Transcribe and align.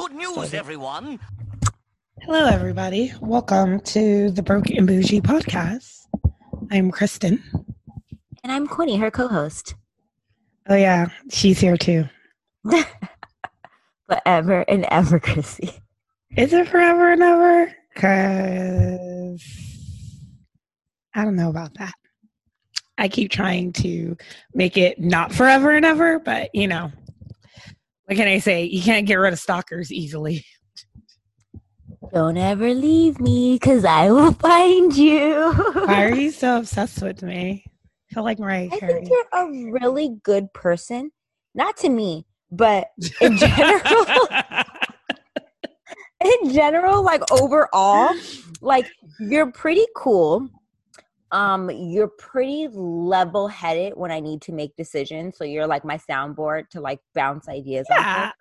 Good 0.00 0.14
news, 0.14 0.54
everyone. 0.54 1.20
Hello, 2.22 2.46
everybody. 2.46 3.12
Welcome 3.20 3.80
to 3.80 4.30
the 4.30 4.42
Broke 4.42 4.70
and 4.70 4.86
Bougie 4.86 5.20
podcast. 5.20 6.06
I'm 6.70 6.90
Kristen. 6.90 7.42
And 8.42 8.50
I'm 8.50 8.66
Quinny, 8.66 8.96
her 8.96 9.10
co 9.10 9.28
host. 9.28 9.74
Oh, 10.70 10.74
yeah, 10.74 11.08
she's 11.28 11.60
here 11.60 11.76
too. 11.76 12.08
Forever 14.08 14.64
and 14.66 14.86
ever, 14.90 15.20
Chrissy. 15.20 15.70
Is 16.34 16.54
it 16.54 16.66
forever 16.66 17.12
and 17.12 17.22
ever? 17.22 17.76
Because 17.92 19.44
I 21.14 21.26
don't 21.26 21.36
know 21.36 21.50
about 21.50 21.74
that. 21.74 21.92
I 22.96 23.08
keep 23.08 23.30
trying 23.30 23.74
to 23.74 24.16
make 24.54 24.78
it 24.78 24.98
not 24.98 25.30
forever 25.30 25.72
and 25.72 25.84
ever, 25.84 26.18
but 26.18 26.54
you 26.54 26.68
know, 26.68 26.90
what 28.10 28.16
can 28.16 28.26
I 28.26 28.38
say? 28.40 28.64
You 28.64 28.82
can't 28.82 29.06
get 29.06 29.14
rid 29.14 29.32
of 29.32 29.38
stalkers 29.38 29.92
easily. 29.92 30.44
Don't 32.12 32.36
ever 32.36 32.74
leave 32.74 33.20
me 33.20 33.52
because 33.54 33.84
I 33.84 34.10
will 34.10 34.32
find 34.32 34.96
you. 34.96 35.52
Why 35.52 36.06
are 36.06 36.14
you 36.16 36.30
so 36.32 36.58
obsessed 36.58 37.02
with 37.02 37.22
me? 37.22 37.64
I 38.10 38.14
feel 38.14 38.24
like 38.24 38.40
Mariah 38.40 38.68
I 38.72 38.80
Carey. 38.80 38.94
think 38.94 39.10
you're 39.10 39.26
a 39.32 39.70
really 39.70 40.16
good 40.24 40.52
person. 40.52 41.12
Not 41.54 41.76
to 41.78 41.88
me, 41.88 42.26
but 42.50 42.88
in 43.20 43.36
general, 43.36 43.80
in 46.42 46.52
general, 46.52 47.04
like 47.04 47.22
overall, 47.30 48.12
like 48.60 48.90
you're 49.20 49.52
pretty 49.52 49.86
cool. 49.94 50.48
Um, 51.32 51.70
you're 51.70 52.08
pretty 52.08 52.68
level 52.72 53.46
headed 53.48 53.92
when 53.96 54.10
I 54.10 54.20
need 54.20 54.42
to 54.42 54.52
make 54.52 54.74
decisions. 54.76 55.36
So 55.38 55.44
you're 55.44 55.66
like 55.66 55.84
my 55.84 55.96
soundboard 55.98 56.68
to 56.70 56.80
like 56.80 57.00
bounce 57.14 57.48
ideas 57.48 57.86
off 57.90 57.98
of. 57.98 58.04
yeah, 58.04 58.32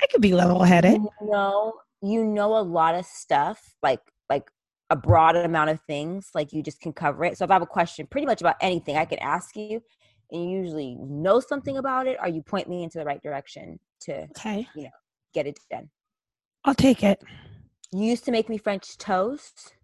I 0.00 0.06
could 0.10 0.22
be 0.22 0.32
level 0.34 0.62
headed. 0.62 0.94
you 1.02 1.10
know 1.30 1.74
you 2.02 2.24
know 2.24 2.56
a 2.56 2.62
lot 2.62 2.94
of 2.94 3.04
stuff 3.04 3.74
like 3.82 4.00
like 4.28 4.50
a 4.88 4.96
broad 4.96 5.36
amount 5.36 5.70
of 5.70 5.80
things 5.82 6.30
like 6.34 6.52
you 6.52 6.62
just 6.62 6.80
can 6.80 6.92
cover 6.92 7.24
it 7.24 7.36
so 7.36 7.44
if 7.44 7.50
i 7.50 7.54
have 7.54 7.62
a 7.62 7.66
question 7.66 8.06
pretty 8.10 8.26
much 8.26 8.40
about 8.40 8.56
anything 8.60 8.96
i 8.96 9.04
can 9.04 9.18
ask 9.18 9.54
you 9.54 9.82
and 10.30 10.42
you 10.50 10.58
usually 10.58 10.96
know 10.98 11.40
something 11.40 11.76
about 11.76 12.06
it 12.06 12.16
or 12.22 12.28
you 12.28 12.42
point 12.42 12.68
me 12.68 12.82
into 12.82 12.98
the 12.98 13.04
right 13.04 13.22
direction 13.22 13.78
to 14.00 14.22
Okay, 14.30 14.66
you 14.74 14.84
know 14.84 14.90
get 15.34 15.46
it 15.46 15.60
done 15.70 15.88
I'll 16.64 16.74
take 16.74 17.04
it. 17.04 17.22
you 17.92 18.04
used 18.04 18.24
to 18.24 18.30
make 18.32 18.48
me 18.48 18.56
french 18.56 18.96
toast 18.96 19.74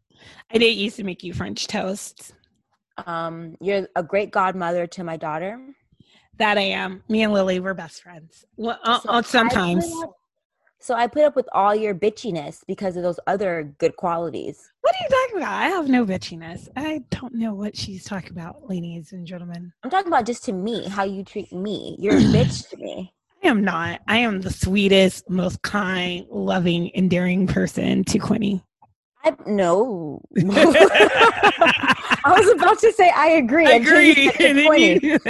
I 0.50 0.58
did 0.58 0.74
used 0.76 0.96
to 0.96 1.04
make 1.04 1.22
you 1.22 1.34
French 1.34 1.66
toast. 1.66 2.32
Um 3.06 3.56
you're 3.60 3.88
a 3.96 4.02
great 4.02 4.30
godmother 4.30 4.86
to 4.86 5.04
my 5.04 5.16
daughter 5.16 5.60
That 6.38 6.58
I 6.58 6.62
am. 6.62 7.02
Me 7.08 7.22
and 7.22 7.32
Lily 7.32 7.60
were 7.60 7.74
best 7.74 8.02
friends. 8.02 8.44
Well, 8.56 8.78
uh, 8.84 9.00
So 9.00 9.10
uh, 9.10 9.22
I 9.22 9.22
sometimes. 9.24 9.84
up- 10.02 10.16
so 10.78 10.94
i 10.94 11.06
put 11.06 11.24
up 11.24 11.34
with 11.36 11.48
all 11.52 11.74
your 11.74 11.94
bitchiness 11.94 12.62
because 12.66 12.96
of 12.96 13.02
those 13.02 13.18
other 13.26 13.74
good 13.78 13.96
qualities 13.96 14.70
What 14.82 14.94
are 14.94 15.04
you 15.04 15.10
talking 15.26 15.38
about? 15.42 15.62
I 15.62 15.68
have 15.68 15.88
no 15.88 16.04
bitchiness. 16.06 16.68
I 16.76 17.02
don't 17.10 17.34
know 17.34 17.54
what 17.54 17.76
she's 17.76 18.04
talking 18.04 18.32
about, 18.32 18.68
ladies 18.68 19.12
and 19.12 19.26
gentlemen. 19.26 19.72
i'm 19.84 19.90
talking 19.90 20.08
about 20.12 20.26
just 20.26 20.44
to 20.44 20.52
me 20.52 20.88
how 20.88 21.04
you 21.04 21.24
treat 21.24 21.52
me 21.52 21.96
you're 21.98 22.18
a 22.18 22.22
bitch 22.36 22.68
to 22.70 22.76
me 22.78 23.12
I 23.44 23.48
am 23.48 23.62
not. 23.64 24.00
I 24.08 24.18
am 24.18 24.40
the 24.40 24.50
sweetest, 24.50 25.30
most 25.30 25.62
kind, 25.62 26.26
loving, 26.30 26.90
endearing 26.94 27.46
person 27.46 28.04
to 28.04 28.18
Quinny. 28.18 28.62
I 29.26 29.34
no. 29.46 30.20
I 30.38 32.34
was 32.38 32.48
about 32.60 32.78
to 32.80 32.92
say 32.92 33.10
I 33.14 33.28
agree. 33.30 33.66
I 33.66 33.72
agree. 33.72 34.30
And 34.40 34.58
then 34.58 35.00
you- 35.02 35.18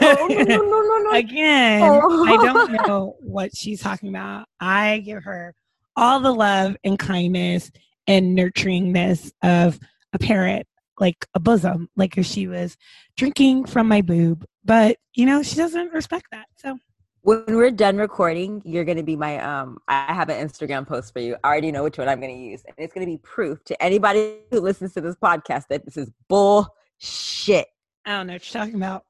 Oh, 0.00 0.26
no, 0.28 0.42
no, 0.42 0.56
no, 0.56 0.82
no, 0.82 0.98
no. 0.98 1.10
Again, 1.12 1.82
Oh. 1.82 2.24
I 2.26 2.44
don't 2.44 2.72
know 2.72 3.16
what 3.20 3.56
she's 3.56 3.80
talking 3.80 4.08
about. 4.08 4.46
I 4.60 4.98
give 4.98 5.22
her 5.24 5.54
all 5.96 6.20
the 6.20 6.32
love 6.32 6.76
and 6.84 6.98
kindness 6.98 7.70
and 8.06 8.36
nurturingness 8.36 9.32
of 9.42 9.78
a 10.12 10.18
parent, 10.18 10.66
like 11.00 11.26
a 11.34 11.40
bosom, 11.40 11.88
like 11.96 12.18
if 12.18 12.26
she 12.26 12.46
was 12.46 12.76
drinking 13.16 13.66
from 13.66 13.88
my 13.88 14.02
boob. 14.02 14.44
But, 14.64 14.96
you 15.14 15.26
know, 15.26 15.42
she 15.42 15.56
doesn't 15.56 15.92
respect 15.92 16.26
that. 16.32 16.46
So, 16.58 16.78
When 17.26 17.42
we're 17.48 17.72
done 17.72 17.96
recording, 17.96 18.62
you're 18.64 18.84
gonna 18.84 19.02
be 19.02 19.16
my 19.16 19.40
um. 19.40 19.78
I 19.88 20.14
have 20.14 20.28
an 20.28 20.46
Instagram 20.46 20.86
post 20.86 21.12
for 21.12 21.18
you. 21.18 21.34
I 21.42 21.48
already 21.48 21.72
know 21.72 21.82
which 21.82 21.98
one 21.98 22.08
I'm 22.08 22.20
gonna 22.20 22.32
use, 22.32 22.62
and 22.64 22.72
it's 22.78 22.94
gonna 22.94 23.04
be 23.04 23.16
proof 23.16 23.64
to 23.64 23.82
anybody 23.82 24.36
who 24.52 24.60
listens 24.60 24.94
to 24.94 25.00
this 25.00 25.16
podcast 25.16 25.64
that 25.70 25.84
this 25.84 25.96
is 25.96 26.08
bullshit. 26.28 27.66
I 28.04 28.12
don't 28.12 28.28
know 28.28 28.34
what 28.34 28.54
you're 28.54 28.62
talking 28.62 28.76
about. 28.76 29.04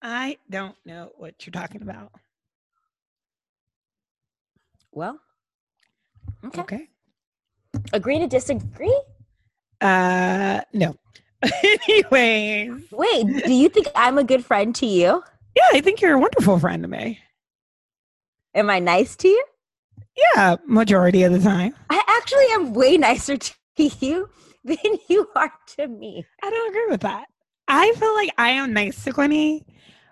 I 0.00 0.38
don't 0.48 0.74
know 0.86 1.12
what 1.18 1.34
you're 1.44 1.52
talking 1.52 1.82
about. 1.82 2.10
Well, 4.92 5.20
okay. 6.42 6.62
Okay. 6.62 6.88
Agree 7.92 8.18
to 8.18 8.26
disagree. 8.26 8.98
Uh, 9.82 10.62
no. 10.72 10.96
Anyways, 11.62 12.84
Wait, 12.90 13.26
do 13.44 13.52
you 13.52 13.68
think 13.68 13.88
I'm 13.94 14.16
a 14.16 14.24
good 14.24 14.42
friend 14.42 14.74
to 14.76 14.86
you? 14.86 15.22
Yeah, 15.54 15.62
I 15.72 15.80
think 15.80 16.00
you're 16.00 16.14
a 16.14 16.20
wonderful 16.20 16.58
friend 16.58 16.82
to 16.82 16.88
me. 16.88 17.18
Am 18.54 18.70
I 18.70 18.78
nice 18.78 19.16
to 19.16 19.28
you? 19.28 19.44
Yeah, 20.34 20.56
majority 20.66 21.22
of 21.22 21.32
the 21.32 21.38
time. 21.38 21.74
I 21.90 22.02
actually 22.08 22.46
am 22.52 22.74
way 22.74 22.96
nicer 22.96 23.36
to 23.38 23.52
you 23.76 24.28
than 24.64 24.76
you 25.08 25.28
are 25.34 25.52
to 25.76 25.88
me. 25.88 26.24
I 26.42 26.50
don't 26.50 26.68
agree 26.68 26.86
with 26.90 27.00
that. 27.00 27.26
I 27.68 27.92
feel 27.92 28.14
like 28.14 28.30
I 28.38 28.50
am 28.50 28.72
nice 28.72 29.02
to 29.04 29.12
Quinny, 29.12 29.64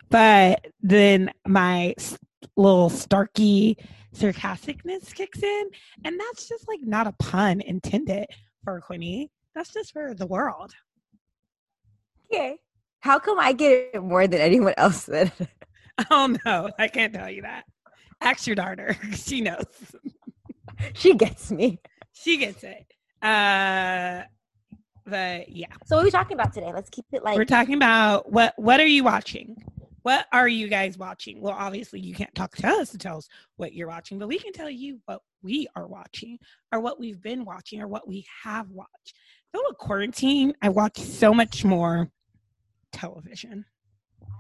but 0.09 0.67
then 0.81 1.31
my 1.47 1.95
little 2.57 2.89
Starky 2.89 3.77
sarcasticness 4.15 5.15
kicks 5.15 5.43
in, 5.43 5.71
and 6.05 6.19
that's 6.19 6.49
just 6.49 6.67
like 6.69 6.81
not 6.83 7.07
a 7.07 7.15
pun 7.19 7.61
intended 7.61 8.27
for 8.65 8.81
Quinny. 8.81 9.31
That's 9.55 9.73
just 9.73 9.93
for 9.93 10.15
the 10.15 10.27
world. 10.27 10.73
Okay. 12.33 12.59
How 13.01 13.19
come 13.19 13.39
I 13.39 13.53
get 13.53 13.91
it 13.95 14.03
more 14.03 14.27
than 14.27 14.41
anyone 14.41 14.75
else 14.77 15.05
then? 15.05 15.33
Oh 16.11 16.35
no, 16.47 16.71
I 16.79 16.89
can't 16.89 17.13
tell 17.13 17.29
you 17.29 17.43
that. 17.43 17.65
Ask 18.23 18.47
your 18.47 18.57
daughter; 18.57 18.97
she 19.15 19.43
knows. 19.43 19.67
she 20.95 21.13
gets 21.15 21.53
me. 21.53 21.79
She 22.13 22.39
gets 22.39 22.65
it. 22.65 22.87
Uh, 23.21 24.23
but 25.05 25.51
yeah, 25.51 25.67
So 25.85 25.97
what 25.97 26.03
are 26.03 26.05
we 26.05 26.11
talking 26.11 26.35
about 26.35 26.55
today? 26.55 26.73
Let's 26.73 26.89
keep 26.89 27.05
it 27.13 27.23
like 27.23 27.37
we're 27.37 27.45
talking 27.45 27.75
about 27.75 28.33
what 28.33 28.55
what 28.57 28.81
are 28.81 28.87
you 28.87 29.05
watching? 29.05 29.57
What 30.03 30.27
are 30.33 30.49
you 30.49 30.69
guys 30.69 30.97
watching? 30.97 31.43
Well, 31.43 31.55
obviously 31.59 32.01
you 32.01 32.15
can't 32.15 32.35
talk 32.35 32.57
to 32.57 32.69
us 32.69 32.91
to 32.93 32.99
tell 32.99 33.19
us 33.19 33.29
what 33.57 33.75
you're 33.75 33.89
watching, 33.89 34.19
but 34.19 34.29
we 34.29 34.39
can 34.39 34.53
tell 34.55 34.71
you 34.71 35.01
what 35.05 35.21
we 35.43 35.67
are 35.77 35.87
watching 35.87 36.39
or 36.73 36.81
what 36.81 36.99
we've 36.99 37.21
been 37.21 37.45
watching 37.45 37.83
or 37.83 37.89
what 37.89 38.09
we 38.09 38.25
have 38.43 38.71
watched. 38.71 39.19
So 39.55 39.63
with 39.69 39.77
quarantine, 39.77 40.55
I 40.63 40.71
watched 40.71 41.01
so 41.01 41.35
much 41.35 41.65
more 41.65 42.11
television. 42.93 43.65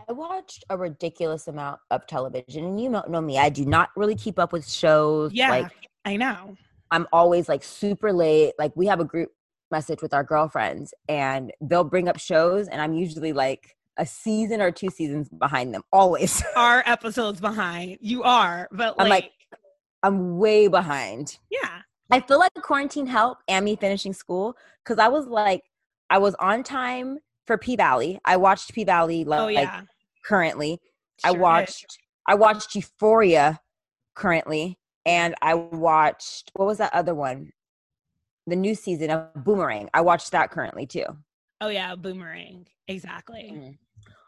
I 0.08 0.12
watched 0.12 0.64
a 0.70 0.76
ridiculous 0.76 1.46
amount 1.48 1.80
of 1.90 2.06
television. 2.06 2.64
And 2.64 2.80
you 2.80 2.88
know, 2.90 3.02
know 3.08 3.20
me, 3.20 3.38
I 3.38 3.48
do 3.48 3.64
not 3.64 3.90
really 3.96 4.14
keep 4.16 4.38
up 4.38 4.52
with 4.52 4.68
shows. 4.68 5.32
Yeah, 5.32 5.50
Like 5.50 5.72
I 6.04 6.16
know. 6.16 6.56
I'm 6.90 7.06
always 7.12 7.48
like 7.48 7.62
super 7.62 8.12
late. 8.12 8.54
Like 8.58 8.72
we 8.76 8.86
have 8.86 9.00
a 9.00 9.04
group 9.04 9.30
message 9.70 10.02
with 10.02 10.12
our 10.12 10.24
girlfriends 10.24 10.92
and 11.08 11.52
they'll 11.60 11.84
bring 11.84 12.08
up 12.08 12.18
shows 12.18 12.66
and 12.66 12.82
I'm 12.82 12.92
usually 12.92 13.32
like 13.32 13.76
a 13.98 14.04
season 14.06 14.60
or 14.60 14.72
two 14.72 14.88
seasons 14.90 15.28
behind 15.28 15.72
them. 15.72 15.82
Always. 15.92 16.42
Our 16.56 16.82
episodes 16.86 17.40
behind 17.40 17.98
you 18.00 18.22
are, 18.24 18.68
but 18.72 18.94
I'm 18.98 19.08
like, 19.08 19.24
like- 19.24 19.32
I'm 20.02 20.38
way 20.38 20.66
behind. 20.66 21.38
yeah, 21.50 21.82
I 22.10 22.20
feel 22.20 22.38
like 22.38 22.50
quarantine 22.54 23.06
helped 23.06 23.42
and 23.48 23.64
me 23.64 23.76
finishing 23.76 24.14
school 24.14 24.56
because 24.82 24.98
I 24.98 25.08
was 25.08 25.26
like, 25.26 25.62
I 26.08 26.16
was 26.18 26.34
on 26.36 26.62
time 26.64 27.18
for 27.50 27.58
P 27.58 27.74
Valley. 27.74 28.20
I 28.24 28.36
watched 28.36 28.72
P 28.72 28.84
Valley 28.84 29.24
like, 29.24 29.40
oh 29.40 29.48
yeah. 29.48 29.82
currently. 30.24 30.78
I 31.24 31.30
Sure 31.30 31.34
did. 31.34 31.40
watched 31.42 31.98
I 32.28 32.34
watched 32.36 32.74
Euphoria 32.76 33.58
currently, 34.14 34.78
and 35.04 35.34
I 35.42 35.54
watched 35.54 36.52
what 36.54 36.66
was 36.66 36.78
that 36.78 36.94
other 36.94 37.12
one? 37.12 37.50
The 38.46 38.54
new 38.54 38.76
season 38.76 39.10
of 39.10 39.34
Boomerang. 39.44 39.90
I 39.92 40.00
watched 40.02 40.30
that 40.30 40.52
currently 40.52 40.86
too. 40.86 41.06
Oh 41.60 41.66
yeah, 41.68 41.96
boomerang. 41.96 42.68
Exactly. 42.86 43.50
Mm. 43.52 43.78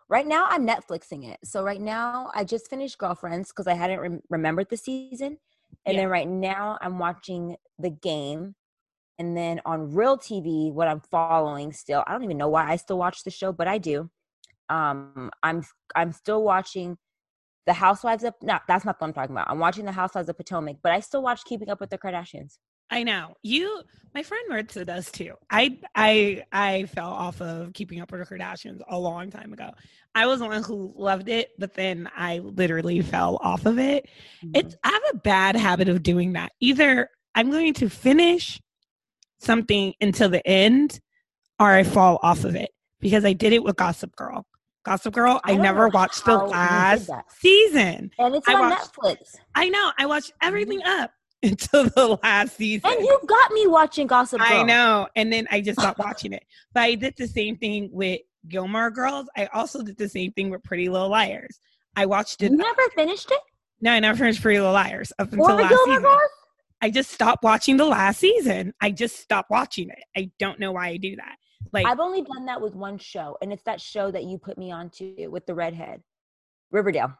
Right 0.08 0.26
now, 0.26 0.46
I'm 0.48 0.66
Netflixing 0.66 1.30
it. 1.30 1.38
So 1.44 1.62
right 1.62 1.80
now, 1.80 2.28
I 2.34 2.42
just 2.42 2.68
finished 2.68 2.98
Girlfriends 2.98 3.50
because 3.50 3.68
I 3.68 3.74
hadn't 3.74 4.00
rem- 4.00 4.20
remembered 4.30 4.66
the 4.68 4.76
season, 4.76 5.38
and 5.86 5.94
Yeah. 5.94 6.00
then 6.02 6.08
right 6.10 6.28
now 6.28 6.76
I'm 6.82 6.98
watching 6.98 7.54
The 7.78 7.90
Game, 7.90 8.56
and 9.18 9.36
then 9.36 9.60
on 9.64 9.94
Real 9.94 10.16
TV, 10.16 10.72
what 10.72 10.88
I'm 10.88 11.00
following 11.10 11.72
still. 11.72 12.02
I 12.06 12.12
don't 12.12 12.24
even 12.24 12.38
know 12.38 12.48
why 12.48 12.70
I 12.70 12.76
still 12.76 12.98
watch 12.98 13.24
the 13.24 13.30
show, 13.30 13.52
but 13.52 13.68
I 13.68 13.78
do. 13.78 14.10
Um, 14.68 15.30
I'm 15.42 15.62
I'm 15.94 16.12
still 16.12 16.42
watching 16.42 16.96
The 17.66 17.72
Housewives 17.72 18.24
of 18.24 18.34
no, 18.42 18.58
that's 18.66 18.84
not 18.84 19.00
what 19.00 19.06
I'm 19.06 19.12
talking 19.12 19.34
about. 19.34 19.50
I'm 19.50 19.58
watching 19.58 19.84
The 19.84 19.92
Housewives 19.92 20.28
of 20.28 20.36
Potomac, 20.36 20.76
but 20.82 20.92
I 20.92 21.00
still 21.00 21.22
watch 21.22 21.44
Keeping 21.44 21.68
Up 21.68 21.80
with 21.80 21.90
the 21.90 21.98
Kardashians. 21.98 22.58
I 22.90 23.04
know 23.04 23.34
you. 23.42 23.82
My 24.14 24.22
friend 24.22 24.44
Maritza 24.48 24.84
does 24.84 25.10
too. 25.10 25.34
I 25.50 25.78
I 25.94 26.44
I 26.52 26.84
fell 26.84 27.08
off 27.08 27.40
of 27.40 27.72
Keeping 27.72 28.00
Up 28.00 28.12
with 28.12 28.26
the 28.26 28.34
Kardashians 28.34 28.80
a 28.88 28.98
long 28.98 29.30
time 29.30 29.52
ago. 29.52 29.70
I 30.14 30.26
was 30.26 30.40
the 30.40 30.46
one 30.46 30.62
who 30.62 30.92
loved 30.96 31.28
it, 31.28 31.50
but 31.58 31.74
then 31.74 32.10
I 32.14 32.38
literally 32.40 33.00
fell 33.00 33.38
off 33.42 33.64
of 33.64 33.78
it. 33.78 34.08
Mm-hmm. 34.44 34.56
It's 34.56 34.76
I 34.84 34.88
have 34.88 35.02
a 35.14 35.16
bad 35.16 35.56
habit 35.56 35.88
of 35.88 36.02
doing 36.02 36.34
that. 36.34 36.52
Either 36.60 37.08
I'm 37.34 37.50
going 37.50 37.72
to 37.74 37.88
finish 37.88 38.60
something 39.42 39.94
until 40.00 40.28
the 40.28 40.46
end, 40.46 41.00
or 41.58 41.70
I 41.70 41.82
fall 41.82 42.18
off 42.22 42.44
of 42.44 42.54
it 42.54 42.70
because 43.00 43.24
I 43.24 43.32
did 43.32 43.52
it 43.52 43.62
with 43.64 43.76
Gossip 43.76 44.14
Girl. 44.16 44.46
Gossip 44.84 45.14
Girl, 45.14 45.40
I 45.44 45.52
I, 45.52 45.56
never 45.56 45.88
watched 45.88 46.24
the 46.24 46.32
how 46.38 46.46
you 46.46 46.50
did 46.50 47.08
last 47.08 47.10
season. 47.40 48.10
and 48.18 48.34
it's 48.34 48.48
I 48.48 48.54
on 48.54 48.70
watched- 48.70 48.94
Netflix. 48.96 49.16
I 49.54 49.68
know. 49.68 49.92
I 49.98 50.06
watched 50.06 50.32
everything 50.42 50.82
up 50.84 51.12
until 51.42 51.84
the 51.84 52.18
last 52.22 52.56
season. 52.56 52.90
And 52.90 53.00
you 53.00 53.20
got 53.26 53.52
me 53.52 53.66
watching 53.68 54.06
Gossip 54.08 54.40
Girl. 54.40 54.48
I 54.50 54.62
know. 54.64 55.06
And 55.14 55.32
then 55.32 55.46
I 55.50 55.60
just 55.60 55.78
stopped 55.80 55.98
watching 56.00 56.32
it. 56.32 56.44
But 56.74 56.80
I 56.82 56.94
did 56.96 57.14
the 57.16 57.28
same 57.28 57.56
thing 57.58 57.90
with 57.92 58.20
Gilmore 58.48 58.90
Girls. 58.90 59.26
I 59.36 59.46
also 59.54 59.82
did 59.82 59.96
the 59.98 60.08
same 60.08 60.32
thing 60.32 60.50
with 60.50 60.64
Pretty 60.64 60.88
Little 60.88 61.08
Liars. 61.10 61.60
I 61.94 62.06
watched 62.06 62.42
it. 62.42 62.50
You 62.50 62.56
never 62.56 62.82
finished 62.96 63.30
it? 63.30 63.40
no, 63.80 63.92
I 63.92 64.00
never 64.00 64.16
finished 64.18 64.42
Pretty 64.42 64.58
Little 64.58 64.72
Liars 64.74 65.12
up 65.20 65.32
until 65.32 65.44
Or 65.50 65.54
last 65.54 65.68
Gilmore 65.68 65.86
season. 65.86 66.02
Girls? 66.02 66.20
I 66.82 66.90
just 66.90 67.10
stopped 67.12 67.44
watching 67.44 67.76
the 67.76 67.84
last 67.86 68.18
season. 68.20 68.74
I 68.80 68.90
just 68.90 69.16
stopped 69.20 69.50
watching 69.50 69.88
it. 69.88 70.02
I 70.16 70.30
don't 70.38 70.58
know 70.58 70.72
why 70.72 70.88
I 70.88 70.96
do 70.96 71.14
that. 71.16 71.36
Like, 71.72 71.86
I've 71.86 72.00
only 72.00 72.22
done 72.22 72.44
that 72.46 72.60
with 72.60 72.74
one 72.74 72.98
show, 72.98 73.38
and 73.40 73.52
it's 73.52 73.62
that 73.62 73.80
show 73.80 74.10
that 74.10 74.24
you 74.24 74.36
put 74.36 74.58
me 74.58 74.72
onto 74.72 75.30
with 75.30 75.46
the 75.46 75.54
redhead, 75.54 76.02
Riverdale. 76.70 77.14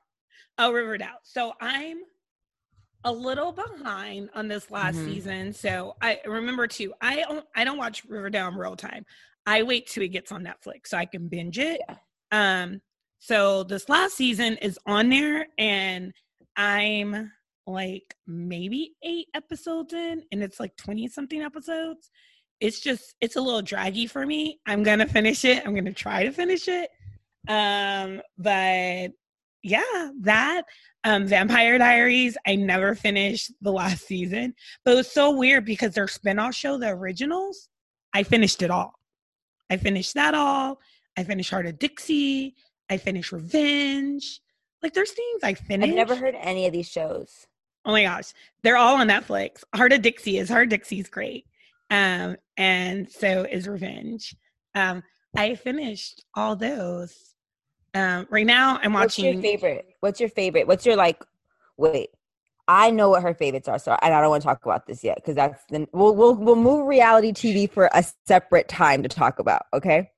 oh, 0.58 0.72
Riverdale. 0.72 1.18
So 1.22 1.52
I'm 1.60 1.98
a 3.04 3.12
little 3.12 3.52
behind 3.52 4.30
on 4.34 4.48
this 4.48 4.70
last 4.70 4.96
Mhm. 4.96 5.04
season. 5.04 5.52
So 5.52 5.96
I 6.02 6.20
remember 6.26 6.66
too. 6.66 6.92
I 7.00 7.20
don't. 7.22 7.46
I 7.56 7.64
don't 7.64 7.78
watch 7.78 8.04
Riverdale 8.04 8.48
in 8.48 8.54
real 8.56 8.76
time. 8.76 9.06
I 9.46 9.62
wait 9.62 9.86
till 9.88 10.02
it 10.02 10.08
gets 10.08 10.30
on 10.32 10.44
Netflix 10.44 10.88
so 10.88 10.98
I 10.98 11.06
can 11.06 11.28
binge 11.28 11.58
it. 11.58 11.80
Yeah. 11.88 11.96
Um. 12.30 12.82
So 13.20 13.62
this 13.64 13.88
last 13.88 14.16
season 14.16 14.56
is 14.58 14.78
on 14.86 15.08
there, 15.08 15.46
and 15.56 16.12
I'm 16.56 17.32
like 17.66 18.14
maybe 18.26 18.94
eight 19.02 19.28
episodes 19.34 19.92
in, 19.92 20.22
and 20.32 20.42
it's 20.42 20.60
like 20.60 20.76
twenty 20.76 21.08
something 21.08 21.42
episodes. 21.42 22.10
It's 22.60 22.80
just 22.80 23.14
it's 23.20 23.36
a 23.36 23.40
little 23.40 23.62
draggy 23.62 24.06
for 24.06 24.26
me. 24.26 24.60
I'm 24.66 24.82
gonna 24.82 25.06
finish 25.06 25.44
it. 25.44 25.66
I'm 25.66 25.74
gonna 25.74 25.92
try 25.92 26.24
to 26.24 26.32
finish 26.32 26.68
it. 26.68 26.90
Um, 27.48 28.20
but 28.38 29.10
yeah, 29.62 30.10
that 30.20 30.62
um 31.04 31.26
Vampire 31.26 31.78
Diaries, 31.78 32.36
I 32.46 32.56
never 32.56 32.94
finished 32.94 33.52
the 33.60 33.72
last 33.72 34.06
season, 34.06 34.54
but 34.84 34.92
it 34.92 34.96
was 34.96 35.10
so 35.10 35.36
weird 35.36 35.64
because 35.64 35.94
their 35.94 36.06
spinoff 36.06 36.54
show, 36.54 36.78
the 36.78 36.88
originals, 36.88 37.68
I 38.14 38.22
finished 38.22 38.62
it 38.62 38.70
all. 38.70 38.94
I 39.70 39.76
finished 39.76 40.14
that 40.14 40.34
all. 40.34 40.78
I 41.16 41.24
finished 41.24 41.50
Hart 41.50 41.66
of 41.66 41.78
Dixie. 41.78 42.54
I 42.90 42.96
finished 42.96 43.32
Revenge. 43.32 44.40
Like 44.82 44.94
there's 44.94 45.12
things 45.12 45.42
I 45.42 45.54
finished. 45.54 45.90
I've 45.90 45.96
never 45.96 46.16
heard 46.16 46.34
any 46.38 46.66
of 46.66 46.72
these 46.72 46.88
shows. 46.88 47.46
Oh 47.84 47.92
my 47.92 48.02
gosh, 48.04 48.32
they're 48.62 48.76
all 48.76 48.96
on 48.96 49.08
Netflix. 49.08 49.64
Hart 49.74 49.92
of 49.92 50.02
Dixie 50.02 50.38
is 50.38 50.48
Hart 50.48 50.64
of 50.64 50.68
Dixie's 50.70 51.08
great, 51.08 51.46
um, 51.90 52.36
and 52.56 53.10
so 53.10 53.44
is 53.50 53.66
Revenge. 53.68 54.34
Um, 54.74 55.02
I 55.36 55.54
finished 55.56 56.24
all 56.34 56.54
those. 56.56 57.34
Um, 57.94 58.26
right 58.30 58.46
now, 58.46 58.78
I'm 58.82 58.92
watching. 58.92 59.24
What's 59.26 59.34
your 59.34 59.42
favorite? 59.42 59.86
What's 60.00 60.20
your 60.20 60.28
favorite? 60.28 60.66
What's 60.66 60.86
your 60.86 60.96
like? 60.96 61.22
Wait, 61.76 62.10
I 62.68 62.90
know 62.90 63.08
what 63.10 63.22
her 63.22 63.34
favorites 63.34 63.66
are, 63.68 63.78
so 63.78 63.96
and 64.00 64.14
I 64.14 64.20
don't 64.20 64.30
want 64.30 64.42
to 64.42 64.46
talk 64.46 64.64
about 64.64 64.86
this 64.86 65.02
yet 65.02 65.16
because 65.16 65.34
that's 65.34 65.62
then 65.68 65.88
we'll 65.92 66.14
we'll 66.14 66.34
we'll 66.34 66.56
move 66.56 66.86
reality 66.86 67.32
TV 67.32 67.68
for 67.68 67.90
a 67.92 68.04
separate 68.26 68.68
time 68.68 69.02
to 69.02 69.08
talk 69.08 69.40
about. 69.40 69.62
Okay? 69.74 70.08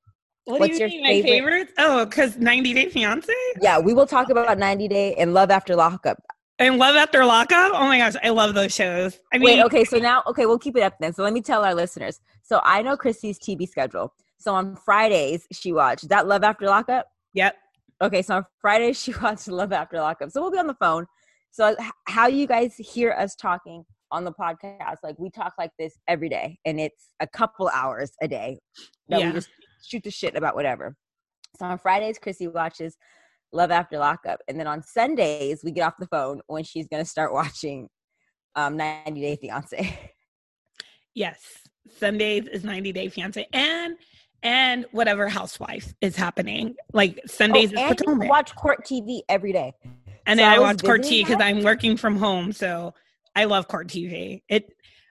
What 0.45 0.61
what's 0.61 0.77
do 0.77 0.85
you 0.85 0.91
your 0.91 1.03
mean, 1.03 1.03
my 1.03 1.23
favorite- 1.23 1.31
favorites? 1.33 1.73
Oh, 1.79 2.05
because 2.05 2.37
90 2.37 2.75
Day 2.75 2.91
Fiance 2.91 3.33
Yeah, 3.63 3.79
we 3.79 3.95
will 3.95 4.07
talk 4.07 4.29
about 4.29 4.59
90 4.59 4.89
Day 4.89 5.15
and 5.15 5.33
Love 5.33 5.51
After 5.51 5.75
Lockup. 5.75 6.23
And 6.65 6.79
Love 6.79 6.97
After 6.97 7.25
Lockup. 7.25 7.73
Oh 7.75 7.87
my 7.87 7.99
gosh, 7.99 8.15
I 8.23 8.31
love 8.31 8.55
those 8.55 8.75
shows. 8.75 9.19
I 9.33 9.39
mean, 9.39 9.45
Wait, 9.59 9.65
okay, 9.65 9.85
so 9.85 9.99
now 9.99 10.23
okay, 10.27 10.47
we'll 10.47 10.59
keep 10.59 10.77
it 10.77 10.83
up 10.83 10.95
then. 11.01 11.13
So 11.13 11.23
let 11.23 11.33
me 11.33 11.41
tell 11.43 11.65
our 11.65 11.75
listeners. 11.75 12.21
So 12.43 12.61
I 12.65 12.83
know 12.83 12.97
Christy's 12.97 13.39
TV 13.39 13.69
schedule. 13.69 14.13
So 14.39 14.55
on 14.55 14.77
Fridays 14.77 15.47
she 15.53 15.73
watched 15.73 16.09
that 16.09 16.27
Love 16.27 16.43
After 16.45 16.67
Lockup. 16.67 17.07
yep. 17.33 17.57
Okay, 18.03 18.23
so 18.23 18.37
on 18.37 18.47
Fridays 18.61 19.01
she 19.01 19.13
watched 19.23 19.49
Love 19.49 19.73
After 19.73 19.99
Lockup. 19.99 20.31
So 20.31 20.41
we'll 20.41 20.51
be 20.51 20.59
on 20.59 20.67
the 20.67 20.77
phone. 20.81 21.07
So 21.51 21.77
how 22.09 22.27
you 22.27 22.47
guys 22.47 22.75
hear 22.77 23.13
us 23.13 23.35
talking 23.37 23.85
on 24.11 24.25
the 24.25 24.33
podcast, 24.33 24.97
like 25.03 25.19
we 25.19 25.31
talk 25.31 25.53
like 25.59 25.71
this 25.79 25.95
every 26.09 26.29
day, 26.29 26.59
and 26.65 26.81
it's 26.81 27.11
a 27.21 27.27
couple 27.27 27.69
hours 27.69 28.13
a 28.23 28.29
day 28.29 28.59
that 29.09 29.21
Yeah. 29.21 29.27
we 29.29 29.33
just 29.33 29.49
shoot 29.85 30.03
the 30.03 30.11
shit 30.11 30.35
about 30.37 30.55
whatever. 30.57 30.97
So 31.59 31.67
on 31.67 31.79
Fridays, 31.79 32.19
Chrissy 32.19 32.49
watches 32.49 32.97
Love 33.55 33.71
After 33.71 33.99
Lockup, 33.99 34.41
and 34.49 34.59
then 34.59 34.67
on 34.67 34.83
Sundays 34.83 35.63
we 35.65 35.71
get 35.71 35.83
off 35.87 35.95
the 35.99 36.07
phone 36.09 36.41
when 36.49 36.65
she's 36.65 36.89
gonna 36.89 37.05
start 37.05 37.33
watching 37.33 37.89
um 38.57 38.77
90 38.77 39.21
Day 39.21 39.37
Fiance. 39.37 40.11
Yes. 41.15 41.41
Sundays 41.99 42.47
is 42.47 42.65
90 42.65 42.93
Day 42.93 43.09
Fiance 43.09 43.47
and 43.53 43.95
and 44.43 44.85
whatever 44.93 45.29
housewife 45.29 45.95
is 46.01 46.17
happening. 46.17 46.75
Like 46.93 47.21
Sundays 47.27 47.73
Oh, 47.77 47.81
is 47.83 47.89
Potomac. 47.97 48.29
watch 48.29 48.55
Court 48.57 48.85
TV 48.85 49.21
every 49.29 49.53
day. 49.53 49.73
and 50.27 50.39
so 50.39 50.45
then 50.45 50.53
I 50.53 50.57
I, 50.57 50.59
watch 50.59 50.83
Court 50.83 51.03
tv 51.03 51.21
because. 51.27 51.41
I'm 51.41 51.63
working 51.63 51.97
from 51.97 52.17
home. 52.17 52.53
So 52.53 52.93
I 53.37 53.45
love 53.45 53.69
Court 53.69 53.89
TV. 53.89 54.43
It 54.49 54.71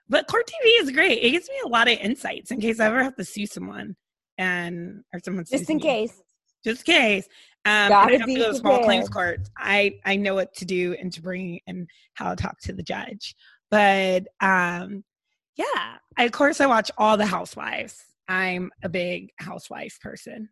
but 0.09 0.27
Court 0.27 0.45
TV 0.47 0.81
is 0.83 0.91
great. 0.91 1.19
It 1.23 1.31
gives 1.31 1.47
me 1.49 1.55
a 1.65 1.67
lot 1.69 1.87
of 1.89 1.97
insights 1.99 2.51
in 2.51 2.59
case 2.59 2.79
I 2.79 2.85
ever 2.87 3.03
have 3.03 3.15
to 3.15 3.23
sue 3.23 3.45
someone 3.47 3.95
and 4.37 5.03
or 5.13 5.19
someone 5.23 5.45
Just 5.49 5.69
in 5.69 5.77
me. 5.77 5.83
case. 5.83 6.21
Just 6.63 6.87
in 6.87 6.93
case. 6.95 7.27
Um, 7.65 7.71
and 7.71 7.93
I 7.93 8.05
Gotta 8.05 8.17
have 8.19 8.27
be 8.27 8.35
to 8.35 8.39
go 8.41 8.51
to 8.51 8.57
small 8.57 8.83
claims 8.83 9.07
court. 9.07 9.47
I 9.57 9.99
I 10.05 10.17
know 10.17 10.35
what 10.35 10.53
to 10.55 10.65
do 10.65 10.95
and 10.99 11.13
to 11.13 11.21
bring 11.21 11.61
and 11.65 11.87
how 12.13 12.29
to 12.31 12.35
talk 12.35 12.59
to 12.61 12.73
the 12.73 12.83
judge. 12.83 13.35
But 13.71 14.27
um, 14.41 15.03
yeah, 15.55 15.97
I, 16.17 16.25
of 16.25 16.31
course 16.31 16.59
I 16.59 16.65
watch 16.65 16.91
all 16.97 17.15
the 17.15 17.25
Housewives. 17.25 18.03
I'm 18.27 18.71
a 18.83 18.89
big 18.89 19.29
Housewives 19.39 19.97
person. 19.97 20.49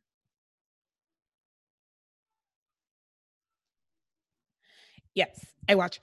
Yes, 5.13 5.45
I 5.67 5.75
watch 5.75 5.99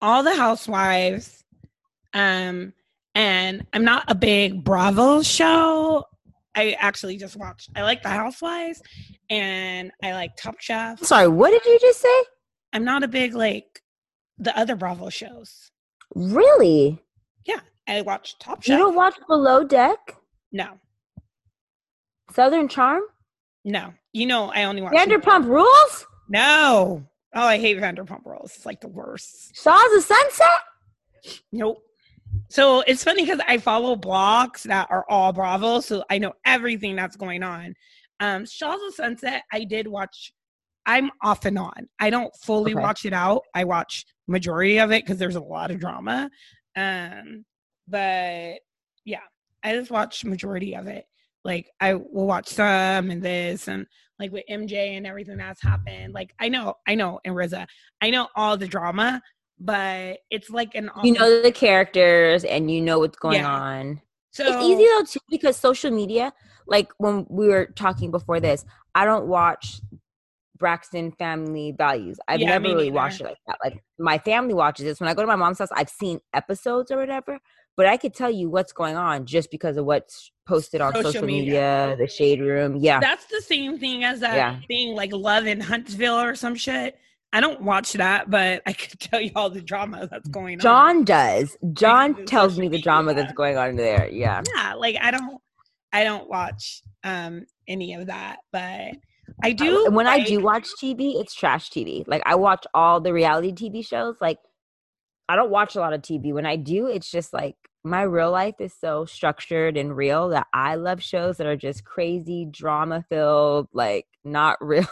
all 0.00 0.22
the 0.24 0.34
Housewives. 0.34 1.44
Um, 2.12 2.72
and 3.14 3.66
I'm 3.72 3.84
not 3.84 4.04
a 4.08 4.14
big 4.14 4.64
Bravo 4.64 5.22
show. 5.22 6.04
I 6.54 6.72
actually 6.78 7.16
just 7.16 7.36
watch. 7.36 7.68
I 7.74 7.82
like 7.82 8.02
the 8.02 8.08
Housewives, 8.10 8.82
and 9.30 9.90
I 10.02 10.12
like 10.12 10.36
Top 10.36 10.60
Chef. 10.60 10.98
Sorry, 11.04 11.28
what 11.28 11.50
did 11.50 11.64
you 11.64 11.78
just 11.80 12.00
say? 12.00 12.24
I'm 12.72 12.84
not 12.84 13.02
a 13.02 13.08
big 13.08 13.34
like 13.34 13.82
the 14.38 14.56
other 14.58 14.76
Bravo 14.76 15.08
shows. 15.08 15.70
Really? 16.14 17.02
Yeah, 17.46 17.60
I 17.88 18.02
watch 18.02 18.38
Top 18.38 18.62
Chef. 18.62 18.72
You 18.72 18.78
don't 18.78 18.94
watch 18.94 19.14
Below 19.28 19.64
Deck? 19.64 20.16
no, 20.52 20.78
Southern 22.32 22.68
Charm? 22.68 23.02
no. 23.64 23.94
You 24.14 24.26
know, 24.26 24.52
I 24.54 24.64
only 24.64 24.82
watch 24.82 24.92
Vanderpump 24.92 25.46
Rules? 25.46 26.06
No. 26.28 27.06
Oh, 27.34 27.46
I 27.46 27.58
hate 27.58 27.78
Vanderpump 27.78 28.26
Rules. 28.26 28.52
It's 28.56 28.66
like 28.66 28.82
the 28.82 28.88
worst. 28.88 29.56
Shahs 29.56 29.80
of 29.96 30.02
Sunset? 30.02 31.40
Nope. 31.50 31.82
So 32.52 32.82
it's 32.86 33.02
funny 33.02 33.24
because 33.24 33.40
I 33.48 33.56
follow 33.56 33.96
blogs 33.96 34.64
that 34.64 34.86
are 34.90 35.06
all 35.08 35.32
Bravo, 35.32 35.80
so 35.80 36.04
I 36.10 36.18
know 36.18 36.34
everything 36.44 36.94
that's 36.94 37.16
going 37.16 37.42
on. 37.42 37.74
Um, 38.20 38.44
Shahs 38.44 38.78
of 38.86 38.94
Sunset, 38.94 39.44
I 39.50 39.64
did 39.64 39.88
watch. 39.88 40.30
I'm 40.84 41.10
off 41.22 41.46
and 41.46 41.58
on. 41.58 41.88
I 41.98 42.10
don't 42.10 42.30
fully 42.42 42.74
Okay. 42.74 42.82
watch 42.82 43.06
it 43.06 43.14
out. 43.14 43.40
I 43.54 43.64
watch 43.64 44.04
majority 44.28 44.78
of 44.78 44.92
it 44.92 45.02
because 45.02 45.16
there's 45.16 45.36
a 45.36 45.40
lot 45.40 45.70
of 45.70 45.80
drama. 45.80 46.28
Um, 46.76 47.46
but 47.88 48.56
yeah, 49.06 49.20
I 49.62 49.72
just 49.72 49.90
watch 49.90 50.22
majority 50.22 50.76
of 50.76 50.88
it. 50.88 51.06
Like 51.46 51.70
I 51.80 51.94
will 51.94 52.26
watch 52.26 52.48
some 52.48 53.10
and 53.10 53.22
this 53.22 53.66
and 53.66 53.86
like 54.18 54.30
with 54.30 54.44
MJ 54.50 54.98
and 54.98 55.06
everything 55.06 55.38
that's 55.38 55.62
happened. 55.62 56.12
Like 56.12 56.34
I 56.38 56.50
know, 56.50 56.74
I 56.86 56.96
know, 56.96 57.18
and 57.24 57.34
Reza, 57.34 57.66
I 58.02 58.10
know 58.10 58.28
all 58.36 58.58
the 58.58 58.68
drama, 58.68 59.22
but 59.58 60.18
it's 60.30 60.50
like 60.50 60.74
an 60.74 60.90
You 61.02 61.12
know 61.12 61.42
the 61.42 61.52
characters 61.52 62.44
and 62.44 62.70
you 62.70 62.80
know 62.80 62.98
what's 62.98 63.18
going 63.18 63.36
Yeah. 63.36 63.48
on. 63.50 64.00
so 64.30 64.44
It's 64.46 64.62
easy 64.62 64.84
though 64.84 65.04
too 65.04 65.20
because 65.30 65.56
social 65.56 65.90
media, 65.90 66.32
like 66.66 66.90
when 66.98 67.26
we 67.28 67.48
were 67.48 67.66
talking 67.76 68.10
before 68.10 68.40
this, 68.40 68.64
I 68.94 69.04
don't 69.04 69.26
watch 69.26 69.80
Braxton 70.56 71.12
Family 71.12 71.74
Values. 71.76 72.18
I've 72.28 72.40
Yeah, 72.40 72.50
never 72.50 72.68
really 72.68 72.90
watched 72.90 73.20
it 73.20 73.24
like 73.24 73.38
that. 73.46 73.58
Like 73.64 73.82
my 73.98 74.18
family 74.18 74.54
watches 74.54 74.84
this. 74.84 75.00
When 75.00 75.08
I 75.08 75.14
go 75.14 75.22
to 75.22 75.26
my 75.26 75.36
mom's 75.36 75.58
house, 75.58 75.70
I've 75.74 75.88
seen 75.88 76.20
episodes 76.34 76.90
or 76.90 76.98
whatever, 76.98 77.38
but 77.76 77.86
I 77.86 77.96
could 77.96 78.14
tell 78.14 78.30
you 78.30 78.48
what's 78.48 78.72
going 78.72 78.96
on 78.96 79.26
just 79.26 79.50
because 79.50 79.76
of 79.76 79.84
what's 79.86 80.30
posted 80.46 80.80
on 80.80 80.92
Social 80.92 81.12
social, 81.12 81.26
media. 81.26 81.88
media. 81.90 81.96
the 81.98 82.06
shade 82.06 82.40
room. 82.40 82.76
Yeah. 82.76 83.00
That's 83.00 83.24
the 83.26 83.40
same 83.40 83.78
thing 83.78 84.04
as 84.04 84.20
that 84.20 84.36
Yeah. 84.36 84.58
thing 84.68 84.94
like 84.94 85.12
Love 85.12 85.46
in 85.46 85.60
Huntsville 85.60 86.20
or 86.20 86.34
some 86.36 86.54
shit. 86.54 86.96
I 87.32 87.40
don't 87.40 87.62
watch 87.62 87.94
that, 87.94 88.28
but 88.30 88.62
I 88.66 88.72
could 88.72 88.98
tell 89.00 89.20
you 89.20 89.30
all 89.34 89.50
the 89.50 89.62
drama 89.62 90.06
that's 90.10 90.28
going 90.28 90.54
on. 90.54 90.60
John 90.60 91.04
does. 91.04 91.56
John 91.72 92.12
the 92.14 92.24
tells 92.24 92.58
me 92.58 92.68
the 92.68 92.80
drama 92.80 93.14
that's 93.14 93.32
going 93.32 93.56
on 93.56 93.76
there. 93.76 94.08
Yeah. 94.10 94.42
Yeah, 94.54 94.74
like 94.74 94.96
I 95.00 95.10
don't, 95.10 95.40
I 95.92 96.04
don't 96.04 96.28
watch 96.28 96.82
um 97.04 97.46
any 97.66 97.94
of 97.94 98.06
that, 98.06 98.38
but 98.52 98.60
I 98.60 98.96
I- 99.44 99.52
do. 99.52 99.88
when 99.90 100.06
I 100.06 100.22
do 100.24 100.40
watch 100.40 100.68
TV, 100.80 101.20
it's 101.20 101.34
trash 101.34 101.70
TV. 101.70 102.04
Like 102.06 102.22
I 102.26 102.34
watch 102.34 102.66
all 102.74 103.00
the 103.00 103.12
reality 103.12 103.52
TV 103.52 103.86
shows. 103.86 104.16
Like 104.20 104.38
I 105.28 105.36
don't 105.36 105.50
watch 105.50 105.74
a 105.76 105.80
lot 105.80 105.92
of 105.94 106.02
TV. 106.02 106.32
When 106.34 106.44
I 106.46 106.56
do, 106.56 106.86
it's 106.86 107.10
just 107.10 107.32
like 107.32 107.56
my 107.84 108.02
real 108.02 108.30
life 108.30 108.56
is 108.60 108.74
so 108.78 109.04
structured 109.06 109.76
and 109.76 109.96
real 109.96 110.28
that 110.28 110.46
I 110.52 110.74
love 110.74 111.02
shows 111.02 111.38
that 111.38 111.46
are 111.46 111.56
just 111.56 111.84
crazy, 111.84 112.46
drama 112.50 113.04
filled, 113.08 113.68
like 113.72 114.06
not 114.22 114.58
real. 114.64 114.86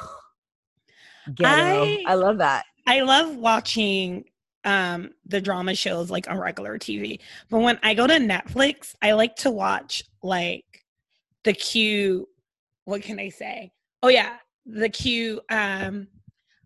Ghetto. 1.34 1.84
I- 1.84 2.02
I 2.06 2.14
love 2.14 2.38
that. 2.38 2.64
I 2.86 3.00
love 3.00 3.36
watching 3.36 4.24
um 4.64 5.10
the 5.24 5.40
drama 5.40 5.74
shows 5.74 6.10
like 6.10 6.28
on 6.28 6.38
regular 6.38 6.78
TV. 6.78 7.20
But 7.48 7.60
when 7.60 7.78
I 7.82 7.94
go 7.94 8.06
to 8.06 8.14
Netflix, 8.14 8.94
I 9.00 9.12
like 9.12 9.36
to 9.36 9.50
watch 9.50 10.02
like 10.22 10.64
the 11.44 11.52
Q 11.52 12.26
what 12.84 13.02
can 13.02 13.18
I 13.20 13.28
say? 13.28 13.72
Oh 14.02 14.08
yeah, 14.08 14.36
the 14.66 14.88
Q 14.88 15.40
um 15.50 16.08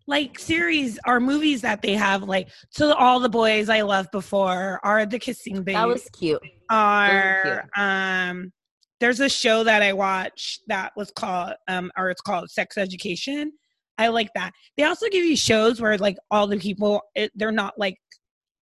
like 0.06 0.38
series 0.38 0.98
or 1.06 1.20
movies 1.20 1.62
that 1.62 1.82
they 1.82 1.94
have 1.94 2.22
like 2.24 2.48
so 2.70 2.92
all 2.94 3.20
the 3.20 3.28
boys 3.28 3.68
I 3.68 3.82
loved 3.82 4.10
before 4.10 4.80
are 4.82 5.06
the 5.06 5.18
kissing 5.18 5.62
baby 5.62 5.74
That 5.78 5.86
was 5.88 6.08
cute. 6.12 6.42
are 6.70 7.68
um 7.76 8.52
there's 9.00 9.20
a 9.20 9.28
show 9.28 9.64
that 9.64 9.82
I 9.82 9.92
watched 9.92 10.62
that 10.68 10.92
was 10.96 11.10
called 11.10 11.52
um 11.68 11.90
or 11.96 12.10
it's 12.10 12.20
called 12.22 12.50
Sex 12.50 12.76
Education. 12.78 13.52
I 13.98 14.08
like 14.08 14.30
that. 14.34 14.52
They 14.76 14.84
also 14.84 15.08
give 15.08 15.24
you 15.24 15.36
shows 15.36 15.80
where 15.80 15.96
like 15.98 16.16
all 16.30 16.46
the 16.46 16.58
people 16.58 17.00
it, 17.14 17.30
they're 17.34 17.52
not 17.52 17.78
like 17.78 17.96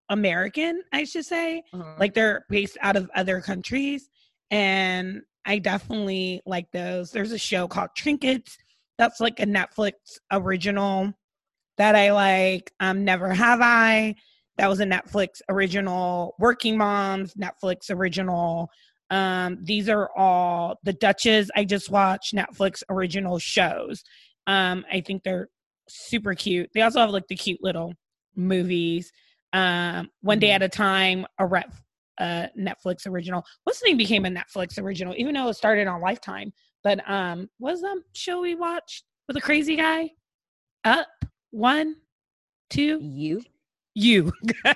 American, 0.09 0.81
I 0.91 1.05
should 1.05 1.25
say. 1.25 1.63
Mhm. 1.73 1.99
Like 1.99 2.13
they're 2.13 2.45
based 2.49 2.77
out 2.81 2.95
of 2.95 3.09
other 3.15 3.41
countries 3.41 4.09
and 4.51 5.21
I 5.45 5.59
definitely 5.59 6.41
like 6.45 6.71
those. 6.71 7.11
There's 7.11 7.31
a 7.31 7.37
show 7.37 7.67
called 7.67 7.89
Trinkets 7.95 8.57
that's 8.97 9.19
like 9.19 9.39
a 9.39 9.45
Netflix 9.45 9.93
original 10.31 11.13
that 11.77 11.95
I 11.95 12.11
like. 12.11 12.71
Um 12.79 13.03
Never 13.03 13.33
Have 13.33 13.59
I. 13.61 14.15
That 14.57 14.69
was 14.69 14.79
a 14.79 14.85
Netflix 14.85 15.41
original. 15.49 16.35
Working 16.37 16.77
Moms, 16.77 17.33
Netflix 17.33 17.89
original. 17.89 18.69
Um, 19.09 19.57
these 19.63 19.89
are 19.89 20.09
all 20.15 20.77
the 20.83 20.93
Duchess. 20.93 21.49
I 21.55 21.65
just 21.65 21.89
watched 21.89 22.35
Netflix 22.35 22.83
original 22.89 23.39
shows. 23.39 24.03
Um, 24.47 24.85
I 24.91 25.01
think 25.01 25.23
they're 25.23 25.49
super 25.87 26.33
cute. 26.33 26.69
They 26.73 26.81
also 26.81 26.99
have 26.99 27.09
like 27.11 27.27
the 27.27 27.35
cute 27.35 27.63
little 27.63 27.93
movies. 28.35 29.11
Um, 29.53 30.09
One 30.21 30.39
Day 30.39 30.47
Mhm. 30.49 30.55
at 30.55 30.63
a 30.63 30.69
Time, 30.69 31.25
a 31.39 31.45
rep, 31.45 31.71
uh, 32.17 32.47
Netflix 32.57 33.05
original. 33.07 33.45
What's 33.63 33.79
the 33.81 33.87
name 33.89 33.97
became 33.97 34.25
a 34.25 34.29
Netflix 34.29 34.81
original, 34.81 35.13
even 35.17 35.33
though 35.35 35.47
it 35.49 35.53
started 35.55 35.87
on 35.87 36.01
Lifetime. 36.01 36.51
But 36.83 37.07
um, 37.09 37.49
was 37.59 37.81
that 37.81 38.01
show 38.13 38.41
we 38.41 38.55
watched 38.55 39.03
with 39.27 39.37
a 39.37 39.41
crazy 39.41 39.75
guy? 39.75 40.09
Up 40.83 41.07
one, 41.51 41.95
two, 42.69 42.99
You. 43.01 43.41
you. 43.93 44.33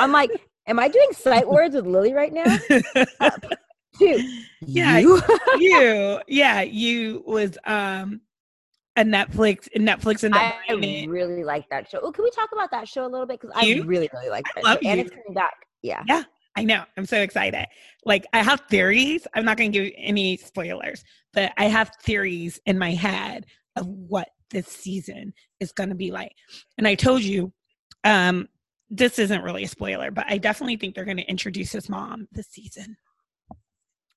I'm 0.00 0.10
like, 0.10 0.30
am 0.66 0.78
I 0.80 0.88
doing 0.88 1.12
sight 1.12 1.48
words 1.48 1.74
with 1.76 1.86
Lily 1.86 2.12
right 2.12 2.32
now? 2.32 2.58
Two. 3.98 4.42
Yeah, 4.62 4.98
You. 4.98 5.20
you. 5.58 6.20
Yeah, 6.28 6.62
you 6.62 7.22
was 7.26 7.56
um 7.64 8.20
a 8.96 9.04
Netflix 9.04 9.68
Netflix 9.76 10.24
and 10.24 10.34
I 10.34 10.58
really 11.06 11.44
like 11.44 11.68
that 11.70 11.88
show. 11.88 12.00
Oh, 12.02 12.10
can 12.10 12.24
we 12.24 12.30
talk 12.30 12.48
about 12.52 12.70
that 12.70 12.88
show 12.88 13.04
a 13.04 13.08
little 13.08 13.26
bit? 13.26 13.40
Because 13.40 13.54
I 13.54 13.66
really, 13.66 14.08
really 14.12 14.30
like 14.30 14.46
that 14.54 14.64
love 14.64 14.78
show. 14.82 14.88
And 14.88 15.00
it's 15.00 15.10
coming 15.10 15.34
back. 15.34 15.54
Yeah. 15.82 16.02
Yeah, 16.06 16.22
I 16.56 16.64
know. 16.64 16.84
I'm 16.96 17.06
so 17.06 17.20
excited. 17.20 17.66
Like 18.04 18.26
I 18.32 18.42
have 18.42 18.62
theories. 18.70 19.26
I'm 19.34 19.44
not 19.44 19.58
going 19.58 19.70
to 19.70 19.78
give 19.78 19.86
you 19.86 19.92
any 19.98 20.38
spoilers, 20.38 21.04
but 21.34 21.52
I 21.58 21.66
have 21.66 21.92
theories 22.02 22.58
in 22.64 22.78
my 22.78 22.92
head 22.92 23.46
of 23.76 23.86
what 23.86 24.28
this 24.50 24.66
season 24.66 25.34
is 25.60 25.72
going 25.72 25.90
to 25.90 25.94
be 25.94 26.10
like. 26.10 26.32
And 26.78 26.88
I 26.88 26.94
told 26.94 27.22
you 27.22 27.52
um 28.04 28.48
this 28.88 29.18
isn't 29.18 29.42
really 29.42 29.64
a 29.64 29.68
spoiler, 29.68 30.10
but 30.10 30.24
I 30.28 30.38
definitely 30.38 30.76
think 30.76 30.94
they're 30.94 31.04
going 31.04 31.16
to 31.16 31.28
introduce 31.28 31.72
his 31.72 31.88
mom 31.88 32.28
this 32.32 32.46
season. 32.48 32.96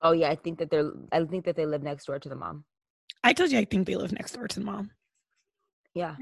Oh 0.02 0.12
yeah, 0.12 0.30
I 0.30 0.36
think 0.36 0.58
that 0.58 0.70
they're 0.70 0.90
I 1.12 1.24
think 1.24 1.44
that 1.44 1.56
they 1.56 1.66
live 1.66 1.82
next 1.82 2.06
door 2.06 2.18
to 2.18 2.28
the 2.28 2.36
mom. 2.36 2.64
I 3.22 3.32
told 3.32 3.52
you 3.52 3.58
I 3.58 3.64
think 3.64 3.86
they 3.86 3.96
live 3.96 4.12
next 4.12 4.32
door 4.32 4.48
to 4.48 4.58
the 4.60 4.64
mom. 4.64 4.90
Yeah. 5.94 6.16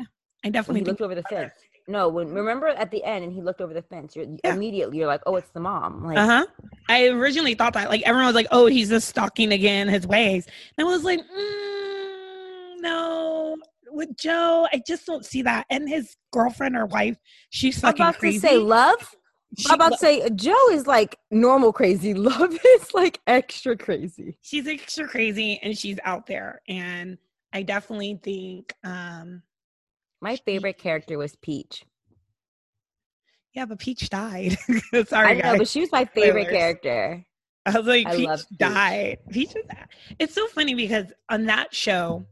I 0.44 0.50
definitely 0.50 0.82
looked 0.84 1.00
over 1.00 1.14
the 1.14 1.22
fence. 1.24 1.52
No, 1.88 2.08
when 2.08 2.32
remember 2.32 2.68
at 2.68 2.90
the 2.90 3.02
end 3.04 3.24
and 3.24 3.32
he 3.32 3.40
looked 3.40 3.60
over 3.60 3.74
the 3.74 3.82
fence, 3.82 4.14
you're 4.14 4.26
Yeah. 4.44 4.54
immediately 4.54 4.98
you're 4.98 5.06
like, 5.06 5.22
Oh, 5.26 5.36
it's 5.36 5.50
the 5.50 5.60
mom. 5.60 6.04
Like 6.04 6.18
Uh 6.18 6.26
huh. 6.26 6.46
I 6.88 7.08
originally 7.08 7.54
thought 7.54 7.74
that 7.74 7.88
like 7.90 8.02
everyone 8.02 8.26
was 8.26 8.34
like, 8.34 8.46
"Oh, 8.50 8.66
he's 8.66 8.88
just 8.88 9.08
stalking 9.08 9.52
again 9.52 9.88
his 9.88 10.06
ways," 10.06 10.46
and 10.78 10.86
I 10.86 10.90
was 10.90 11.04
like, 11.04 11.20
mm, 11.20 12.80
"No." 12.80 13.58
With 13.90 14.16
Joe, 14.16 14.66
I 14.72 14.80
just 14.86 15.04
don't 15.06 15.24
see 15.24 15.42
that. 15.42 15.66
And 15.70 15.86
his 15.88 16.16
girlfriend 16.32 16.76
or 16.76 16.86
wife, 16.86 17.16
she's 17.50 17.82
I'm 17.84 17.94
about 17.94 18.16
crazy. 18.18 18.38
to 18.38 18.46
say 18.46 18.58
love. 18.58 19.14
She- 19.56 19.68
I'm 19.70 19.76
about 19.76 19.92
to 19.92 19.98
say 19.98 20.28
Joe 20.34 20.68
is 20.70 20.86
like 20.86 21.18
normal 21.30 21.72
crazy. 21.72 22.12
Love 22.30 22.52
is 22.52 22.94
like 22.94 23.20
extra 23.26 23.76
crazy. 23.76 24.36
she's 24.42 24.66
extra 24.66 25.08
crazy 25.08 25.58
and 25.62 25.76
she's 25.76 25.98
out 26.04 26.26
there. 26.26 26.60
And 26.68 27.16
I 27.52 27.62
definitely 27.62 28.20
think, 28.22 28.74
um, 28.84 29.42
My 30.20 30.36
favorite 30.36 30.76
character 30.78 31.16
was 31.16 31.34
Peach. 31.36 31.84
yeah, 33.54 33.64
but 33.64 33.78
Peach 33.78 34.08
died. 34.10 34.56
I 34.92 35.04
Sorry, 35.04 35.36
know, 35.36 35.42
guys. 35.42 35.58
but 35.58 35.68
she 35.68 35.80
was 35.80 35.90
my 35.92 36.04
favorite 36.04 36.44
Spoilers. 36.48 36.58
character. 36.58 37.24
I 37.66 37.78
was 37.78 37.86
like, 37.86 38.06
I 38.06 38.16
Peach 38.16 38.26
love 38.26 38.44
Peach. 38.50 38.58
died. 38.58 39.18
Peach 39.30 39.54
was. 39.54 39.64
It's 40.18 40.34
so 40.34 40.46
funny 40.48 40.74
because 40.74 41.06
on 41.30 41.46
that 41.46 41.74
show, 41.74 42.26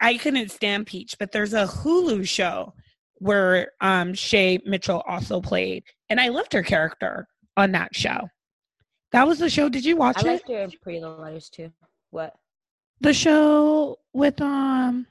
I 0.00 0.16
couldn't 0.18 0.50
stand 0.50 0.86
Peach, 0.86 1.16
but 1.18 1.32
there's 1.32 1.54
a 1.54 1.66
Hulu 1.66 2.26
show 2.28 2.74
where 3.18 3.72
um 3.80 4.14
Shay 4.14 4.58
Mitchell 4.64 5.02
also 5.06 5.40
played, 5.40 5.84
and 6.08 6.20
I 6.20 6.28
loved 6.28 6.52
her 6.52 6.62
character 6.62 7.28
on 7.56 7.72
that 7.72 7.94
show. 7.94 8.28
That 9.12 9.26
was 9.26 9.38
the 9.38 9.50
show. 9.50 9.68
Did 9.68 9.84
you 9.84 9.96
watch 9.96 10.18
I 10.18 10.20
it? 10.20 10.26
I 10.26 10.32
liked 10.32 10.48
her 10.48 10.58
in 10.58 10.72
Pretty 10.82 11.00
Little 11.00 11.18
Liars 11.18 11.48
too. 11.50 11.72
What? 12.10 12.34
the 13.00 13.14
show 13.14 13.96
with 14.12 14.40
um 14.40 15.06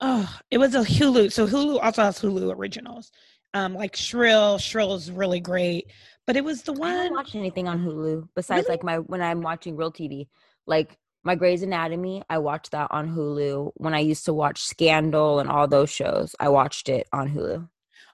oh 0.00 0.38
it 0.50 0.56
was 0.56 0.74
a 0.74 0.78
hulu 0.80 1.30
so 1.30 1.46
hulu 1.46 1.78
also 1.82 2.02
has 2.02 2.18
hulu 2.18 2.56
originals 2.56 3.12
um 3.52 3.74
like 3.74 3.94
shrill 3.94 4.56
shrill 4.56 4.94
is 4.94 5.10
really 5.10 5.40
great 5.40 5.92
but 6.30 6.36
it 6.36 6.44
was 6.44 6.62
the 6.62 6.72
one. 6.72 6.92
I 6.92 7.08
don't 7.08 7.14
watch 7.16 7.34
anything 7.34 7.66
on 7.66 7.84
Hulu 7.84 8.28
besides 8.36 8.66
Really? 8.68 8.74
like 8.74 8.84
my 8.84 8.98
when 9.00 9.20
I'm 9.20 9.40
watching 9.42 9.74
real 9.74 9.90
TV. 9.90 10.28
Like 10.64 10.96
my 11.22 11.34
Grey's 11.34 11.62
Anatomy, 11.62 12.22
I 12.30 12.38
watched 12.38 12.70
that 12.72 12.88
on 12.90 13.14
Hulu. 13.14 13.72
When 13.76 13.94
I 13.94 14.00
used 14.00 14.24
to 14.26 14.32
watch 14.32 14.62
Scandal 14.62 15.38
and 15.40 15.50
all 15.50 15.68
those 15.68 15.90
shows, 15.90 16.34
I 16.40 16.48
watched 16.48 16.88
it 16.88 17.06
on 17.12 17.30
Hulu. 17.30 17.68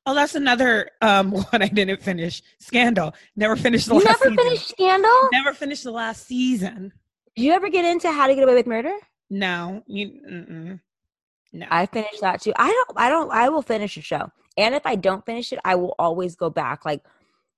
oh 0.07 0.15
that's 0.15 0.35
another 0.37 0.91
um 1.03 1.33
one 1.51 1.63
i 1.63 1.69
didn't 1.69 2.01
finish 2.03 2.41
scandal 2.61 3.13
never 3.35 3.57
finished 3.57 3.89
the 3.89 3.95
last 3.95 4.05
season. 4.05 4.05
You 4.05 4.09
last 4.09 4.21
never 4.25 4.31
season. 4.31 4.45
finished 4.45 4.69
Scandal? 4.69 5.29
never 5.33 5.53
finished 5.55 5.85
the 5.85 5.91
last 5.91 6.27
season 6.27 6.93
Did 7.35 7.43
you 7.45 7.53
ever 7.53 7.69
get 7.69 7.85
into 7.85 8.11
How 8.13 8.27
to 8.29 8.35
Get 8.35 8.45
Away 8.45 8.55
with 8.55 8.67
Murder? 8.69 8.93
no 9.31 9.83
you 9.87 10.07
mm-mm. 10.31 10.81
no 11.53 11.67
I 11.71 11.87
finished 11.87 12.21
that 12.21 12.41
too. 12.43 12.53
I 12.57 12.69
don't. 12.69 12.99
I 12.99 13.09
don't. 13.09 13.31
I 13.33 13.49
will 13.49 13.63
finish 13.63 13.97
a 13.97 14.01
show, 14.03 14.31
and 14.57 14.75
if 14.75 14.85
I 14.87 14.95
don't 14.95 15.25
finish 15.27 15.53
it, 15.53 15.59
I 15.65 15.75
will 15.75 15.95
always 15.99 16.37
go 16.37 16.51
back. 16.51 16.85
Like 16.85 17.03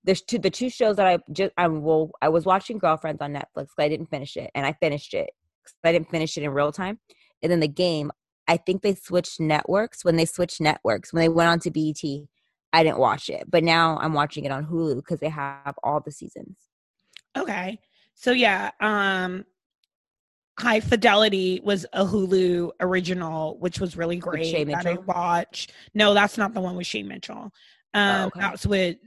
there's 0.05 0.21
two 0.21 0.39
the 0.39 0.49
two 0.49 0.69
shows 0.69 0.95
that 0.95 1.05
I 1.07 1.19
just 1.31 1.51
I 1.57 1.67
will. 1.67 2.11
I 2.21 2.29
was 2.29 2.45
watching 2.45 2.77
Girlfriends 2.79 3.21
on 3.21 3.33
Netflix, 3.33 3.67
but 3.75 3.83
I 3.85 3.89
didn't 3.89 4.09
finish 4.09 4.37
it, 4.37 4.49
and 4.55 4.65
I 4.65 4.73
finished 4.73 5.13
it. 5.13 5.29
I 5.83 5.91
didn't 5.91 6.09
finish 6.09 6.37
it 6.37 6.43
in 6.43 6.51
real 6.51 6.71
time, 6.71 6.99
and 7.41 7.51
then 7.51 7.59
the 7.59 7.67
game. 7.67 8.11
I 8.47 8.57
think 8.57 8.81
they 8.81 8.95
switched 8.95 9.39
networks 9.39 10.03
when 10.03 10.15
they 10.15 10.25
switched 10.25 10.59
networks 10.59 11.13
when 11.13 11.21
they 11.21 11.29
went 11.29 11.49
on 11.49 11.59
to 11.59 11.69
BET. 11.69 12.01
I 12.73 12.83
didn't 12.83 12.97
watch 12.97 13.29
it, 13.29 13.43
but 13.47 13.63
now 13.63 13.99
I'm 14.01 14.13
watching 14.13 14.43
it 14.43 14.51
on 14.51 14.65
Hulu 14.65 14.95
because 14.95 15.19
they 15.19 15.29
have 15.29 15.75
all 15.83 15.99
the 15.99 16.11
seasons. 16.11 16.57
Okay. 17.37 17.79
So 18.15 18.31
yeah, 18.31 18.71
um 18.79 19.45
High 20.59 20.79
Fidelity 20.79 21.61
was 21.63 21.85
a 21.93 22.03
Hulu 22.03 22.71
original, 22.79 23.57
which 23.59 23.79
was 23.79 23.95
really 23.95 24.17
great. 24.17 24.47
Shay 24.47 24.63
that 24.65 24.85
I 24.85 24.93
Mitchell? 24.93 25.03
watched. 25.03 25.73
No, 25.93 26.13
that's 26.13 26.37
not 26.37 26.53
the 26.55 26.59
one 26.59 26.75
with 26.75 26.87
Shay 26.87 27.03
Mitchell. 27.03 27.51
Um 27.93 28.23
Oh, 28.23 28.25
okay. 28.25 28.39
that's 28.39 28.65
with 28.65 28.97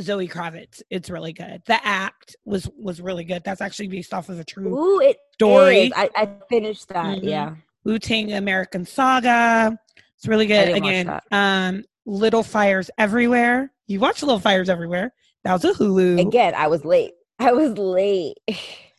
Zoe 0.00 0.28
Kravitz. 0.28 0.82
It's 0.90 1.08
really 1.10 1.32
good. 1.32 1.62
The 1.66 1.84
act 1.86 2.36
was 2.44 2.68
was 2.78 3.00
really 3.00 3.24
good. 3.24 3.42
That's 3.44 3.60
actually 3.60 3.88
based 3.88 4.12
off 4.12 4.28
of 4.28 4.38
a 4.38 4.44
true 4.44 4.74
Ooh, 4.76 5.00
it 5.00 5.16
story. 5.34 5.92
I, 5.94 6.10
I 6.14 6.28
finished 6.48 6.88
that. 6.88 7.18
Mhm. 7.18 7.24
Yeah. 7.24 7.54
Wu 7.84 7.98
Tang 7.98 8.32
American 8.32 8.84
Saga. 8.84 9.78
It's 10.16 10.26
really 10.28 10.46
good. 10.46 10.70
Again, 10.76 11.20
um, 11.32 11.84
Little 12.04 12.42
Fires 12.42 12.90
Everywhere. 12.98 13.72
You 13.86 14.00
watch 14.00 14.22
Little 14.22 14.40
Fires 14.40 14.68
Everywhere. 14.68 15.12
That 15.44 15.52
was 15.52 15.64
a 15.64 15.72
Hulu. 15.72 16.20
Again, 16.20 16.54
I 16.56 16.66
was 16.66 16.84
late. 16.84 17.12
I 17.38 17.52
was 17.52 17.76
late. 17.78 18.38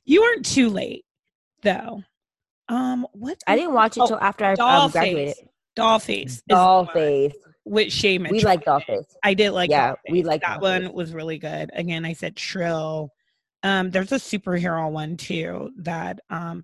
You 0.10 0.22
weren't 0.22 0.46
too 0.46 0.70
late, 0.70 1.04
though. 1.64 2.02
Um, 2.70 3.06
what 3.12 3.38
I 3.46 3.58
didn't 3.58 3.74
watch 3.74 3.98
it 3.98 4.00
Oh, 4.04 4.08
till 4.08 4.20
after 4.22 4.46
I 4.46 4.52
um, 4.52 4.56
Dollface. 4.58 4.92
graduated. 4.94 5.36
Dollface. 5.78 6.26
is 6.28 6.44
the 6.48 6.56
Doll 6.56 6.86
one 6.86 6.94
face. 6.94 7.34
With 7.70 7.92
Shay 7.92 8.18
We 8.18 8.40
like 8.42 8.64
doll. 8.66 8.82
I 9.24 9.34
did 9.34 9.52
like 9.52 9.70
Yeah, 9.70 9.92
Dollface. 9.92 10.12
we 10.12 10.24
like 10.24 10.42
that 10.42 10.60
Dollface. 10.60 10.84
one 10.86 10.94
was 10.94 11.14
really 11.14 11.38
good. 11.38 11.70
Again, 11.74 12.06
I 12.06 12.14
said 12.14 12.40
Shrill. 12.40 13.12
Um, 13.64 13.90
there's 13.92 14.12
a 14.12 14.16
superhero 14.16 14.90
one 14.92 15.18
too 15.18 15.72
that 15.78 16.20
um 16.30 16.64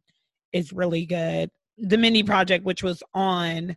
is 0.54 0.72
really 0.72 1.06
good. 1.06 1.50
The 1.78 1.98
Mindy 1.98 2.24
Project, 2.24 2.64
which 2.64 2.84
was 2.84 3.02
on 3.14 3.76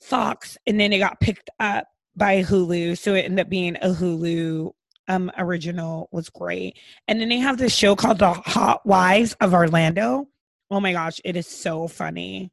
Fox, 0.00 0.58
and 0.66 0.78
then 0.80 0.92
it 0.92 0.98
got 0.98 1.20
picked 1.20 1.48
up 1.60 1.86
by 2.16 2.42
Hulu, 2.42 2.98
so 2.98 3.14
it 3.14 3.24
ended 3.24 3.46
up 3.46 3.48
being 3.48 3.76
a 3.76 3.88
Hulu 3.90 4.72
um 5.08 5.30
original. 5.38 6.08
Was 6.12 6.28
great. 6.28 6.76
And 7.08 7.20
then 7.20 7.28
they 7.28 7.38
have 7.38 7.58
this 7.58 7.74
show 7.74 7.94
called 7.96 8.18
The 8.18 8.32
Hot 8.32 8.84
Wives 8.84 9.34
of 9.40 9.54
Orlando. 9.54 10.26
Oh 10.70 10.80
my 10.80 10.92
gosh, 10.92 11.20
it 11.24 11.36
is 11.36 11.46
so 11.46 11.86
funny. 11.88 12.50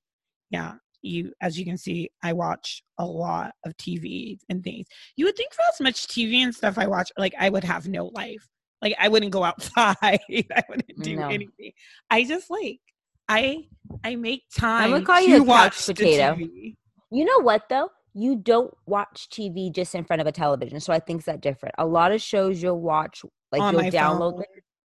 Yeah, 0.49 0.75
you 1.01 1.33
as 1.41 1.57
you 1.57 1.65
can 1.65 1.77
see, 1.77 2.09
I 2.23 2.33
watch 2.33 2.83
a 2.97 3.05
lot 3.05 3.53
of 3.65 3.75
TV 3.77 4.37
and 4.49 4.63
things. 4.63 4.87
You 5.15 5.25
would 5.25 5.35
think 5.37 5.53
for 5.53 5.61
as 5.73 5.79
much 5.81 6.07
TV 6.07 6.35
and 6.37 6.53
stuff 6.53 6.77
I 6.77 6.87
watch, 6.87 7.11
like 7.17 7.33
I 7.39 7.49
would 7.49 7.63
have 7.63 7.87
no 7.87 8.07
life. 8.07 8.47
Like 8.81 8.95
I 8.99 9.07
wouldn't 9.07 9.31
go 9.31 9.43
outside. 9.49 9.97
I 9.97 10.63
wouldn't 10.69 11.01
do 11.01 11.17
No. 11.17 11.27
anything. 11.27 11.71
I 12.09 12.23
just 12.23 12.49
like 12.49 12.79
I 13.27 13.65
I 14.03 14.15
make 14.15 14.43
time 14.55 14.91
gonna 14.91 15.05
call 15.05 15.21
you 15.21 15.41
a 15.41 15.45
couch 15.45 15.85
potato. 15.85 16.35
TV. 16.35 16.75
You 17.11 17.25
know 17.25 17.39
what 17.41 17.63
though? 17.69 17.89
You 18.13 18.35
don't 18.35 18.73
watch 18.87 19.29
TV 19.31 19.71
just 19.73 19.93
in 19.95 20.03
front 20.03 20.19
of 20.21 20.27
a 20.27 20.31
television, 20.31 20.79
so 20.79 20.91
I 20.91 20.99
think 20.99 21.23
that's 21.23 21.39
different. 21.39 21.75
A 21.77 21.85
lot 21.85 22.11
of 22.11 22.21
shows 22.21 22.61
you'll 22.61 22.81
watch, 22.81 23.23
like 23.51 23.61
On 23.61 23.73
you'll 23.73 23.83
download 23.83 24.31
phone. 24.33 24.39
them 24.39 24.45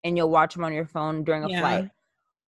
and 0.05 0.17
you'll 0.17 0.31
watch 0.31 0.55
them 0.55 0.65
on 0.65 0.73
your 0.73 0.87
phone 0.87 1.25
during 1.25 1.45
a 1.45 1.49
Yeah. 1.49 1.61
flight, 1.61 1.89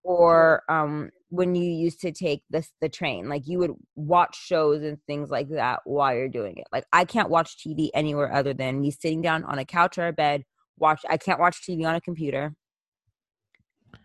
or 0.04 0.62
um 0.68 1.10
when 1.30 1.54
you 1.54 1.70
used 1.70 2.00
to 2.00 2.10
take 2.12 2.42
this 2.50 2.72
the 2.80 2.88
train, 2.88 3.28
like 3.28 3.46
you 3.46 3.58
would 3.58 3.72
watch 3.96 4.36
shows 4.36 4.82
and 4.82 4.98
things 5.06 5.30
like 5.30 5.48
that 5.50 5.80
while 5.84 6.14
you're 6.14 6.28
doing 6.28 6.56
it. 6.56 6.66
Like 6.72 6.84
I 6.92 7.04
can't 7.04 7.28
watch 7.30 7.56
TV 7.58 7.90
anywhere 7.94 8.32
other 8.32 8.54
than 8.54 8.80
me 8.80 8.90
sitting 8.90 9.20
down 9.22 9.44
on 9.44 9.58
a 9.58 9.64
couch 9.64 9.98
or 9.98 10.06
a 10.08 10.12
bed. 10.12 10.44
Watch. 10.78 11.02
I 11.08 11.16
can't 11.16 11.40
watch 11.40 11.62
TV 11.66 11.86
on 11.86 11.94
a 11.94 12.00
computer. 12.00 12.54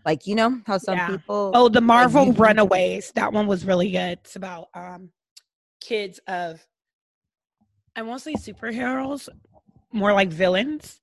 Like 0.05 0.27
you 0.27 0.35
know 0.35 0.61
how 0.65 0.77
some 0.77 0.95
Yeah. 0.97 1.07
people. 1.07 1.51
Oh, 1.53 1.69
the 1.69 1.81
Marvel 1.81 2.25
you- 2.27 2.31
Runaways. 2.33 3.11
That 3.15 3.31
one 3.31 3.47
was 3.47 3.65
really 3.65 3.91
good. 3.91 4.19
It's 4.23 4.35
about 4.35 4.67
um 4.73 5.11
kids 5.81 6.19
of 6.27 6.65
I 7.95 8.01
won't 8.01 8.21
say 8.21 8.33
superheroes, 8.33 9.29
more 9.91 10.13
like 10.13 10.29
villains, 10.29 10.99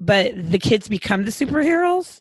but 0.00 0.32
the 0.50 0.58
kids 0.58 0.88
become 0.88 1.24
the 1.24 1.30
superheroes. 1.30 2.20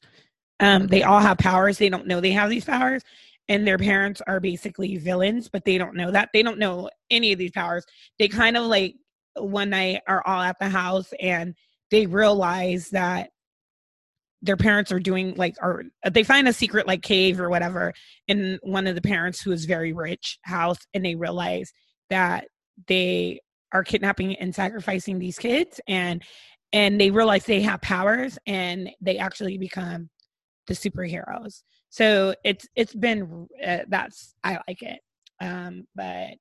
Um, 0.59 0.87
they 0.87 1.01
all 1.03 1.19
have 1.19 1.39
powers. 1.39 1.77
They 1.79 1.89
don't 1.89 2.05
know 2.07 2.21
they 2.21 2.31
have 2.31 2.49
these 2.49 2.63
powers, 2.65 3.01
and 3.49 3.67
their 3.67 3.77
parents 3.77 4.21
are 4.25 4.39
basically 4.39 4.97
villains, 4.97 5.49
but 5.49 5.65
they 5.65 5.77
don't 5.77 5.95
know 5.95 6.11
that. 6.11 6.29
They 6.33 6.43
don't 6.43 6.59
know 6.59 6.89
any 7.09 7.33
of 7.33 7.39
these 7.39 7.51
powers. 7.51 7.85
They 8.17 8.27
kind 8.27 8.55
of 8.55 8.65
like 8.65 8.95
one 9.35 9.71
night 9.71 10.01
are 10.07 10.25
all 10.25 10.41
at 10.41 10.57
the 10.59 10.69
house 10.69 11.11
and 11.19 11.55
they 11.91 12.05
realize 12.05 12.89
that 12.91 13.29
their 14.41 14.57
parents 14.57 14.91
are 14.91 14.99
doing 14.99 15.33
like 15.35 15.55
or 15.61 15.85
they 16.11 16.23
find 16.23 16.47
a 16.47 16.53
secret 16.53 16.85
like 16.85 17.01
cave 17.01 17.39
or 17.39 17.49
whatever 17.49 17.93
in 18.27 18.59
one 18.61 18.87
of 18.87 18.95
the 18.95 19.01
parents 19.01 19.41
who 19.41 19.51
is 19.51 19.65
very 19.65 19.93
rich 19.93 20.37
house 20.43 20.79
and 20.93 21.03
they 21.03 21.15
realize 21.15 21.71
that 22.09 22.45
they 22.87 23.39
are 23.71 23.83
kidnapping 23.83 24.35
and 24.35 24.53
sacrificing 24.53 25.17
these 25.17 25.39
kids 25.39 25.79
and 25.87 26.21
and 26.73 26.99
they 26.99 27.09
realize 27.09 27.45
they 27.45 27.61
have 27.61 27.81
powers 27.81 28.37
and 28.45 28.89
they 28.99 29.17
actually 29.17 29.57
become 29.57 30.09
the 30.67 30.73
superheroes 30.73 31.63
so 31.93 32.33
it's 32.43 32.67
it's 32.75 32.95
been 32.95 33.47
uh, 33.63 33.77
that's 33.87 34.33
i 34.43 34.57
like 34.67 34.81
it 34.81 34.99
um 35.41 35.85
but 35.95 36.31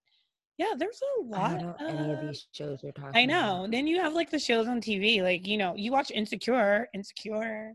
yeah 0.57 0.73
there's 0.79 0.99
a 1.19 1.25
lot 1.25 1.61
don't 1.61 1.81
know 1.81 1.87
any 1.89 2.13
of 2.13 2.21
these 2.23 2.47
shows 2.53 2.83
you're 2.83 2.93
talking. 2.93 3.15
I 3.15 3.21
about. 3.21 3.35
know. 3.35 3.67
Then 3.71 3.87
you 3.87 4.01
have 4.01 4.15
like 4.15 4.31
the 4.31 4.39
shows 4.39 4.67
on 4.67 4.81
TV, 4.81 5.23
like 5.23 5.47
you 5.47 5.59
know, 5.59 5.75
you 5.77 5.93
watch 5.93 6.11
Insecure. 6.11 6.89
Insecure, 6.95 7.75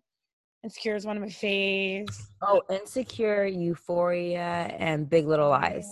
Insecure 0.64 0.96
is 0.96 1.06
one 1.06 1.18
of 1.18 1.22
my 1.24 1.30
faves. 1.30 2.16
Oh, 2.42 2.62
Insecure, 2.70 3.46
Euphoria, 3.46 4.76
and 4.80 5.10
Big 5.10 5.28
Little 5.28 5.50
Lies. 5.50 5.90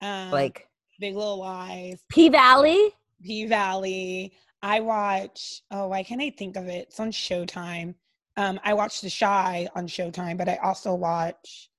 Um, 0.00 0.30
Like 0.30 0.68
Big 1.00 1.14
Little 1.16 1.38
Lies, 1.38 2.00
P 2.08 2.28
Valley. 2.28 2.90
P 3.24 3.46
Valley. 3.46 4.32
I 4.62 4.80
watch. 4.80 5.62
Oh, 5.70 5.88
why 5.88 6.02
can't 6.04 6.22
I 6.22 6.30
think 6.30 6.56
of 6.56 6.68
it? 6.68 6.88
It's 6.88 7.00
on 7.00 7.10
Showtime. 7.10 7.94
Um, 8.36 8.58
I 8.64 8.74
watch 8.74 9.00
The 9.00 9.10
Chi 9.10 9.68
on 9.74 9.86
Showtime, 9.86 10.38
but 10.38 10.48
I 10.48 10.56
also 10.56 10.94
watch. 10.94 11.70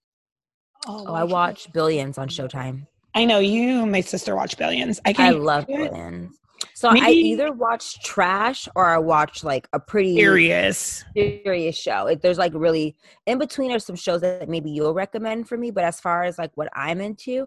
Oh, 0.87 1.11
why 1.11 1.21
I 1.21 1.23
watch 1.23 1.71
Billions 1.73 2.17
on? 2.17 2.29
Showtime. 2.29 2.87
I 3.15 3.25
know 3.25 3.39
you. 3.39 3.85
My 3.85 4.01
sister 4.01 4.35
watch 4.35 4.57
Billions. 4.57 4.99
I 5.05 5.11
I 5.11 5.13
can't. 5.13 5.41
love. 5.41 5.67
Billions. 5.67 6.37
So 6.75 6.89
I 6.89 7.09
either 7.09 7.51
watch 7.51 8.01
trash 8.03 8.67
or 8.75 8.85
I 8.85 8.97
watch 8.97 9.43
like 9.43 9.67
a 9.73 9.79
pretty 9.79 10.15
Serious. 10.15 11.03
serious 11.15 11.77
show. 11.77 12.07
It, 12.07 12.21
there's 12.21 12.37
like 12.37 12.53
really 12.53 12.95
in 13.25 13.37
between 13.37 13.71
are 13.71 13.79
some 13.79 13.95
shows 13.95 14.21
that 14.21 14.49
maybe 14.49 14.71
you'll 14.71 14.93
recommend 14.93 15.47
for 15.47 15.57
me, 15.57 15.71
but 15.71 15.83
as 15.83 15.99
far 15.99 16.23
as 16.23 16.37
like 16.37 16.51
what 16.55 16.69
I'm 16.73 17.01
into, 17.01 17.45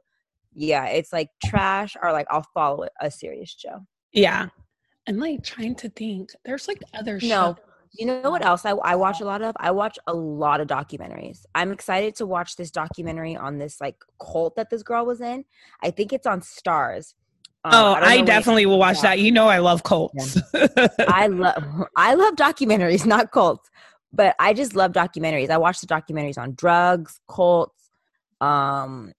yeah, 0.54 0.86
it's 0.86 1.12
like 1.12 1.28
trash 1.44 1.96
or 2.00 2.12
like 2.12 2.26
I'll 2.30 2.46
follow 2.54 2.86
a 3.00 3.10
serious 3.10 3.54
show. 3.56 3.86
Yeah. 4.12 4.48
I'm 5.08 5.18
like 5.18 5.42
trying 5.42 5.74
to 5.76 5.88
think. 5.90 6.30
There's 6.44 6.68
like 6.68 6.82
other 6.94 7.18
shows. 7.20 7.56
You 7.98 8.06
know 8.06 8.30
what 8.30 8.44
else 8.44 8.64
I, 8.64 8.70
I 8.70 8.94
watch 8.94 9.20
a 9.20 9.24
lot 9.24 9.42
of? 9.42 9.54
I 9.58 9.70
watch 9.70 9.98
a 10.06 10.14
lot 10.14 10.60
of 10.60 10.68
documentaries. 10.68 11.44
I'm 11.54 11.72
excited 11.72 12.14
to 12.16 12.26
watch 12.26 12.56
this 12.56 12.70
documentary 12.70 13.36
on 13.36 13.58
this 13.58 13.80
like 13.80 13.96
cult 14.20 14.56
that 14.56 14.70
this 14.70 14.82
girl 14.82 15.06
was 15.06 15.20
in. 15.20 15.44
I 15.82 15.90
think 15.90 16.12
it's 16.12 16.26
on 16.26 16.40
Starz. 16.40 17.14
Um, 17.64 17.72
Oh, 17.74 17.94
don't 17.94 18.04
I 18.04 18.20
definitely 18.22 18.66
will 18.66 18.78
watch 18.78 18.96
comes 18.96 19.02
that. 19.02 19.18
You 19.18 19.32
know, 19.32 19.48
I 19.48 19.58
love 19.58 19.82
cults. 19.82 20.38
I 21.08 21.26
love 21.28 21.86
I 21.96 22.14
love 22.14 22.34
documentaries, 22.34 23.06
not 23.14 23.32
cults, 23.32 23.70
but 24.12 24.36
I 24.38 24.52
just 24.52 24.74
love 24.74 24.92
documentaries. 24.92 25.50
I 25.50 25.58
watch 25.58 25.80
the 25.80 25.86
documentaries 25.86 26.38
on 26.38 26.54
drugs, 26.54 27.20
cults, 27.28 27.90
um, 28.40 29.12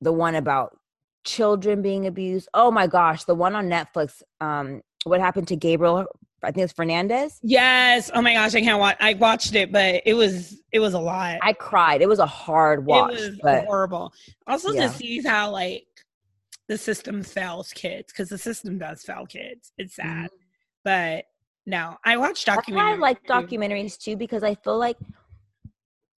the 0.00 0.12
one 0.12 0.34
about 0.34 0.78
children 1.24 1.82
being 1.82 2.06
abused. 2.06 2.48
Oh 2.54 2.70
my 2.70 2.86
gosh, 2.86 3.24
the 3.24 3.34
one 3.34 3.54
on 3.54 3.68
Netflix. 3.68 4.22
Um, 4.40 4.82
what 5.04 5.20
happened 5.20 5.48
to 5.48 5.56
Gabriel? 5.56 6.06
I 6.44 6.50
think 6.52 6.64
it's 6.64 6.72
Fernandez. 6.72 7.38
yes. 7.42 8.10
Oh 8.14 8.22
my 8.22 8.34
gosh, 8.34 8.54
I 8.54 8.60
can't 8.60 8.78
watch. 8.78 8.96
I 9.00 9.14
watched 9.14 9.54
it, 9.54 9.72
but 9.72 10.02
it 10.04 10.14
was 10.14 10.60
it 10.72 10.80
was 10.80 10.94
a 10.94 10.98
lot. 10.98 11.38
I 11.42 11.52
cried. 11.52 12.02
It 12.02 12.08
was 12.08 12.18
a 12.18 12.26
hard 12.26 12.84
watch, 12.86 13.14
it 13.14 13.30
was 13.30 13.40
but 13.42 13.64
horrible. 13.66 14.12
Also, 14.46 14.72
Yeah. 14.72 14.88
to 14.88 14.88
see 14.92 15.22
how 15.22 15.50
like 15.50 15.86
the 16.68 16.78
system 16.78 17.22
fails 17.22 17.72
kids 17.72 18.12
because 18.12 18.28
the 18.28 18.38
system 18.38 18.78
does 18.78 19.02
fail 19.02 19.26
kids. 19.26 19.72
It's 19.78 19.96
sad, 19.96 20.30
mm-hmm. 20.30 20.36
but 20.84 21.24
no, 21.66 21.96
I 22.04 22.16
watch 22.16 22.44
documentaries. 22.44 22.78
I 22.78 22.94
like 22.96 23.24
documentaries 23.26 23.98
too 23.98 24.16
because 24.16 24.42
I 24.42 24.54
feel 24.54 24.78
like 24.78 24.98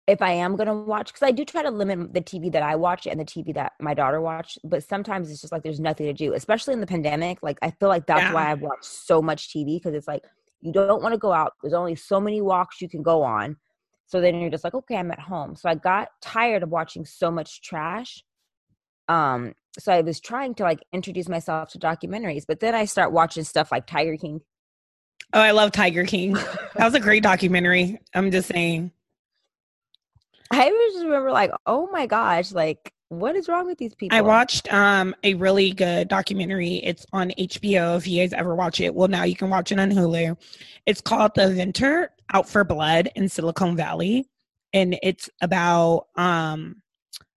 if 0.08 0.22
I 0.22 0.32
am 0.32 0.56
gonna 0.56 0.76
watch, 0.76 1.08
because 1.08 1.24
I 1.28 1.32
do 1.32 1.44
try 1.44 1.64
to 1.64 1.72
limit 1.72 2.14
the 2.14 2.22
TV 2.22 2.52
that 2.52 2.62
I 2.62 2.76
watch 2.76 3.08
and 3.08 3.20
the 3.20 3.26
TV 3.26 3.54
that 3.56 3.74
my 3.80 3.94
daughter 3.94 4.22
watch, 4.22 4.58
but 4.64 4.84
sometimes 4.84 5.32
it's 5.32 5.42
just 5.42 5.52
like 5.52 5.64
there's 5.64 5.80
nothing 5.80 6.06
to 6.06 6.14
do, 6.14 6.34
especially 6.34 6.74
in 6.74 6.80
the 6.82 6.88
pandemic. 6.88 7.40
Like 7.42 7.58
I 7.62 7.72
feel 7.72 7.90
like 7.90 8.06
that's 8.06 8.22
Yeah. 8.22 8.34
why 8.34 8.52
I've 8.52 8.62
watched 8.62 8.86
so 8.86 9.22
much 9.22 9.50
TV 9.50 9.78
because 9.78 9.96
it's 9.96 10.08
like 10.08 10.24
you 10.62 10.72
don't 10.72 11.02
want 11.02 11.14
to 11.14 11.18
go 11.18 11.32
out. 11.32 11.54
There's 11.62 11.74
only 11.74 11.96
so 11.96 12.20
many 12.20 12.42
walks 12.42 12.82
you 12.82 12.90
can 12.90 13.02
go 13.02 13.24
on, 13.24 13.58
so 14.06 14.22
then 14.22 14.40
you're 14.40 14.52
just 14.52 14.64
like, 14.64 14.76
okay, 14.76 14.98
I'm 14.98 15.12
at 15.12 15.20
home. 15.20 15.56
So 15.56 15.70
I 15.70 15.76
got 15.76 16.10
tired 16.22 16.62
of 16.62 16.70
watching 16.70 17.06
so 17.06 17.32
much 17.32 17.62
trash. 17.62 18.24
Um, 19.08 19.54
so 19.78 19.92
I 19.92 20.02
was 20.02 20.20
trying 20.20 20.56
to 20.56 20.64
like 20.64 20.80
introduce 20.94 21.28
myself 21.28 21.70
to 21.70 21.80
documentaries, 21.80 22.46
but 22.48 22.60
then 22.60 22.76
I 22.76 22.86
start 22.86 23.12
watching 23.12 23.44
stuff 23.44 23.72
like 23.72 23.88
Tiger 23.88 24.18
King. 24.18 24.42
Oh, 25.34 25.42
I 25.42 25.52
love 25.52 25.72
Tiger 25.72 26.04
King. 26.06 26.34
that 26.76 26.86
was 26.86 26.94
a 26.94 27.00
great 27.00 27.24
documentary. 27.24 28.00
I'm 28.14 28.30
just 28.32 28.48
saying. 28.50 28.92
I 30.52 30.70
just 30.94 31.04
remember 31.04 31.32
like, 31.32 31.52
oh 31.66 31.90
my 31.92 32.06
gosh, 32.06 32.52
like 32.52 32.92
what 33.10 33.36
is 33.36 33.48
wrong 33.48 33.68
with 33.68 33.78
these 33.78 33.96
people? 33.96 34.18
I 34.18 34.22
watched 34.22 34.72
um 34.74 35.16
a 35.24 35.34
really 35.36 35.72
good 35.72 36.08
documentary. 36.08 36.76
It's 36.76 37.06
on 37.14 37.32
HBO. 37.38 37.98
If 37.98 38.08
you 38.08 38.22
guys 38.22 38.34
ever 38.34 38.56
watch 38.56 38.80
it, 38.82 38.94
well, 38.94 39.08
now 39.08 39.24
you 39.24 39.36
can 39.36 39.50
watch 39.50 39.72
it 39.72 39.80
on 39.80 39.92
Hulu. 39.92 40.38
It's 40.86 41.02
called 41.02 41.32
The 41.36 41.44
Inventor 41.50 42.12
Out 42.34 42.50
for 42.50 42.64
Blood 42.64 43.10
in 43.16 43.30
Silicon 43.30 43.76
Valley, 43.76 44.28
and 44.74 44.98
it's 45.04 45.30
about 45.42 46.08
um 46.16 46.82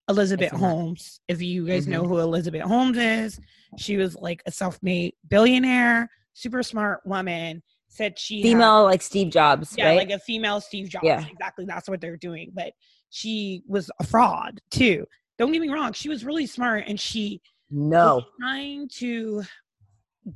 Elizabeth 0.09 0.53
It's 0.53 0.61
not- 0.61 0.68
Holmes. 0.68 1.21
If 1.29 1.42
you 1.42 1.66
guys 1.66 1.87
know 1.87 2.05
who 2.05 2.18
Elizabeth 2.18 2.62
Holmes 2.62 2.97
is, 2.97 3.40
she 3.77 3.99
was 3.99 4.16
like 4.16 4.42
a 4.47 4.51
self-made 4.51 5.14
billionaire, 5.29 6.11
super 6.33 6.62
smart 6.62 7.01
woman. 7.05 7.62
Said 7.88 8.18
she 8.18 8.37
had- 8.40 8.42
female 8.44 8.85
like 8.85 9.03
Steve 9.03 9.31
Jobs, 9.31 9.75
yeah, 9.77 9.88
right? 9.88 9.99
like 9.99 10.11
a 10.11 10.18
female 10.18 10.61
Steve 10.62 10.88
Jobs. 10.88 11.05
Yeah. 11.05 11.27
Exactly. 11.27 11.66
That's 11.66 11.88
what 11.90 12.01
they're 12.01 12.16
doing. 12.16 12.53
But 12.55 12.73
she 13.11 13.62
was 13.66 13.90
a 14.01 14.05
fraud 14.05 14.61
too. 14.71 15.07
Don't 15.38 15.53
get 15.53 15.62
me 15.62 15.68
wrong. 15.68 15.92
She 15.92 16.09
was 16.09 16.25
really 16.25 16.47
smart 16.47 16.85
and 16.87 16.99
she 16.99 17.40
no. 17.71 18.16
was 18.16 18.25
trying 18.40 18.88
to 18.99 19.42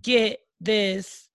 get 0.02 0.38
this 0.60 1.28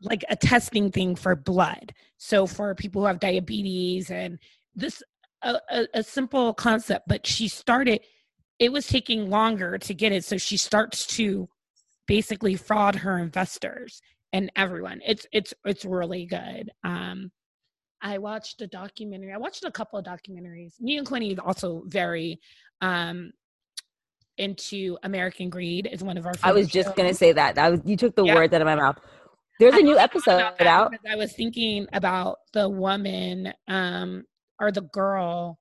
like 0.00 0.24
a 0.28 0.36
testing 0.36 0.90
thing 0.90 1.16
for 1.16 1.34
blood. 1.34 1.92
So 2.18 2.46
for 2.46 2.74
people 2.74 3.02
who 3.02 3.06
have 3.06 3.20
diabetes 3.20 4.10
and 4.10 4.38
this 4.74 5.02
a, 5.42 5.60
a, 5.70 5.86
a 5.94 6.02
simple 6.02 6.54
concept, 6.54 7.06
but 7.06 7.26
she 7.26 7.48
started. 7.48 8.00
It 8.58 8.72
was 8.72 8.86
taking 8.86 9.30
longer 9.30 9.78
to 9.78 9.94
get 9.94 10.12
it, 10.12 10.24
so 10.24 10.36
she 10.38 10.56
starts 10.56 11.06
to 11.18 11.48
basically 12.06 12.54
fraud 12.54 12.94
her 12.94 13.18
investors 13.18 14.00
and 14.32 14.50
everyone. 14.56 15.00
It's 15.06 15.26
it's 15.32 15.52
it's 15.64 15.84
really 15.84 16.26
good. 16.26 16.70
Um, 16.82 17.30
I 18.04 18.18
watched 18.18 18.60
a 18.60 18.66
documentary. 18.66 19.32
I 19.32 19.38
watched 19.38 19.64
a 19.64 19.70
couple 19.70 19.98
of 19.98 20.04
documentaries. 20.04 20.78
Me 20.80 20.98
and 20.98 21.06
Quinny 21.06 21.36
also 21.38 21.82
very 21.86 22.38
um 22.82 23.32
into 24.36 24.98
American 25.02 25.48
Greed 25.48 25.88
is 25.90 26.04
one 26.04 26.18
of 26.18 26.26
our. 26.26 26.34
I 26.42 26.52
was 26.52 26.68
just 26.68 26.88
shows. 26.88 26.96
gonna 26.96 27.14
say 27.14 27.32
that. 27.32 27.54
That 27.54 27.70
was 27.70 27.80
you 27.84 27.96
took 27.96 28.14
the 28.14 28.24
yeah. 28.24 28.34
words 28.34 28.52
out 28.52 28.60
of 28.60 28.66
my 28.66 28.76
mouth. 28.76 28.98
There's 29.58 29.74
a 29.74 29.82
new 29.82 29.96
episode 29.96 30.42
out. 30.60 30.92
I 31.10 31.16
was 31.16 31.32
thinking 31.32 31.86
about 31.92 32.38
the 32.52 32.68
woman 32.68 33.52
um 33.68 34.24
or 34.60 34.70
the 34.70 34.82
girl 34.82 35.58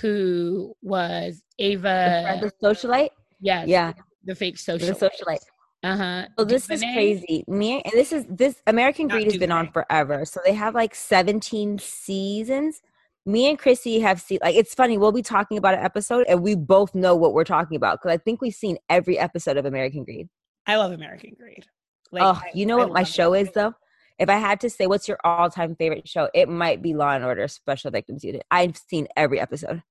who 0.00 0.74
was 0.80 1.42
Ava 1.58 2.40
the, 2.40 2.52
socialite. 2.66 3.10
Yes. 3.40 3.68
Yeah. 3.68 3.92
The 4.24 4.34
fake 4.34 4.56
socialite. 4.56 4.98
The 4.98 5.10
socialite. 5.10 5.44
Uh-huh. 5.84 6.26
So 6.38 6.44
this 6.46 6.70
is 6.70 6.80
crazy. 6.80 7.44
Me 7.46 7.82
and 7.82 7.92
this 7.92 8.10
is 8.10 8.24
this 8.28 8.62
American 8.66 9.06
Greed 9.06 9.26
has 9.26 9.36
been 9.36 9.52
on 9.52 9.70
forever. 9.70 10.24
So 10.24 10.40
they 10.42 10.54
have 10.54 10.74
like 10.74 10.94
17 10.94 11.78
seasons. 11.78 12.80
Me 13.26 13.48
and 13.50 13.58
Chrissy 13.58 14.00
have 14.00 14.18
seen 14.18 14.38
like 14.42 14.56
it's 14.56 14.74
funny, 14.74 14.96
we'll 14.96 15.12
be 15.12 15.22
talking 15.22 15.58
about 15.58 15.74
an 15.74 15.80
episode 15.80 16.24
and 16.26 16.42
we 16.42 16.54
both 16.54 16.94
know 16.94 17.14
what 17.14 17.34
we're 17.34 17.44
talking 17.44 17.76
about 17.76 18.00
because 18.00 18.14
I 18.14 18.16
think 18.16 18.40
we've 18.40 18.54
seen 18.54 18.78
every 18.88 19.18
episode 19.18 19.58
of 19.58 19.66
American 19.66 20.04
Greed. 20.04 20.28
I 20.66 20.76
love 20.76 20.92
American 20.92 21.34
Greed. 21.38 21.66
Like, 22.10 22.22
oh, 22.22 22.40
you 22.54 22.64
know 22.64 22.80
I, 22.80 22.84
what 22.84 22.92
my 22.94 23.02
show 23.02 23.34
is 23.34 23.50
though? 23.52 23.74
If 24.18 24.30
I 24.30 24.36
had 24.36 24.60
to 24.60 24.70
say 24.70 24.86
what's 24.86 25.06
your 25.06 25.18
all-time 25.24 25.74
favorite 25.74 26.08
show, 26.08 26.30
it 26.32 26.48
might 26.48 26.80
be 26.80 26.94
Law 26.94 27.10
and 27.10 27.24
Order 27.24 27.46
Special 27.48 27.90
Victims 27.90 28.24
Unit. 28.24 28.42
I've 28.50 28.76
seen 28.76 29.08
every 29.16 29.40
episode. 29.40 29.82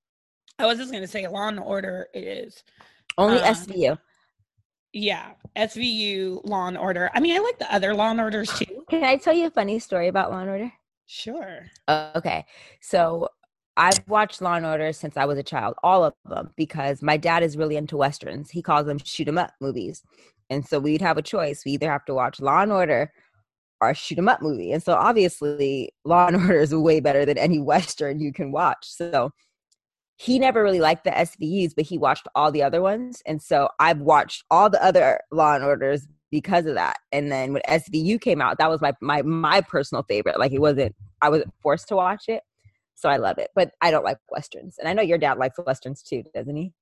I 0.57 0.65
was 0.65 0.79
just 0.79 0.91
gonna 0.91 1.07
say 1.07 1.27
Law 1.27 1.49
and 1.49 1.59
Order 1.59 2.07
is 2.15 2.63
only 3.17 3.37
um, 3.39 3.53
SVU. 3.53 3.99
Yeah, 4.93 5.31
SVU, 5.55 6.41
Law 6.45 6.67
and 6.67 6.77
Order. 6.77 7.09
I 7.13 7.19
mean, 7.19 7.35
I 7.35 7.39
like 7.39 7.57
the 7.59 7.73
other 7.73 7.95
Law 7.95 8.11
and 8.11 8.21
Orders 8.21 8.53
too. 8.53 8.85
Can 8.89 9.03
I 9.03 9.17
tell 9.17 9.33
you 9.33 9.47
a 9.47 9.51
funny 9.51 9.79
story 9.79 10.07
about 10.07 10.31
Law 10.31 10.39
and 10.39 10.49
Order? 10.49 10.71
Sure. 11.07 11.65
okay, 11.89 12.45
so 12.81 13.27
I've 13.77 14.07
watched 14.07 14.41
Law 14.41 14.55
and 14.55 14.65
Order 14.65 14.93
since 14.93 15.17
I 15.17 15.25
was 15.25 15.37
a 15.37 15.43
child, 15.43 15.75
all 15.83 16.03
of 16.05 16.13
them, 16.29 16.51
because 16.55 17.01
my 17.01 17.17
dad 17.17 17.43
is 17.43 17.57
really 17.57 17.75
into 17.75 17.97
westerns. 17.97 18.51
He 18.51 18.61
calls 18.61 18.85
them 18.85 18.99
shoot 18.99 19.27
'em 19.27 19.37
up 19.37 19.51
movies, 19.59 20.03
and 20.49 20.65
so 20.65 20.79
we'd 20.79 21.01
have 21.01 21.17
a 21.17 21.21
choice. 21.23 21.63
We 21.65 21.73
either 21.73 21.91
have 21.91 22.05
to 22.05 22.13
watch 22.13 22.39
Law 22.39 22.61
and 22.61 22.71
Order 22.71 23.11
or 23.81 23.91
a 23.91 23.95
shoot 23.95 24.17
'em 24.19 24.29
up 24.29 24.41
movie, 24.41 24.71
and 24.73 24.83
so 24.83 24.93
obviously 24.95 25.93
Law 26.05 26.27
and 26.27 26.35
Order 26.37 26.59
is 26.61 26.75
way 26.75 26.99
better 26.99 27.25
than 27.25 27.37
any 27.37 27.59
western 27.59 28.19
you 28.19 28.33
can 28.33 28.51
watch. 28.51 28.85
So 28.91 29.31
he 30.17 30.39
never 30.39 30.63
really 30.63 30.79
liked 30.79 31.03
the 31.03 31.11
SVUs, 31.11 31.73
but 31.75 31.85
he 31.85 31.97
watched 31.97 32.27
all 32.35 32.51
the 32.51 32.63
other 32.63 32.81
ones. 32.81 33.21
And 33.25 33.41
so 33.41 33.69
I've 33.79 33.99
watched 33.99 34.43
all 34.51 34.69
the 34.69 34.83
other 34.83 35.19
Law 35.31 35.55
and 35.55 35.63
Orders 35.63 36.07
because 36.31 36.65
of 36.65 36.75
that. 36.75 36.97
And 37.11 37.31
then 37.31 37.53
when 37.53 37.61
SVU 37.67 38.19
came 38.21 38.41
out, 38.41 38.57
that 38.57 38.69
was 38.69 38.81
my 38.81 38.93
my 39.01 39.21
my 39.21 39.61
personal 39.61 40.03
favorite. 40.03 40.39
Like 40.39 40.51
it 40.51 40.59
wasn't 40.59 40.95
I 41.21 41.29
wasn't 41.29 41.53
forced 41.61 41.87
to 41.89 41.95
watch 41.95 42.25
it. 42.27 42.43
So 42.95 43.09
I 43.09 43.17
love 43.17 43.37
it. 43.37 43.49
But 43.55 43.71
I 43.81 43.91
don't 43.91 44.03
like 44.03 44.17
westerns. 44.29 44.77
And 44.77 44.87
I 44.87 44.93
know 44.93 45.01
your 45.01 45.17
dad 45.17 45.37
likes 45.37 45.57
westerns 45.65 46.01
too, 46.03 46.23
doesn't 46.33 46.55
he? 46.55 46.73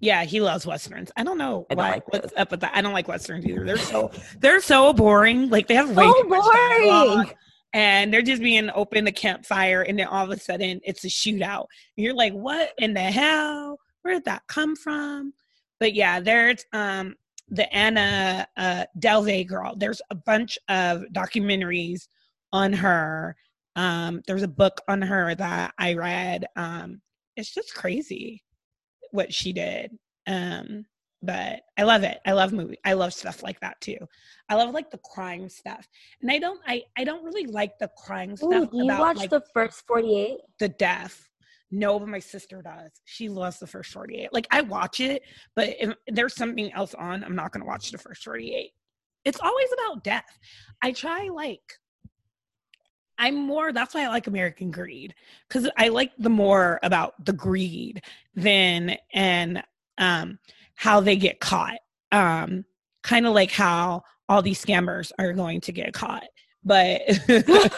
Yeah, 0.00 0.24
he 0.24 0.40
loves 0.40 0.66
westerns. 0.66 1.10
I 1.16 1.24
don't 1.24 1.38
know 1.38 1.66
I 1.70 1.74
don't 1.74 1.84
why, 1.84 1.90
like 1.92 2.12
what's 2.12 2.32
up 2.36 2.50
with 2.50 2.60
that. 2.60 2.72
I 2.74 2.82
don't 2.82 2.92
like 2.92 3.08
westerns 3.08 3.46
either. 3.46 3.64
They're 3.64 3.78
so 3.78 4.10
they're 4.40 4.60
so 4.60 4.92
boring. 4.92 5.48
Like 5.48 5.68
they 5.68 5.74
have 5.74 5.96
way 5.96 6.04
so 6.04 6.24
boring. 6.24 7.30
And 7.72 8.12
they're 8.12 8.22
just 8.22 8.42
being 8.42 8.70
open 8.74 9.04
the 9.04 9.12
campfire 9.12 9.82
and 9.82 9.98
then 9.98 10.06
all 10.06 10.24
of 10.24 10.30
a 10.30 10.38
sudden 10.38 10.80
it's 10.84 11.04
a 11.04 11.08
shootout. 11.08 11.66
And 11.96 12.04
you're 12.04 12.14
like 12.14 12.32
what 12.32 12.72
in 12.78 12.94
the 12.94 13.00
hell? 13.00 13.78
Where 14.02 14.14
did 14.14 14.24
that 14.24 14.46
come 14.46 14.76
from? 14.76 15.32
But 15.80 15.94
yeah 15.94 16.20
there's 16.20 16.64
um 16.72 17.16
the 17.48 17.72
anna 17.74 18.46
uh 18.56 18.84
delvey 18.98 19.46
girl. 19.46 19.74
There's 19.76 20.02
a 20.10 20.14
bunch 20.14 20.58
of 20.68 21.02
documentaries 21.12 22.08
on 22.52 22.72
her. 22.74 23.36
Um 23.76 24.22
there's 24.26 24.42
a 24.42 24.48
book 24.48 24.80
on 24.88 25.02
her 25.02 25.34
that 25.34 25.72
i 25.78 25.94
read. 25.94 26.46
Um 26.56 27.00
it's 27.36 27.54
just 27.54 27.74
crazy 27.74 28.42
what 29.12 29.32
she 29.32 29.52
did. 29.52 29.96
Um 30.26 30.84
but 31.22 31.60
I 31.78 31.84
love 31.84 32.02
it. 32.02 32.18
I 32.26 32.32
love 32.32 32.52
movie. 32.52 32.78
I 32.84 32.94
love 32.94 33.14
stuff 33.14 33.42
like 33.42 33.60
that 33.60 33.80
too. 33.80 33.98
I 34.48 34.56
love 34.56 34.74
like 34.74 34.90
the 34.90 34.98
crying 34.98 35.48
stuff, 35.48 35.88
and 36.20 36.30
I 36.30 36.38
don't. 36.38 36.60
I 36.66 36.82
I 36.98 37.04
don't 37.04 37.24
really 37.24 37.46
like 37.46 37.78
the 37.78 37.90
crime 37.96 38.36
stuff. 38.36 38.52
Ooh, 38.52 38.68
you 38.72 38.84
about, 38.84 39.00
watch 39.00 39.16
like, 39.18 39.30
the 39.30 39.42
first 39.54 39.86
forty 39.86 40.16
eight? 40.16 40.38
The 40.58 40.68
death. 40.68 41.28
No, 41.70 41.98
but 41.98 42.08
my 42.08 42.18
sister 42.18 42.60
does. 42.60 42.90
She 43.04 43.28
loves 43.28 43.58
the 43.58 43.66
first 43.66 43.92
forty 43.92 44.16
eight. 44.16 44.32
Like 44.32 44.46
I 44.50 44.60
watch 44.60 45.00
it, 45.00 45.22
but 45.54 45.70
if 45.80 45.94
there's 46.08 46.34
something 46.34 46.72
else 46.72 46.94
on, 46.94 47.24
I'm 47.24 47.36
not 47.36 47.52
gonna 47.52 47.64
watch 47.64 47.90
the 47.90 47.98
first 47.98 48.24
forty 48.24 48.54
eight. 48.54 48.72
It's 49.24 49.40
always 49.40 49.68
about 49.72 50.04
death. 50.04 50.38
I 50.82 50.92
try 50.92 51.28
like 51.32 51.60
I'm 53.18 53.36
more 53.36 53.72
that's 53.72 53.94
why 53.94 54.04
I 54.04 54.08
like 54.08 54.26
American 54.26 54.70
Greed 54.70 55.14
cuz 55.48 55.68
I 55.78 55.88
like 55.88 56.12
the 56.18 56.30
more 56.30 56.80
about 56.82 57.24
the 57.24 57.32
greed 57.32 58.02
than 58.34 58.96
and 59.14 59.62
um 59.98 60.38
how 60.74 61.00
they 61.00 61.16
get 61.16 61.40
caught. 61.40 61.78
Um, 62.10 62.64
kind 63.02 63.26
of 63.26 63.34
like 63.34 63.50
how 63.50 64.02
all 64.28 64.42
these 64.42 64.62
scammers 64.62 65.12
are 65.18 65.32
going 65.32 65.60
to 65.62 65.72
get 65.72 65.92
caught. 65.92 66.24
But 66.64 67.02
wait, 67.28 67.72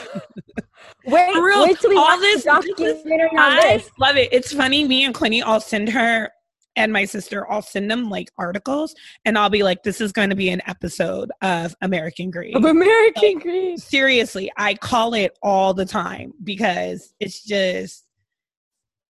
real, 1.06 1.62
wait 1.62 1.78
till 1.80 1.98
all 1.98 2.18
this, 2.18 2.44
documentary 2.44 3.28
on 3.38 3.56
this. 3.56 3.90
love 3.98 4.16
it. 4.16 4.28
It's 4.30 4.52
funny. 4.52 4.86
Me 4.86 5.04
and 5.04 5.14
Quinny, 5.14 5.42
I'll 5.42 5.60
send 5.60 5.88
her 5.90 6.30
and 6.76 6.92
my 6.92 7.04
sister, 7.04 7.50
I'll 7.50 7.62
send 7.62 7.90
them 7.90 8.10
like 8.10 8.30
articles, 8.38 8.94
and 9.24 9.38
I'll 9.38 9.50
be 9.50 9.62
like, 9.62 9.82
"This 9.82 10.00
is 10.00 10.12
going 10.12 10.30
to 10.30 10.36
be 10.36 10.48
an 10.48 10.62
episode 10.66 11.30
of 11.42 11.74
American 11.80 12.30
Greed." 12.30 12.56
Of 12.56 12.64
American 12.64 13.34
like, 13.34 13.42
Greed. 13.42 13.80
Seriously, 13.80 14.50
I 14.56 14.74
call 14.74 15.14
it 15.14 15.38
all 15.42 15.74
the 15.74 15.86
time 15.86 16.32
because 16.42 17.14
it's 17.20 17.42
just 17.44 18.06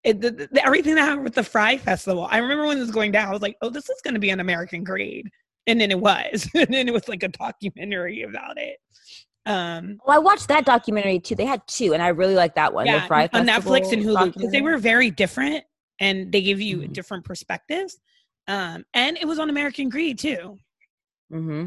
it, 0.05 0.21
the, 0.21 0.31
the, 0.31 0.65
everything 0.65 0.95
that 0.95 1.03
happened 1.03 1.25
with 1.25 1.35
the 1.35 1.43
Fyre 1.43 1.79
Festival. 1.79 2.29
I 2.31 2.39
remember 2.39 2.67
when 2.67 2.79
this 2.79 2.87
was 2.87 2.95
going 2.95 3.13
down, 3.13 3.29
I 3.29 3.33
was 3.33 3.43
like, 3.43 3.57
oh, 3.63 3.71
this 3.71 3.89
is 3.89 4.01
going 4.03 4.15
to 4.15 4.21
be 4.21 4.31
an 4.31 4.41
American 4.41 4.85
Greed. 4.85 5.31
And 5.67 5.81
then 5.81 5.91
it 5.91 5.99
was. 5.99 6.49
and 6.55 6.69
then 6.69 6.89
it 6.89 6.93
was 6.93 7.09
like 7.09 7.23
a 7.23 7.29
documentary 7.29 8.23
about 8.23 8.59
it. 8.59 8.79
Um, 9.47 9.99
well, 10.07 10.17
I 10.17 10.21
watched 10.21 10.49
that 10.49 10.65
documentary 10.65 11.21
too. 11.21 11.35
They 11.35 11.45
had 11.45 11.67
two, 11.67 11.93
and 11.93 12.03
I 12.03 12.09
really 12.09 12.35
like 12.35 12.55
that 12.55 12.73
one. 12.73 12.87
Yeah, 12.87 13.07
on 13.11 13.47
Netflix 13.47 13.93
and 13.93 14.03
Hulu 14.03 14.33
because 14.33 14.51
they 14.51 14.63
were 14.63 14.79
very 14.79 15.11
different 15.11 15.65
and 16.01 16.33
they 16.33 16.41
give 16.41 16.61
you 16.61 16.79
mm-hmm. 16.79 16.93
different 16.93 17.25
perspectives. 17.25 17.99
Um, 18.49 18.85
and 18.95 19.19
it 19.19 19.27
was 19.27 19.39
on 19.39 19.51
American 19.51 19.91
Greed 19.91 20.19
too. 20.19 20.59
Mm-hmm. 21.33 21.67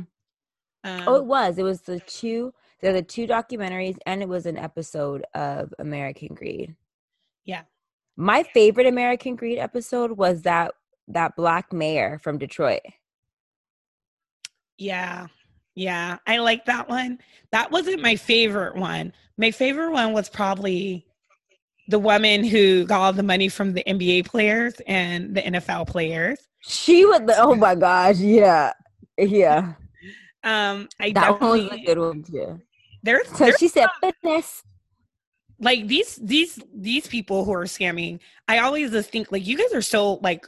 Um, 0.83 1.03
oh, 1.07 1.15
it 1.15 1.25
was. 1.25 1.57
It 1.57 1.63
was 1.63 1.81
the 1.81 1.99
two. 2.01 2.53
They're 2.81 2.93
the 2.93 3.01
two 3.01 3.27
documentaries, 3.27 3.97
and 4.05 4.21
it 4.21 4.29
was 4.29 4.45
an 4.45 4.57
episode 4.57 5.23
of 5.33 5.73
American 5.79 6.33
Greed. 6.33 6.75
Yeah, 7.45 7.61
my 8.17 8.43
favorite 8.43 8.87
American 8.87 9.35
Greed 9.35 9.59
episode 9.59 10.11
was 10.11 10.41
that 10.41 10.73
that 11.07 11.35
black 11.35 11.71
mayor 11.71 12.19
from 12.21 12.37
Detroit. 12.37 12.81
Yeah. 14.77 15.27
Yeah, 15.75 16.17
I 16.25 16.39
like 16.39 16.65
that 16.65 16.89
one. 16.89 17.19
That 17.51 17.69
wasn't 17.69 18.01
my 18.01 18.15
favorite 18.15 18.75
one. 18.75 19.13
My 19.37 19.51
favorite 19.51 19.91
one 19.91 20.11
was 20.11 20.27
probably 20.27 21.05
the 21.87 21.99
woman 21.99 22.43
who 22.43 22.83
got 22.85 22.99
all 22.99 23.13
the 23.13 23.21
money 23.21 23.47
from 23.47 23.73
the 23.73 23.83
NBA 23.87 24.25
players 24.25 24.73
and 24.87 25.35
the 25.35 25.41
NFL 25.43 25.87
players. 25.87 26.39
She 26.61 27.05
was 27.05 27.21
the 27.27 27.37
oh 27.37 27.53
my 27.53 27.75
gosh, 27.75 28.17
yeah. 28.17 28.73
Yeah. 29.17 29.73
Um 30.43 30.87
I 30.99 31.11
that 31.11 31.41
one 31.41 31.49
was 31.49 31.71
a 31.71 31.83
good 31.83 31.97
one 31.97 32.23
too. 32.23 32.61
There's 33.03 33.27
so 33.27 33.45
there's 33.45 33.57
she 33.57 33.67
said 33.67 33.87
fitness 33.99 34.63
like 35.59 35.87
these 35.87 36.15
these 36.17 36.59
these 36.73 37.07
people 37.07 37.43
who 37.43 37.53
are 37.53 37.65
scamming 37.65 38.19
i 38.47 38.59
always 38.59 38.91
just 38.91 39.09
think 39.09 39.31
like 39.31 39.45
you 39.45 39.57
guys 39.57 39.73
are 39.73 39.81
so 39.81 40.15
like 40.15 40.45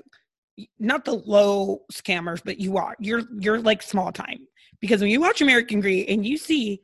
not 0.79 1.05
the 1.05 1.13
low 1.13 1.81
scammers 1.91 2.41
but 2.43 2.59
you 2.59 2.77
are 2.77 2.95
you're 2.99 3.23
you're 3.39 3.59
like 3.59 3.81
small 3.81 4.11
time. 4.11 4.45
Because 4.81 5.01
when 5.01 5.09
you 5.09 5.19
watch 5.19 5.41
american 5.41 5.81
greed 5.81 6.07
and 6.09 6.25
you 6.25 6.37
see 6.37 6.81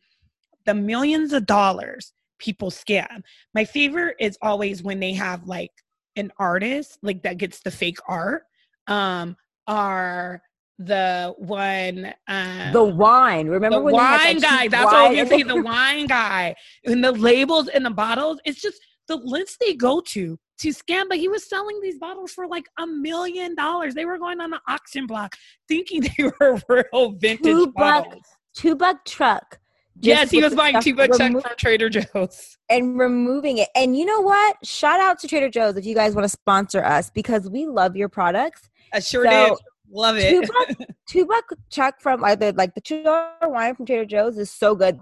the 0.65 0.73
millions 0.73 1.33
of 1.33 1.45
dollars 1.45 2.11
people 2.39 2.69
scam 2.69 3.21
my 3.53 3.63
favorite 3.63 4.17
is 4.19 4.37
always 4.41 4.83
when 4.83 4.99
they 4.99 5.13
have 5.13 5.47
like 5.47 5.71
an 6.17 6.31
artist 6.37 6.97
like 7.01 7.23
that 7.23 7.37
gets 7.37 7.61
the 7.61 7.71
fake 7.71 7.97
art 8.07 8.43
um 8.87 9.37
are 9.67 10.41
the 10.77 11.33
one 11.37 12.13
um, 12.27 12.73
the 12.73 12.83
wine 12.83 13.47
remember 13.47 13.77
the 13.77 13.83
wine 13.83 14.37
guy 14.39 14.67
that's 14.67 14.85
what 14.85 14.95
i 14.95 15.21
was 15.21 15.29
say 15.29 15.41
the 15.41 15.61
wine 15.61 16.05
guy 16.05 16.53
and 16.85 17.03
the 17.03 17.11
labels 17.13 17.69
and 17.69 17.85
the 17.85 17.89
bottles 17.89 18.39
it's 18.43 18.61
just 18.61 18.79
the 19.07 19.15
lengths 19.15 19.55
they 19.61 19.73
go 19.73 20.01
to 20.01 20.37
to 20.57 20.69
scam 20.69 21.07
but 21.07 21.17
he 21.17 21.29
was 21.29 21.47
selling 21.47 21.79
these 21.81 21.97
bottles 21.97 22.31
for 22.31 22.45
like 22.47 22.65
a 22.79 22.85
million 22.87 23.55
dollars 23.55 23.93
they 23.93 24.05
were 24.05 24.17
going 24.17 24.41
on 24.41 24.49
the 24.49 24.59
auction 24.67 25.07
block 25.07 25.35
thinking 25.67 26.01
they 26.17 26.31
were 26.39 26.59
real 26.67 27.11
vintage 27.13 27.43
two 27.43 27.71
buck 27.73 28.05
two 28.53 28.75
buck 28.75 28.97
chuck 29.05 29.59
yes, 30.01 30.31
he 30.31 30.43
was 30.43 30.55
buying 30.55 30.79
too 30.81 30.93
much 30.93 31.11
chuck 31.17 31.31
from 31.31 31.55
Trader 31.57 31.89
Joe's. 31.89 32.57
and 32.69 32.99
removing 32.99 33.59
it. 33.59 33.69
And 33.75 33.97
you 33.97 34.05
know 34.05 34.21
what? 34.21 34.57
Shout 34.63 34.99
out 34.99 35.19
to 35.19 35.27
Trader 35.27 35.49
Joe's 35.49 35.77
if 35.77 35.85
you 35.85 35.95
guys 35.95 36.15
want 36.15 36.25
to 36.25 36.29
sponsor 36.29 36.83
us 36.83 37.09
because 37.09 37.49
we 37.49 37.65
love 37.65 37.95
your 37.95 38.09
products. 38.09 38.69
I 38.93 38.99
sure 38.99 39.25
So, 39.25 39.49
did. 39.49 39.57
Love 39.91 40.17
Two 40.17 40.43
it. 40.43 40.77
buck, 40.77 40.87
two 41.07 41.25
buck 41.25 41.45
chuck 41.69 41.95
from 41.99 42.23
either 42.23 42.51
like 42.53 42.75
the 42.75 42.81
two 42.81 43.03
dollar 43.03 43.29
wine 43.43 43.75
from 43.75 43.85
Trader 43.85 44.05
Joe's 44.05 44.37
is 44.37 44.51
so 44.51 44.75
good. 44.75 44.99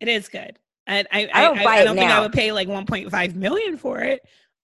It 0.00 0.08
is 0.08 0.28
good. 0.28 0.58
And 0.86 1.06
I, 1.12 1.26
I 1.26 1.30
I, 1.34 1.44
don't 1.44 1.58
I, 1.58 1.64
I 1.64 1.84
don't 1.84 1.96
think 1.96 2.10
I 2.10 2.20
would 2.20 2.32
pay 2.32 2.52
like 2.52 2.66
1.5 2.66 3.34
million 3.34 3.76
for 3.76 4.00
it, 4.00 4.22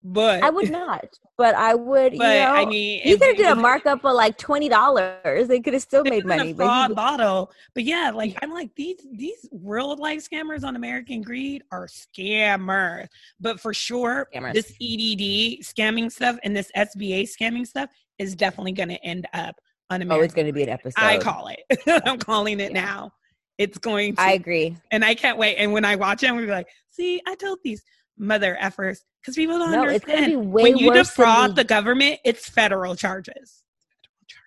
but 0.09 0.42
I 0.42 0.51
would 0.51 0.71
not, 0.71 1.19
but 1.37 1.57
I 1.57 1.75
would. 1.75 2.16
But 2.16 2.29
you 2.29 2.40
know, 2.40 2.55
I 2.55 2.64
mean, 2.64 3.03
you 3.05 3.19
could 3.19 3.29
have 3.29 3.37
did 3.37 3.47
a 3.47 3.57
markup 3.57 4.05
of 4.05 4.14
like 4.14 4.38
twenty 4.38 4.69
dollars. 4.69 5.49
They 5.49 5.61
could 5.61 5.75
have 5.75 5.83
still 5.83 6.05
made 6.05 6.25
money. 6.25 6.53
But 6.53 6.95
bottle, 6.95 7.51
but 7.75 7.83
yeah, 7.83 8.12
like 8.14 8.38
I'm 8.40 8.53
like 8.53 8.73
these 8.77 9.05
these 9.12 9.49
real 9.51 9.97
life 9.97 10.25
scammers 10.29 10.62
on 10.62 10.77
American 10.77 11.23
Greed 11.23 11.64
are 11.73 11.88
scammers. 11.88 13.09
But 13.40 13.59
for 13.59 13.75
sure, 13.75 14.29
Scammers. 14.33 14.53
this 14.53 14.71
EDD 14.81 15.64
scamming 15.64 16.12
stuff 16.12 16.38
and 16.45 16.57
this 16.57 16.71
SBA 16.77 17.29
scamming 17.29 17.66
stuff 17.66 17.90
is 18.18 18.35
definitely 18.35 18.72
going 18.72 18.88
to 18.88 19.05
end 19.05 19.26
up 19.33 19.55
on 19.90 20.02
American. 20.02 20.20
oh, 20.20 20.24
it's 20.24 20.35
going 20.35 20.46
to 20.46 20.52
be 20.52 20.62
an 20.62 20.68
episode. 20.68 20.94
I 21.02 21.18
call 21.18 21.48
it. 21.48 21.61
I'm 22.07 22.18
calling 22.18 22.61
it 22.61 22.72
Yeah. 22.72 22.81
now. 22.85 23.12
It's 23.59 23.79
going 23.79 24.16
to, 24.16 24.20
I 24.22 24.33
agree. 24.33 24.76
and 24.90 25.05
I 25.05 25.14
can't 25.14 25.38
wait. 25.38 25.57
And 25.57 25.72
when 25.72 25.85
I 25.85 25.96
watch 25.96 26.22
it, 26.22 26.26
I'm 26.29 26.35
gonna 26.35 26.46
be 26.46 26.52
like, 26.52 26.68
"See, 26.90 27.22
I 27.26 27.35
told 27.37 27.59
these 27.64 27.83
mother 28.18 28.59
effers 28.61 28.98
because 29.22 29.35
people 29.35 29.59
don't 29.59 29.70
No, 29.70 29.85
it's 29.85 30.05
going 30.05 30.18
to 30.18 30.24
understand. 30.24 30.42
be 30.42 30.48
way 30.48 30.62
when 30.64 30.76
you 30.76 30.88
worse. 30.88 31.09
defraud 31.09 31.57
the 31.57 31.64
government, 31.64 32.20
it's 32.24 32.48
federal 32.48 32.94
charges. 32.96 33.62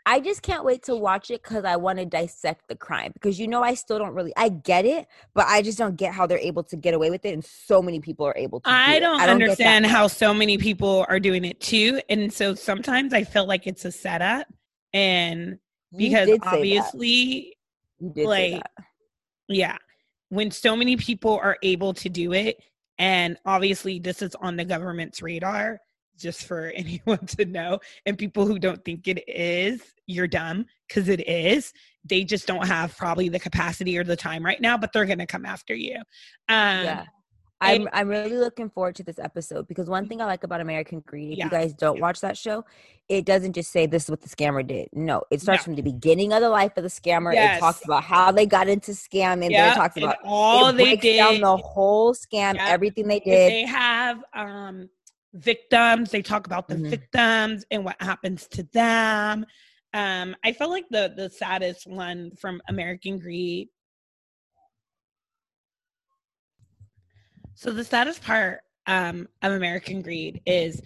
I 0.06 0.20
just 0.20 0.42
can't 0.42 0.64
wait 0.66 0.84
to 0.84 0.96
watch 0.96 1.30
it 1.30 1.44
because 1.44 1.66
I 1.66 1.76
want 1.76 2.00
to 2.00 2.06
dissect 2.06 2.68
the 2.68 2.76
crime. 2.76 3.12
Because 3.14 3.40
you 3.40 3.48
know, 3.48 3.62
I 3.64 3.74
still 3.76 3.98
don't 4.00 4.14
really. 4.14 4.34
I 4.36 4.50
get 4.50 4.86
it, 4.86 5.08
but 5.34 5.46
I 5.48 5.62
just 5.62 5.78
don't 5.78 5.96
get 5.96 6.14
how 6.14 6.26
they're 6.26 6.38
able 6.40 6.64
to 6.64 6.76
get 6.76 6.94
away 6.94 7.10
with 7.10 7.26
it, 7.26 7.34
and 7.34 7.44
so 7.44 7.82
many 7.82 8.00
people 8.00 8.26
are 8.26 8.36
able 8.36 8.60
to. 8.62 8.70
do 8.70 8.76
I 8.76 8.96
it. 8.96 9.00
don't, 9.02 9.18
get 9.18 9.26
that 9.26 9.30
understand 9.30 9.86
how 9.86 10.08
so 10.08 10.34
many 10.34 10.58
people 10.58 11.06
are 11.10 11.20
doing 11.20 11.46
it 11.46 11.60
too. 11.60 12.02
And 12.10 12.32
so 12.32 12.56
sometimes 12.56 13.14
I 13.14 13.24
feel 13.24 13.46
like 13.46 13.68
it's 13.68 13.86
a 13.86 13.92
setup. 13.92 14.48
And 14.94 15.60
because 15.96 16.28
did 16.28 16.42
say 16.44 16.50
that. 16.50 16.54
obviously, 16.54 17.58
you 18.00 18.14
did 18.14 18.26
say 18.26 18.54
like, 18.54 18.64
yeah, 19.48 19.78
when 20.30 20.52
so 20.52 20.76
many 20.76 20.98
people 20.98 21.40
are 21.42 21.58
able 21.62 21.94
to 21.96 22.10
do 22.10 22.34
it, 22.34 22.62
and 22.98 23.38
obviously 23.46 24.00
this 24.00 24.22
is 24.22 24.36
on 24.36 24.56
the 24.56 24.66
government's 24.66 25.22
radar, 25.22 25.80
just 26.20 26.44
for 26.46 26.68
anyone 26.76 27.26
to 27.26 27.46
know, 27.46 27.80
and 28.06 28.18
people 28.18 28.46
who 28.46 28.60
don't 28.60 28.84
think 28.86 29.08
it 29.08 29.24
is, 29.28 29.82
you're 30.06 30.28
dumb 30.28 30.66
because 30.88 31.10
it 31.10 31.28
is. 31.28 31.74
They 32.06 32.24
just 32.24 32.48
don't 32.48 32.68
have 32.68 32.96
probably 32.98 33.30
the 33.30 33.40
capacity 33.40 33.98
or 33.98 34.04
the 34.04 34.16
time 34.16 34.44
right 34.46 34.62
now, 34.62 34.78
but 34.78 34.94
they're 34.94 35.06
going 35.06 35.20
to 35.20 35.26
come 35.26 35.46
after 35.46 35.74
you. 35.76 35.96
Um, 36.48 36.84
yeah. 36.86 37.06
I'm 37.62 37.90
I'm 37.92 38.08
really 38.08 38.38
looking 38.38 38.70
forward 38.70 38.96
to 38.96 39.04
this 39.04 39.20
episode 39.20 39.68
because 39.68 39.90
one 39.90 40.08
thing 40.08 40.22
I 40.22 40.26
like 40.26 40.46
about 40.46 40.62
American 40.62 41.02
Greed, 41.06 41.34
if 41.34 41.38
Yeah. 41.40 41.44
you 41.46 41.52
guys 41.52 41.74
don't 41.74 42.00
watch 42.00 42.22
that 42.22 42.38
show, 42.38 42.64
it 43.10 43.26
doesn't 43.26 43.52
just 43.52 43.70
say 43.72 43.86
this 43.86 44.06
is 44.06 44.10
what 44.10 44.22
the 44.22 44.30
scammer 44.30 44.66
did. 44.66 44.88
No, 44.94 45.24
it 45.30 45.42
starts 45.42 45.64
No. 45.64 45.66
from 45.66 45.76
the 45.76 45.82
beginning 45.82 46.32
of 46.32 46.40
the 46.40 46.48
life 46.48 46.72
of 46.78 46.84
the 46.84 46.90
scammer. 46.90 47.34
Yes. 47.34 47.58
It 47.58 47.60
talks 47.60 47.84
about 47.84 48.04
how 48.06 48.32
they 48.32 48.46
got 48.46 48.70
into 48.70 48.92
scamming. 48.92 49.52
Yeah, 49.52 49.74
it 49.74 49.76
talks 49.76 49.98
and 49.98 50.06
about 50.06 50.20
all 50.24 50.68
it 50.68 50.78
they 50.78 50.96
did. 50.96 51.18
down 51.18 51.42
the 51.42 51.58
whole 51.58 52.14
scam, 52.14 52.56
Yeah. 52.56 52.66
everything 52.70 53.10
they 53.10 53.18
if 53.18 53.24
did. 53.26 53.52
they 53.52 53.66
have 53.66 54.24
um 54.34 54.90
victims 55.34 56.12
they 56.12 56.22
talk 56.22 56.48
about 56.48 56.68
the 56.68 56.76
Mhm. 56.76 56.90
victims 56.90 57.66
and 57.72 57.86
what 57.86 58.02
happens 58.02 58.48
to 58.48 58.64
them. 58.74 59.46
Um 59.94 60.36
i 60.44 60.52
felt 60.54 60.72
like 60.72 60.88
the 60.90 61.14
the 61.16 61.30
saddest 61.30 61.86
one 61.88 62.32
from 62.36 62.62
american 62.68 63.20
greed. 63.20 63.70
So 67.56 67.72
the 67.72 67.84
saddest 67.84 68.22
part 68.24 68.62
um 68.88 69.28
of 69.42 69.52
american 69.54 70.02
greed 70.02 70.42
is 70.46 70.82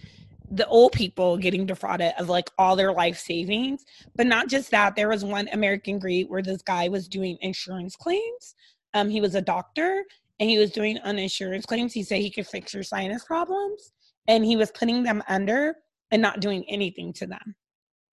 the 0.52 0.68
old 0.68 0.92
people 0.92 1.38
getting 1.38 1.66
defrauded 1.66 2.14
of 2.20 2.30
like 2.30 2.50
all 2.58 2.76
their 2.76 2.92
life 2.92 3.18
savings. 3.18 3.86
But 4.16 4.28
not 4.28 4.50
just 4.50 4.72
that 4.72 4.96
there 4.96 5.10
was 5.10 5.24
one 5.24 5.48
american 5.54 6.00
greed 6.00 6.30
where 6.30 6.42
this 6.42 6.62
guy 6.62 6.90
was 6.90 7.08
doing 7.08 7.38
insurance 7.42 7.96
claims. 7.96 8.56
Um 8.94 9.10
he 9.10 9.22
was 9.22 9.36
a 9.36 9.42
doctor 9.42 10.04
and 10.40 10.50
he 10.50 10.58
was 10.58 10.72
doing 10.72 10.98
uninsurance 11.06 11.66
claims. 11.66 11.94
He 11.94 12.04
said 12.04 12.20
he 12.22 12.32
could 12.32 12.48
fix 12.48 12.74
your 12.74 12.84
sinus 12.84 13.24
problems, 13.24 13.94
and 14.28 14.46
he 14.46 14.56
was 14.56 14.72
putting 14.72 15.04
them 15.04 15.24
under 15.28 15.76
and 16.12 16.22
not 16.22 16.40
doing 16.40 16.64
anything 16.70 17.14
to 17.14 17.28
them, 17.28 17.56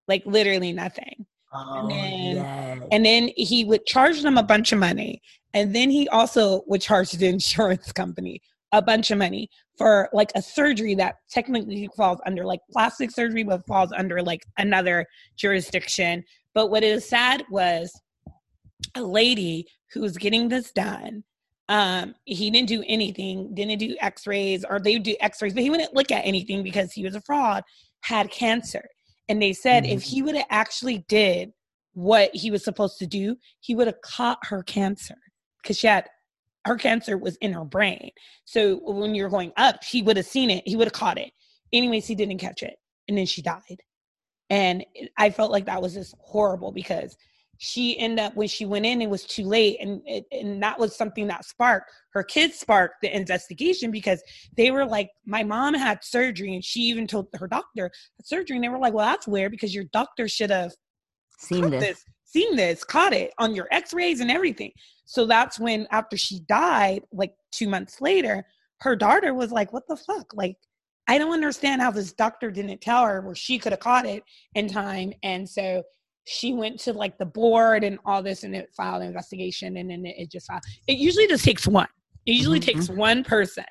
like 0.09 0.23
literally 0.27 0.73
nothing. 0.73 1.27
oh, 1.53 1.89
then- 1.89 2.37
yes. 2.37 2.83
And 2.93 3.05
then 3.05 3.31
he 3.37 3.65
would 3.65 3.87
charge 3.87 4.23
them 4.23 4.39
a 4.39 4.43
bunch 4.43 4.73
of 4.73 4.79
money, 4.79 5.21
and 5.55 5.75
then 5.75 5.91
he 5.91 6.09
also 6.09 6.63
would 6.67 6.81
charge 6.81 7.13
the 7.13 7.27
insurance 7.37 7.93
company 7.93 8.41
a 8.73 8.81
bunch 8.81 9.11
of 9.11 9.19
money 9.19 9.51
for 9.77 10.09
like 10.13 10.31
a 10.37 10.43
surgery 10.43 10.95
that 10.95 11.17
technically 11.29 11.89
falls 11.97 12.21
under 12.25 12.45
like 12.45 12.61
plastic 12.71 13.11
surgery, 13.11 13.43
but 13.43 13.67
falls 13.67 13.91
under 13.97 14.23
like 14.23 14.43
another 14.59 15.05
jurisdiction. 15.37 16.23
But 16.55 16.71
what 16.71 16.85
is 16.85 17.09
sad 17.09 17.43
was 17.51 17.93
a 18.95 19.03
lady 19.03 19.67
who 19.93 20.03
was 20.03 20.17
getting 20.17 20.49
this 20.49 20.71
done 20.73 21.25
um 21.71 22.15
he 22.25 22.51
didn't 22.51 22.69
do 22.69 22.85
anything 22.87 23.55
didn't 23.55 23.79
do 23.79 23.97
x-rays 24.01 24.65
or 24.69 24.79
they 24.79 24.95
would 24.95 25.05
do 25.05 25.17
x-rays 25.21 25.55
but 25.55 25.63
he 25.63 25.71
wouldn't 25.71 25.95
look 25.95 26.11
at 26.11 26.27
anything 26.27 26.63
because 26.63 26.93
he 26.93 27.03
was 27.03 27.15
a 27.15 27.21
fraud 27.23 27.65
had 28.03 28.31
cancer. 28.31 28.89
And 29.29 29.41
they 29.41 29.53
said 29.53 29.87
if 29.87 30.03
he 30.03 30.23
would 30.23 30.35
have 30.35 30.47
actually 30.51 31.05
did 31.09 31.53
what 31.93 32.35
he 32.35 32.51
was 32.51 32.65
supposed 32.65 32.99
to 32.99 33.07
do 33.07 33.37
he 33.61 33.75
would 33.75 33.87
have 33.87 34.01
caught 34.03 34.39
her 34.43 34.63
cancer 34.65 35.17
because 35.63 35.79
she 35.79 35.87
had 35.87 36.09
her 36.67 36.77
cancer 36.77 37.17
was 37.17 37.37
in 37.37 37.53
her 37.53 37.65
brain. 37.65 38.11
So 38.45 38.81
when 38.85 39.15
you're 39.15 39.29
going 39.29 39.53
up 39.57 39.85
he 39.85 40.03
would 40.03 40.17
have 40.17 40.27
seen 40.27 40.51
it 40.51 40.67
he 40.67 40.77
would 40.77 40.87
have 40.87 40.93
caught 40.93 41.19
it. 41.19 41.31
Anyways 41.73 42.07
he 42.07 42.15
didn't 42.15 42.39
catch 42.39 42.63
it 42.63 42.77
and 43.09 43.17
then 43.17 43.27
she 43.27 43.43
died. 43.43 43.83
And 44.51 44.85
i 45.17 45.31
felt 45.31 45.53
like 45.53 45.67
that 45.67 45.83
was 45.83 45.95
just 45.95 46.15
horrible 46.19 46.73
because 46.73 47.17
she 47.63 47.99
ended 47.99 48.25
up 48.25 48.35
when 48.35 48.49
she 48.49 48.65
went 48.65 48.87
in 48.87 49.03
it 49.03 49.11
was 49.11 49.25
too 49.25 49.45
late 49.45 49.77
and 49.81 50.01
it, 50.07 50.25
and 50.33 50.63
that 50.63 50.79
was 50.79 50.97
something 50.97 51.27
that 51.27 51.45
sparked 51.45 51.91
her 52.15 52.23
kids 52.23 52.59
sparked 52.59 52.95
the 53.03 53.15
investigation 53.15 53.91
because 53.91 54.23
they 54.57 54.71
were 54.71 54.87
like 54.87 55.11
my 55.27 55.45
mom 55.45 55.75
had 55.75 56.03
surgery 56.03 56.55
and 56.55 56.65
she 56.65 56.81
even 56.81 57.07
told 57.07 57.29
her 57.35 57.47
doctor 57.47 57.91
had 58.19 58.27
surgery 58.27 58.57
and 58.57 58.65
they 58.65 58.69
were 58.71 58.79
like 58.79 58.95
well 58.95 59.07
that's 59.07 59.29
weird 59.29 59.51
because 59.51 59.75
your 59.75 59.85
doctor 59.93 60.27
should 60.27 60.51
have 60.51 60.73
Seen 61.39 61.69
this. 61.69 61.85
this 61.85 62.05
seen 62.25 62.57
this 62.57 62.83
caught 62.83 63.13
it 63.13 63.33
on 63.39 63.55
your 63.55 63.69
x-rays 63.71 64.21
and 64.21 64.31
everything 64.31 64.73
so 65.05 65.27
that's 65.27 65.61
when 65.61 65.87
after 65.91 66.17
she 66.17 66.41
died 66.49 67.03
like 67.13 67.35
two 67.53 67.69
months 67.69 68.01
later 68.01 68.43
her 68.81 68.97
daughter 68.97 69.35
was 69.35 69.53
like 69.53 69.71
what 69.71 69.87
the 69.87 69.97
fuck 69.97 70.33
like 70.33 70.57
i 71.09 71.19
don't 71.19 71.35
understand 71.35 71.83
how 71.83 71.91
this 71.91 72.15
doctor 72.15 72.51
didn't 72.51 72.81
tell 72.81 73.05
her 73.05 73.21
where 73.21 73.35
she 73.35 73.59
could 73.59 73.73
have 73.73 73.81
caught 73.81 74.07
it 74.07 74.23
in 74.55 74.67
time 74.67 75.13
and 75.23 75.47
so 75.47 75.83
she 76.31 76.53
went 76.53 76.79
to 76.79 76.93
like 76.93 77.19
the 77.19 77.27
board 77.27 77.83
and 77.83 77.99
all 78.05 78.23
this 78.23 78.45
and 78.45 78.55
it 78.55 78.71
filed 78.77 79.03
an 79.03 79.09
investigation 79.09 79.77
and 79.79 79.91
then 79.91 80.07
it, 80.07 80.31
just 80.31 80.47
filed. 80.47 80.63
it 80.87 80.97
usually 80.97 81.27
just 81.27 81.45
takes 81.45 81.67
one 81.67 81.89
it 82.27 82.33
usually 82.33 82.61
Mhm. 82.61 82.65
takes 82.65 82.89
one 82.89 83.25
person 83.25 83.65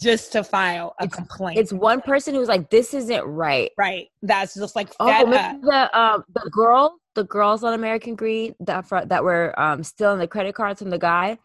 just 0.00 0.30
to 0.32 0.44
file 0.44 0.94
a 1.00 1.04
It's- 1.04 1.16
complaint 1.16 1.58
It's 1.58 1.72
one 1.72 2.00
person 2.02 2.34
who's 2.34 2.48
like, 2.48 2.68
"This 2.70 2.92
isn't 2.94 3.24
right." 3.24 3.70
right 3.78 4.06
that's 4.22 4.54
just 4.54 4.76
like 4.76 4.88
Oh, 5.00 5.06
the 5.30 5.98
um 5.98 6.22
the 6.34 6.48
girl, 6.50 6.98
the 7.14 7.24
girls 7.24 7.64
on 7.64 7.72
American 7.72 8.14
Greed 8.14 8.54
that 8.60 8.84
that 9.08 9.24
were 9.24 9.58
um 9.58 9.82
stealing 9.82 10.18
the 10.18 10.28
credit 10.28 10.54
cards 10.54 10.80
from 10.80 10.90
the 10.90 10.98
guy, 10.98 11.38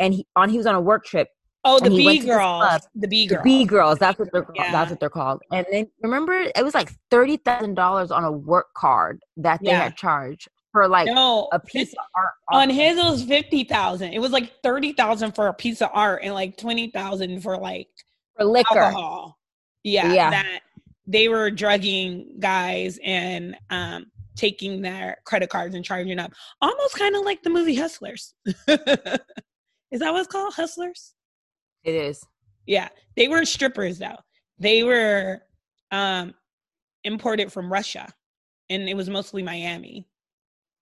and 0.00 0.12
he 0.14 0.26
on 0.36 0.50
he 0.50 0.58
was 0.58 0.66
on 0.66 0.74
a 0.74 0.80
work 0.80 1.04
trip. 1.06 1.28
Oh 1.64 1.78
the 1.78 1.90
b 1.90 2.04
went 2.04 2.20
to 2.20 2.26
this 2.26 2.36
girls 2.36 2.88
the 2.94 3.08
b 3.08 3.26
girls 3.26 3.42
B 3.44 3.64
girls, 3.64 3.98
that's 3.98 4.18
what 4.18 4.32
they're 4.32 4.42
called. 4.42 4.56
Yeah. 4.58 4.72
that's 4.72 4.90
what 4.90 5.00
they're 5.00 5.10
called. 5.10 5.42
And 5.52 5.66
then 5.70 5.86
remember, 6.02 6.32
it 6.54 6.64
was 6.64 6.74
like 6.74 6.92
thirty 7.10 7.36
thousand 7.36 7.74
dollars 7.74 8.10
on 8.10 8.24
a 8.24 8.32
work 8.32 8.72
card 8.74 9.20
that 9.36 9.60
they 9.62 9.70
Yeah. 9.70 9.84
had 9.84 9.96
charged 9.96 10.48
for 10.72 10.88
like 10.88 11.06
no 11.06 11.48
a 11.52 11.60
piece 11.60 11.92
of 11.92 11.98
art. 12.16 12.30
on 12.50 12.70
his 12.70 12.96
it 12.96 13.04
was 13.04 13.22
50,000 13.24 14.12
it 14.14 14.18
was 14.20 14.30
like 14.32 14.52
30,000 14.62 15.32
for 15.32 15.48
a 15.48 15.52
piece 15.52 15.82
of 15.82 15.90
art 15.92 16.22
and 16.24 16.32
like 16.32 16.56
20,000 16.56 17.42
for 17.42 17.58
like 17.58 17.88
for 18.38 18.44
liquor. 18.46 18.78
alcohol 18.78 19.38
yeah, 19.84 20.12
Yeah. 20.14 20.30
that 20.30 20.60
they 21.06 21.28
were 21.28 21.50
drugging 21.50 22.36
guys 22.40 22.98
and 23.04 23.54
um 23.68 24.06
taking 24.34 24.80
their 24.80 25.18
credit 25.26 25.50
cards 25.50 25.74
and 25.74 25.84
charging 25.84 26.18
up 26.18 26.32
almost 26.62 26.98
kind 26.98 27.14
of 27.16 27.22
like 27.26 27.42
the 27.42 27.50
movie 27.50 27.74
hustlers 27.74 28.32
is 28.46 28.56
that 30.00 30.10
what 30.10 30.20
it's 30.20 30.26
called 30.26 30.54
hustlers 30.54 31.12
It 31.84 31.94
is. 31.94 32.24
yeah 32.66 32.88
they 33.16 33.28
weren't 33.28 33.48
strippers 33.48 33.98
though 33.98 34.16
they 34.58 34.82
were 34.82 35.42
um 35.90 36.34
imported 37.04 37.52
from 37.52 37.72
russia 37.72 38.08
and 38.70 38.88
it 38.88 38.94
was 38.94 39.10
mostly 39.10 39.42
miami 39.42 40.06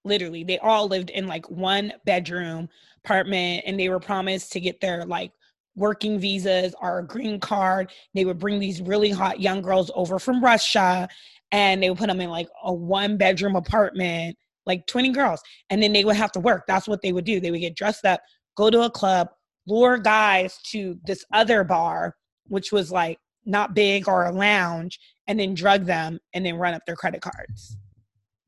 literally 0.04 0.44
they 0.44 0.58
all 0.58 0.86
lived 0.86 1.10
in 1.10 1.26
like 1.26 1.48
one 1.50 1.92
bedroom 2.04 2.68
apartment 3.04 3.62
and 3.66 3.78
they 3.78 3.88
were 3.88 4.00
promised 4.00 4.52
to 4.52 4.60
get 4.60 4.80
their 4.80 5.04
like 5.04 5.32
working 5.76 6.18
visas 6.18 6.74
or 6.80 6.98
a 6.98 7.06
green 7.06 7.38
card 7.40 7.90
they 8.14 8.24
would 8.24 8.38
bring 8.38 8.58
these 8.58 8.82
really 8.82 9.10
hot 9.10 9.40
young 9.40 9.62
girls 9.62 9.90
over 9.94 10.18
from 10.18 10.42
russia 10.44 11.08
and 11.52 11.82
they 11.82 11.88
would 11.88 11.98
put 11.98 12.08
them 12.08 12.20
in 12.20 12.30
like 12.30 12.48
a 12.64 12.72
one 12.72 13.16
bedroom 13.16 13.56
apartment 13.56 14.36
like 14.66 14.86
20 14.86 15.10
girls. 15.10 15.42
And 15.68 15.82
then 15.82 15.92
they 15.92 16.04
would 16.04 16.16
have 16.16 16.32
to 16.32 16.40
work. 16.40 16.64
That's 16.66 16.88
what 16.88 17.02
they 17.02 17.12
would 17.12 17.24
do. 17.24 17.40
They 17.40 17.50
would 17.50 17.60
get 17.60 17.76
dressed 17.76 18.04
up, 18.04 18.20
go 18.56 18.70
to 18.70 18.82
a 18.82 18.90
club, 18.90 19.28
lure 19.66 19.98
guys 19.98 20.58
to 20.64 20.98
this 21.04 21.24
other 21.32 21.64
bar, 21.64 22.16
which 22.48 22.72
was 22.72 22.90
like 22.90 23.18
not 23.44 23.74
big 23.74 24.08
or 24.08 24.26
a 24.26 24.32
lounge, 24.32 24.98
and 25.26 25.38
then 25.38 25.54
drug 25.54 25.84
them 25.84 26.18
and 26.34 26.44
then 26.44 26.56
run 26.56 26.74
up 26.74 26.82
their 26.86 26.96
credit 26.96 27.20
cards. 27.20 27.76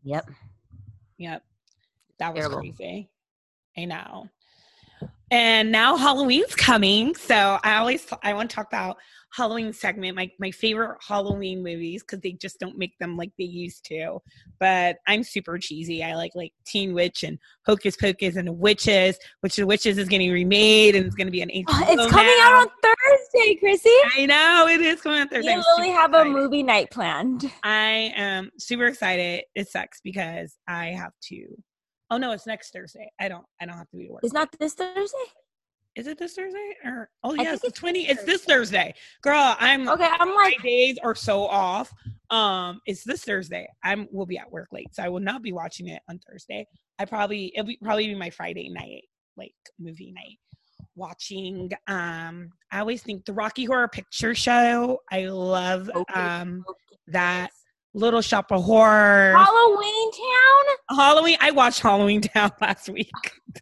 Yep. 0.04 0.30
Yep. 1.18 1.42
That 2.18 2.34
was 2.34 2.40
Terrible. 2.46 2.60
crazy. 2.60 3.10
I 3.76 3.84
know. 3.84 4.28
And 5.30 5.72
now 5.72 5.96
Halloween's 5.96 6.54
coming. 6.54 7.14
So 7.14 7.58
I 7.64 7.76
always 7.76 8.06
I 8.22 8.34
want 8.34 8.50
to 8.50 8.54
talk 8.56 8.66
about 8.66 8.98
Halloween 9.34 9.72
segment, 9.72 10.14
my 10.14 10.30
my 10.38 10.50
favorite 10.50 10.98
Halloween 11.08 11.62
movies 11.62 12.02
because 12.02 12.20
they 12.20 12.32
just 12.32 12.60
don't 12.60 12.76
make 12.76 12.98
them 12.98 13.16
like 13.16 13.30
they 13.38 13.44
used 13.46 13.82
to. 13.86 14.18
But 14.60 14.98
I'm 15.06 15.22
super 15.22 15.56
cheesy. 15.56 16.04
I 16.04 16.14
like 16.16 16.32
like 16.34 16.52
Teen 16.66 16.92
Witch 16.92 17.22
and 17.22 17.38
Hocus 17.64 17.96
Pocus 17.96 18.36
and 18.36 18.58
Witches, 18.58 19.16
which 19.40 19.56
the 19.56 19.66
Witches 19.66 19.96
is 19.96 20.06
getting 20.06 20.30
remade 20.30 20.96
and 20.96 21.06
it's 21.06 21.14
going 21.14 21.28
to 21.28 21.32
be 21.32 21.40
an 21.40 21.48
HBO 21.48 21.64
Oh, 21.68 21.84
it's 21.88 22.12
coming 22.12 22.34
now. 22.38 22.60
out 22.60 22.68
on 22.68 22.68
Thursday, 22.82 23.54
Chrissy. 23.54 23.90
I 24.18 24.26
know 24.26 24.66
it 24.68 24.82
is 24.82 25.00
coming 25.00 25.20
out 25.20 25.30
Thursday. 25.30 25.52
You 25.52 25.62
literally 25.76 25.92
have 25.94 26.12
a 26.12 26.26
movie 26.26 26.62
night 26.62 26.90
planned. 26.90 27.50
I 27.62 28.12
am 28.14 28.50
super 28.58 28.84
excited. 28.84 29.44
It 29.54 29.66
sucks 29.70 30.02
because 30.02 30.58
I 30.68 30.88
have 30.88 31.12
to. 31.28 31.46
Oh 32.12 32.18
no, 32.18 32.32
it's 32.32 32.46
next 32.46 32.74
Thursday. 32.74 33.10
I 33.18 33.28
don't. 33.30 33.44
I 33.58 33.64
don't 33.64 33.78
have 33.78 33.88
to 33.88 33.96
be 33.96 34.06
to 34.06 34.12
work. 34.12 34.20
It's 34.22 34.34
not 34.34 34.54
this 34.60 34.74
Thursday. 34.74 35.16
Is 35.96 36.06
it 36.06 36.18
this 36.18 36.34
Thursday 36.34 36.74
or? 36.84 37.08
Oh 37.24 37.32
yes, 37.32 37.62
the 37.62 37.68
it's 37.68 37.78
twenty. 37.78 38.06
It's 38.06 38.22
this 38.24 38.44
Thursday, 38.44 38.94
girl. 39.22 39.56
I'm 39.58 39.88
Okay, 39.88 40.10
I'm 40.20 40.28
my 40.28 40.52
like, 40.52 40.62
days 40.62 40.98
are 41.02 41.14
so 41.14 41.46
off. 41.46 41.90
Um, 42.28 42.82
it's 42.84 43.02
this 43.02 43.24
Thursday. 43.24 43.66
I'm 43.82 44.08
will 44.12 44.26
be 44.26 44.36
at 44.36 44.52
work 44.52 44.68
late, 44.72 44.94
so 44.94 45.02
I 45.02 45.08
will 45.08 45.20
not 45.20 45.40
be 45.40 45.52
watching 45.52 45.88
it 45.88 46.02
on 46.10 46.18
Thursday. 46.18 46.66
I 46.98 47.06
probably 47.06 47.50
it'll 47.54 47.66
be 47.66 47.78
probably 47.82 48.08
be 48.08 48.14
my 48.14 48.28
Friday 48.28 48.68
night, 48.68 49.04
like 49.38 49.54
movie 49.78 50.12
night. 50.12 50.38
Watching, 50.94 51.70
um, 51.86 52.50
I 52.70 52.80
always 52.80 53.02
think 53.02 53.24
the 53.24 53.32
Rocky 53.32 53.64
Horror 53.64 53.88
Picture 53.88 54.34
Show. 54.34 54.98
I 55.10 55.28
love 55.28 55.88
Hocus 55.94 56.14
um 56.14 56.62
that 57.06 57.52
Little 57.94 58.22
Shop 58.22 58.50
of 58.50 58.64
Horrors. 58.64 59.36
Halloweentown. 59.36 60.96
Halloween. 60.96 61.36
I 61.40 61.50
watched 61.50 61.82
Halloweentown 61.82 62.50
last 62.60 62.88
week. 62.88 63.10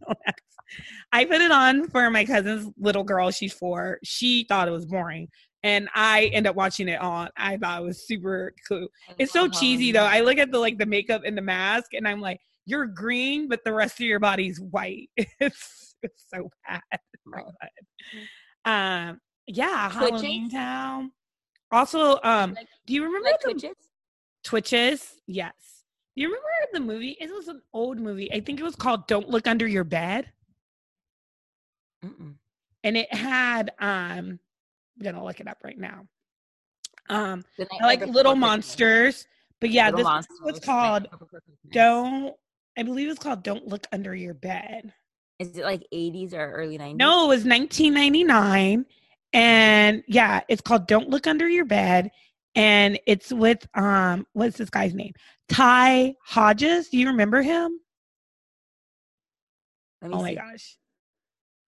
I 1.12 1.24
put 1.24 1.40
it 1.40 1.50
on 1.50 1.88
for 1.88 2.08
my 2.10 2.24
cousin's 2.24 2.72
little 2.78 3.02
girl. 3.02 3.30
She's 3.30 3.52
four. 3.52 3.98
She 4.04 4.44
thought 4.48 4.68
it 4.68 4.72
was 4.72 4.86
boring, 4.86 5.28
and 5.64 5.88
I 5.94 6.26
end 6.26 6.46
up 6.46 6.54
watching 6.54 6.88
it 6.88 7.00
on. 7.00 7.28
I 7.36 7.56
thought 7.56 7.82
it 7.82 7.84
was 7.84 8.06
super 8.06 8.54
cool. 8.68 8.86
It's 9.18 9.32
so 9.32 9.48
cheesy 9.48 9.90
though. 9.90 10.04
I 10.04 10.20
look 10.20 10.38
at 10.38 10.52
the 10.52 10.58
like 10.58 10.78
the 10.78 10.86
makeup 10.86 11.22
and 11.24 11.36
the 11.36 11.42
mask, 11.42 11.94
and 11.94 12.06
I'm 12.06 12.20
like, 12.20 12.38
you're 12.66 12.86
green, 12.86 13.48
but 13.48 13.60
the 13.64 13.72
rest 13.72 13.94
of 13.94 14.06
your 14.06 14.20
body's 14.20 14.60
white. 14.60 15.10
It's 15.40 15.96
it's 16.02 16.24
so 16.32 16.48
bad. 16.66 16.80
Right. 17.26 17.44
Um. 18.64 19.20
Yeah. 19.46 19.90
Twitches? 19.92 20.22
Halloweentown. 20.22 21.08
Also, 21.72 22.18
um, 22.22 22.56
do 22.86 22.94
you 22.94 23.04
remember 23.04 23.28
Like 23.30 23.40
the 23.40 23.74
Twitches. 24.44 25.20
Yes. 25.26 25.54
You 26.14 26.26
remember 26.26 26.46
the 26.72 26.80
movie? 26.80 27.16
It 27.20 27.30
was 27.32 27.48
an 27.48 27.62
old 27.72 27.98
movie. 27.98 28.32
I 28.32 28.40
think 28.40 28.60
it 28.60 28.64
was 28.64 28.76
called 28.76 29.06
Don't 29.06 29.28
Look 29.28 29.46
Under 29.46 29.66
Your 29.66 29.84
Bed. 29.84 30.30
Mm-mm. 32.04 32.34
And 32.82 32.96
it 32.96 33.12
had 33.12 33.70
um 33.78 34.38
I'm 34.38 34.40
gonna 35.02 35.24
look 35.24 35.40
it 35.40 35.48
up 35.48 35.58
right 35.62 35.78
now. 35.78 36.06
Um 37.08 37.44
I 37.58 37.86
like 37.86 38.06
Little. 38.06 38.36
Monsters. 38.36 39.26
But 39.60 39.70
yeah, 39.70 39.86
Little 39.86 39.98
this 39.98 40.04
Monsters, 40.04 40.40
was 40.42 40.54
Night 40.54 40.62
called 40.62 41.06
Don't 41.72 42.34
I 42.78 42.82
believe 42.82 43.08
it's 43.08 43.18
called 43.18 43.42
Don't 43.42 43.66
Look 43.66 43.86
Under 43.92 44.14
Your 44.14 44.34
Bed. 44.34 44.92
Is 45.38 45.56
it 45.56 45.64
like 45.64 45.86
80s 45.92 46.34
or 46.34 46.52
early 46.52 46.78
90s? 46.78 46.96
No, 46.96 47.24
it 47.24 47.28
was 47.28 47.44
1999. 47.44 48.84
And 49.32 50.02
yeah, 50.06 50.40
it's 50.48 50.60
called 50.60 50.86
Don't 50.86 51.08
Look 51.08 51.26
Under 51.26 51.48
Your 51.48 51.64
Bed. 51.64 52.10
And 52.54 52.98
it's 53.06 53.32
with 53.32 53.66
um 53.74 54.26
what's 54.32 54.58
this 54.58 54.70
guy's 54.70 54.94
name? 54.94 55.12
Ty 55.48 56.14
Hodges. 56.24 56.88
Do 56.88 56.98
you 56.98 57.08
remember 57.08 57.42
him? 57.42 57.78
Let 60.02 60.10
me 60.10 60.16
Oh 60.16 60.22
my 60.22 60.34
gosh. 60.34 60.76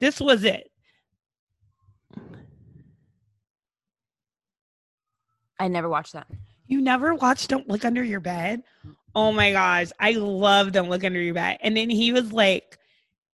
This 0.01 0.21
was 0.21 0.45
it. 0.45 0.69
I 5.59 5.69
never 5.69 5.89
watched 5.89 6.15
that. 6.15 6.27
You 6.67 6.81
never 6.81 7.15
watched 7.15 7.51
Don't 7.51 7.69
Look 7.69 7.85
Under 7.85 8.03
Your 8.03 8.19
Bed? 8.19 8.63
Oh 9.15 9.31
my 9.31 9.53
gosh. 9.53 9.91
I 10.01 10.13
love 10.13 10.73
Don't 10.73 10.89
Look 10.91 11.05
Under 11.05 11.21
Your 11.21 11.35
Bed. 11.35 11.59
And 11.61 11.77
then 11.77 11.89
he 11.91 12.13
was 12.13 12.33
like, 12.33 12.79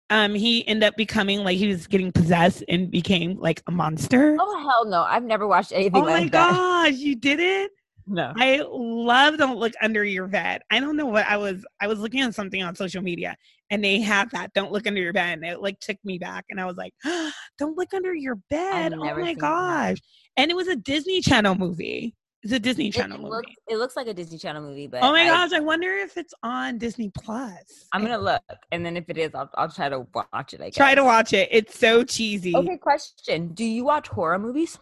um, 0.10 0.34
he 0.34 0.68
ended 0.68 0.88
up 0.88 0.96
becoming 0.98 1.44
like 1.44 1.58
he 1.58 1.68
was 1.68 1.88
getting 1.88 2.12
possessed 2.12 2.64
and 2.70 2.90
became 2.90 3.38
like 3.40 3.62
a 3.68 3.72
monster. 3.72 4.38
Oh 4.40 4.60
hell 4.60 4.86
no! 4.90 5.04
I've 5.04 5.24
never 5.24 5.48
watched 5.48 5.72
anything 5.72 6.04
Oh 6.04 6.06
my 6.06 6.24
that. 6.24 6.32
gosh, 6.32 6.94
you 6.94 7.16
did 7.16 7.40
it? 7.40 7.72
No. 8.10 8.32
I 8.38 8.64
love 8.70 9.38
Don't 9.38 9.58
Look 9.58 9.74
Under 9.82 10.04
Your 10.04 10.28
Bed. 10.28 10.62
I 10.72 10.80
don't 10.80 10.96
know 10.96 11.06
what 11.08 11.26
I 11.28 11.36
was 11.36 11.66
I 11.82 11.88
was 11.88 12.00
looking 12.00 12.22
at 12.22 12.34
something 12.34 12.64
on 12.64 12.74
social 12.74 13.02
media 13.02 13.36
and 13.70 13.84
they 13.84 14.00
have 14.00 14.30
that 14.32 14.54
Don't 14.54 14.72
Look 14.72 14.88
Under 14.88 15.02
Your 15.02 15.12
Bed 15.12 15.34
and 15.34 15.46
it 15.46 15.62
like 15.62 15.78
took 15.82 15.98
me 16.06 16.18
back 16.18 16.46
and 16.50 16.60
I 16.60 16.66
was 16.66 16.78
like, 16.78 16.94
Don't 17.58 17.78
Look 17.78 17.94
Under 17.94 18.16
Your 18.16 18.36
Bed. 18.50 18.94
Oh 18.94 19.00
my 19.00 19.14
seen 19.14 19.26
that. 19.26 19.40
gosh. 19.40 19.98
And 20.38 20.50
it 20.50 20.56
was 20.56 20.70
a 20.70 20.78
Disney 20.78 21.20
Channel 21.20 21.56
movie. 21.56 22.16
It's 22.48 22.54
a 22.54 22.60
Disney 22.62 22.90
Channel 22.92 23.18
it 23.18 23.22
movie. 23.24 23.30
looks, 23.30 23.52
it 23.68 23.76
looks 23.76 23.98
like 23.98 24.08
a 24.08 24.14
Disney 24.14 24.38
Channel 24.38 24.62
movie, 24.62 24.88
but 24.88 25.04
Oh 25.04 25.12
my 25.12 25.24
I, 25.24 25.28
gosh, 25.28 25.52
I 25.52 25.60
wonder 25.60 25.92
if 25.92 26.16
it's 26.16 26.34
on 26.44 26.78
Disney 26.78 27.10
Plus. 27.10 27.90
I'm 27.92 28.02
gonna 28.02 28.18
look, 28.18 28.42
and 28.72 28.86
then 28.86 28.96
if 28.96 29.10
it 29.10 29.18
is, 29.18 29.36
I'll, 29.36 29.50
I'll 29.56 29.70
try 29.70 29.90
to 29.90 30.08
watch 30.14 30.54
it. 30.54 30.62
I 30.62 30.68
guess. 30.68 30.76
try 30.76 30.96
to 30.96 31.04
watch 31.04 31.34
it. 31.34 31.50
It's 31.52 31.78
so 31.78 32.06
cheesy. 32.06 32.56
Okay, 32.56 32.78
question: 32.78 33.50
Do 33.50 33.66
you 33.66 33.84
watch 33.84 34.08
horror 34.08 34.40
movies? 34.40 34.80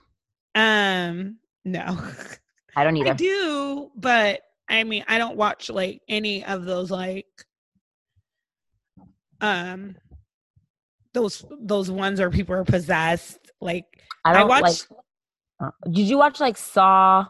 Um, 0.53 1.37
no. 1.63 1.97
I 2.75 2.83
don't 2.83 2.97
either. 2.97 3.09
I 3.09 3.13
do, 3.13 3.89
but 3.95 4.41
I 4.69 4.83
mean, 4.83 5.03
I 5.07 5.17
don't 5.17 5.35
watch 5.35 5.71
like 5.71 6.03
any 6.07 6.45
of 6.45 6.65
those 6.65 6.91
like 6.91 7.25
um 9.41 9.95
those 11.15 11.43
those 11.59 11.89
ones 11.89 12.19
where 12.19 12.29
people 12.29 12.53
are 12.53 12.63
possessed. 12.63 13.39
Like 13.59 13.85
I 14.23 14.29
I 14.29 14.33
don't 14.33 14.49
watched 14.49 14.85
like. 14.91 14.99
uh, 15.59 15.71
did 15.89 16.05
you 16.07 16.19
watch 16.19 16.39
like 16.39 16.57
Saw? 16.57 17.25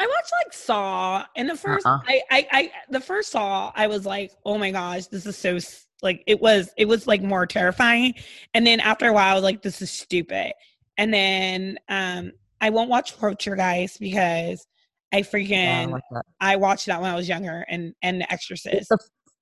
I 0.00 0.06
watched 0.06 0.32
like 0.44 0.52
Saw, 0.54 1.24
and 1.36 1.48
the 1.50 1.54
1st 1.54 1.84
Uh-uh. 1.84 1.98
I, 2.08 2.22
I 2.30 2.48
I 2.52 2.72
the 2.88 3.00
first 3.00 3.32
Saw, 3.32 3.70
I 3.76 3.86
was 3.86 4.06
like, 4.06 4.32
oh 4.46 4.56
my 4.56 4.70
gosh, 4.70 5.06
this 5.08 5.26
is 5.26 5.36
so 5.36 5.58
like 6.00 6.24
it 6.26 6.40
was 6.40 6.70
it 6.78 6.86
was 6.86 7.06
like 7.06 7.22
more 7.22 7.46
terrifying, 7.46 8.14
and 8.54 8.66
then 8.66 8.80
after 8.80 9.08
a 9.08 9.12
while, 9.12 9.32
I 9.32 9.34
was 9.34 9.44
like, 9.44 9.60
this 9.60 9.82
is 9.82 9.90
stupid, 9.90 10.54
and 10.96 11.12
then 11.12 11.78
um 11.90 12.32
I 12.62 12.70
won't 12.70 12.88
watch 12.88 13.18
Poltergeist 13.18 14.00
because 14.00 14.66
I 15.12 15.18
Yeah, 15.18 15.20
I 15.20 15.22
freaking. 15.22 16.00
I 16.40 16.56
watched 16.56 16.86
that 16.86 17.02
when 17.02 17.10
I 17.10 17.14
was 17.14 17.28
younger, 17.28 17.66
and 17.68 17.94
and 18.00 18.22
The 18.22 18.32
Exorcist. 18.32 18.90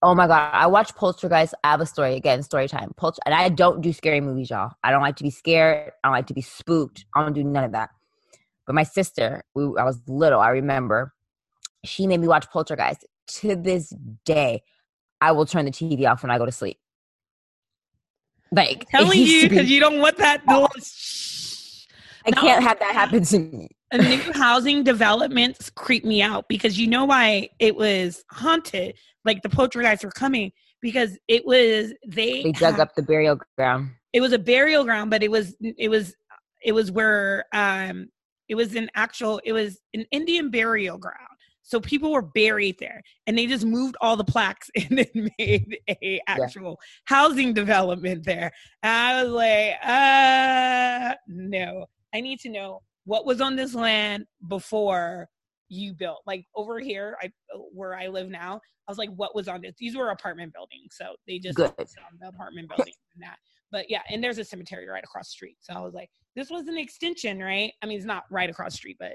Oh 0.02 0.14
my 0.14 0.26
god! 0.26 0.50
I 0.52 0.66
watched 0.66 0.96
Poltergeist. 0.96 1.54
I 1.62 1.70
have 1.70 1.80
a 1.80 1.86
story 1.86 2.16
again. 2.16 2.42
Story 2.42 2.66
time. 2.66 2.92
Polter, 2.96 3.20
and 3.26 3.34
I 3.34 3.48
don't 3.48 3.80
do 3.80 3.92
scary 3.92 4.20
movies, 4.20 4.50
y'all. 4.50 4.72
I 4.82 4.90
don't 4.90 5.02
like 5.02 5.16
to 5.16 5.24
be 5.24 5.30
scared. 5.30 5.92
I 6.02 6.08
don't 6.08 6.14
like 6.14 6.26
to 6.28 6.34
be 6.34 6.42
spooked. 6.42 7.04
I 7.14 7.22
don't 7.22 7.32
do 7.32 7.44
none 7.44 7.62
of 7.64 7.72
that. 7.72 7.90
But 8.68 8.74
my 8.74 8.82
sister, 8.82 9.42
we, 9.54 9.62
I 9.78 9.82
was 9.84 9.98
little. 10.06 10.40
I 10.40 10.50
remember 10.50 11.14
she 11.86 12.06
made 12.06 12.20
me 12.20 12.28
watch 12.28 12.48
Poltergeist. 12.50 13.04
To 13.40 13.56
this 13.56 13.94
day, 14.26 14.62
I 15.22 15.32
will 15.32 15.46
turn 15.46 15.64
the 15.64 15.70
TV 15.70 16.06
off 16.08 16.22
when 16.22 16.30
I 16.30 16.36
go 16.38 16.44
to 16.46 16.52
sleep. 16.52 16.78
Like 18.52 18.82
it 18.82 18.88
telling 18.90 19.18
you 19.20 19.42
be- 19.42 19.48
because 19.48 19.70
you 19.70 19.80
don't 19.80 19.98
want 20.00 20.18
that 20.18 20.46
little 20.46 20.68
I 22.26 22.30
No. 22.34 22.40
can't 22.42 22.62
have 22.62 22.78
that 22.80 22.92
happen 22.94 23.22
to 23.24 23.38
me. 23.38 23.68
a 23.92 23.98
new 23.98 24.32
housing 24.34 24.84
developments 24.84 25.70
creep 25.70 26.04
me 26.04 26.20
out 26.22 26.46
because 26.48 26.78
you 26.78 26.86
know 26.86 27.06
why 27.06 27.48
it 27.58 27.74
was 27.74 28.22
haunted 28.30 28.94
like 29.24 29.40
the 29.42 29.48
poltergeists 29.48 30.04
were 30.04 30.10
coming 30.10 30.52
because 30.82 31.18
it 31.28 31.46
was 31.46 31.92
they 32.06 32.42
They 32.42 32.52
dug 32.52 32.72
had- 32.74 32.80
up 32.80 32.94
the 32.96 33.02
burial 33.02 33.38
ground. 33.56 33.90
it 34.12 34.20
was 34.20 34.32
a 34.32 34.38
burial 34.38 34.84
ground 34.84 35.10
but 35.10 35.22
it 35.22 35.30
was 35.30 35.54
it 35.60 35.88
was 35.90 36.14
it 36.62 36.72
was 36.72 36.90
where 36.90 37.44
um 37.54 38.08
it 38.48 38.54
was 38.54 38.74
an 38.74 38.90
actual 38.94 39.40
it 39.44 39.52
was 39.52 39.80
an 39.94 40.04
indian 40.10 40.50
burial 40.50 40.98
ground. 40.98 41.16
So 41.62 41.80
people 41.80 42.12
were 42.12 42.22
buried 42.22 42.76
there 42.78 43.02
and 43.26 43.36
they 43.36 43.46
just 43.46 43.66
moved 43.66 43.96
all 44.00 44.16
the 44.16 44.24
plaques 44.24 44.70
and 44.76 44.98
then 44.98 45.30
made 45.38 45.78
a 45.88 46.20
actual 46.26 46.78
housing 47.04 47.52
development 47.52 48.24
there. 48.24 48.52
I 48.82 49.22
was 49.22 49.32
like 49.32 49.74
uh 49.84 51.14
no. 51.26 51.86
I 52.14 52.20
need 52.20 52.40
to 52.40 52.48
know 52.48 52.82
what 53.04 53.26
was 53.26 53.40
on 53.40 53.56
this 53.56 53.74
land 53.74 54.26
before 54.48 55.28
you 55.68 55.92
built. 55.92 56.22
Like 56.26 56.46
over 56.54 56.80
here 56.80 57.16
i 57.22 57.30
where 57.72 57.94
i 57.94 58.08
live 58.08 58.28
now 58.28 58.60
i 58.86 58.90
was 58.90 58.98
like 58.98 59.10
what 59.16 59.34
was 59.34 59.48
on 59.48 59.60
this 59.60 59.74
these 59.78 59.96
were 59.96 60.10
apartment 60.10 60.52
buildings 60.52 60.94
so 60.96 61.16
they 61.26 61.38
just 61.38 61.56
Good. 61.56 61.72
on 61.78 62.18
the 62.20 62.28
apartment 62.28 62.68
buildings 62.68 62.96
and 63.14 63.22
that 63.22 63.36
but 63.70 63.86
yeah 63.88 64.02
and 64.10 64.22
there's 64.22 64.38
a 64.38 64.44
cemetery 64.44 64.88
right 64.88 65.04
across 65.04 65.28
the 65.28 65.32
street 65.32 65.56
so 65.60 65.72
i 65.74 65.80
was 65.80 65.94
like 65.94 66.10
this 66.36 66.50
was 66.50 66.66
an 66.68 66.78
extension 66.78 67.38
right 67.40 67.72
i 67.82 67.86
mean 67.86 67.96
it's 67.96 68.06
not 68.06 68.24
right 68.30 68.50
across 68.50 68.72
the 68.72 68.78
street 68.78 68.96
but 68.98 69.12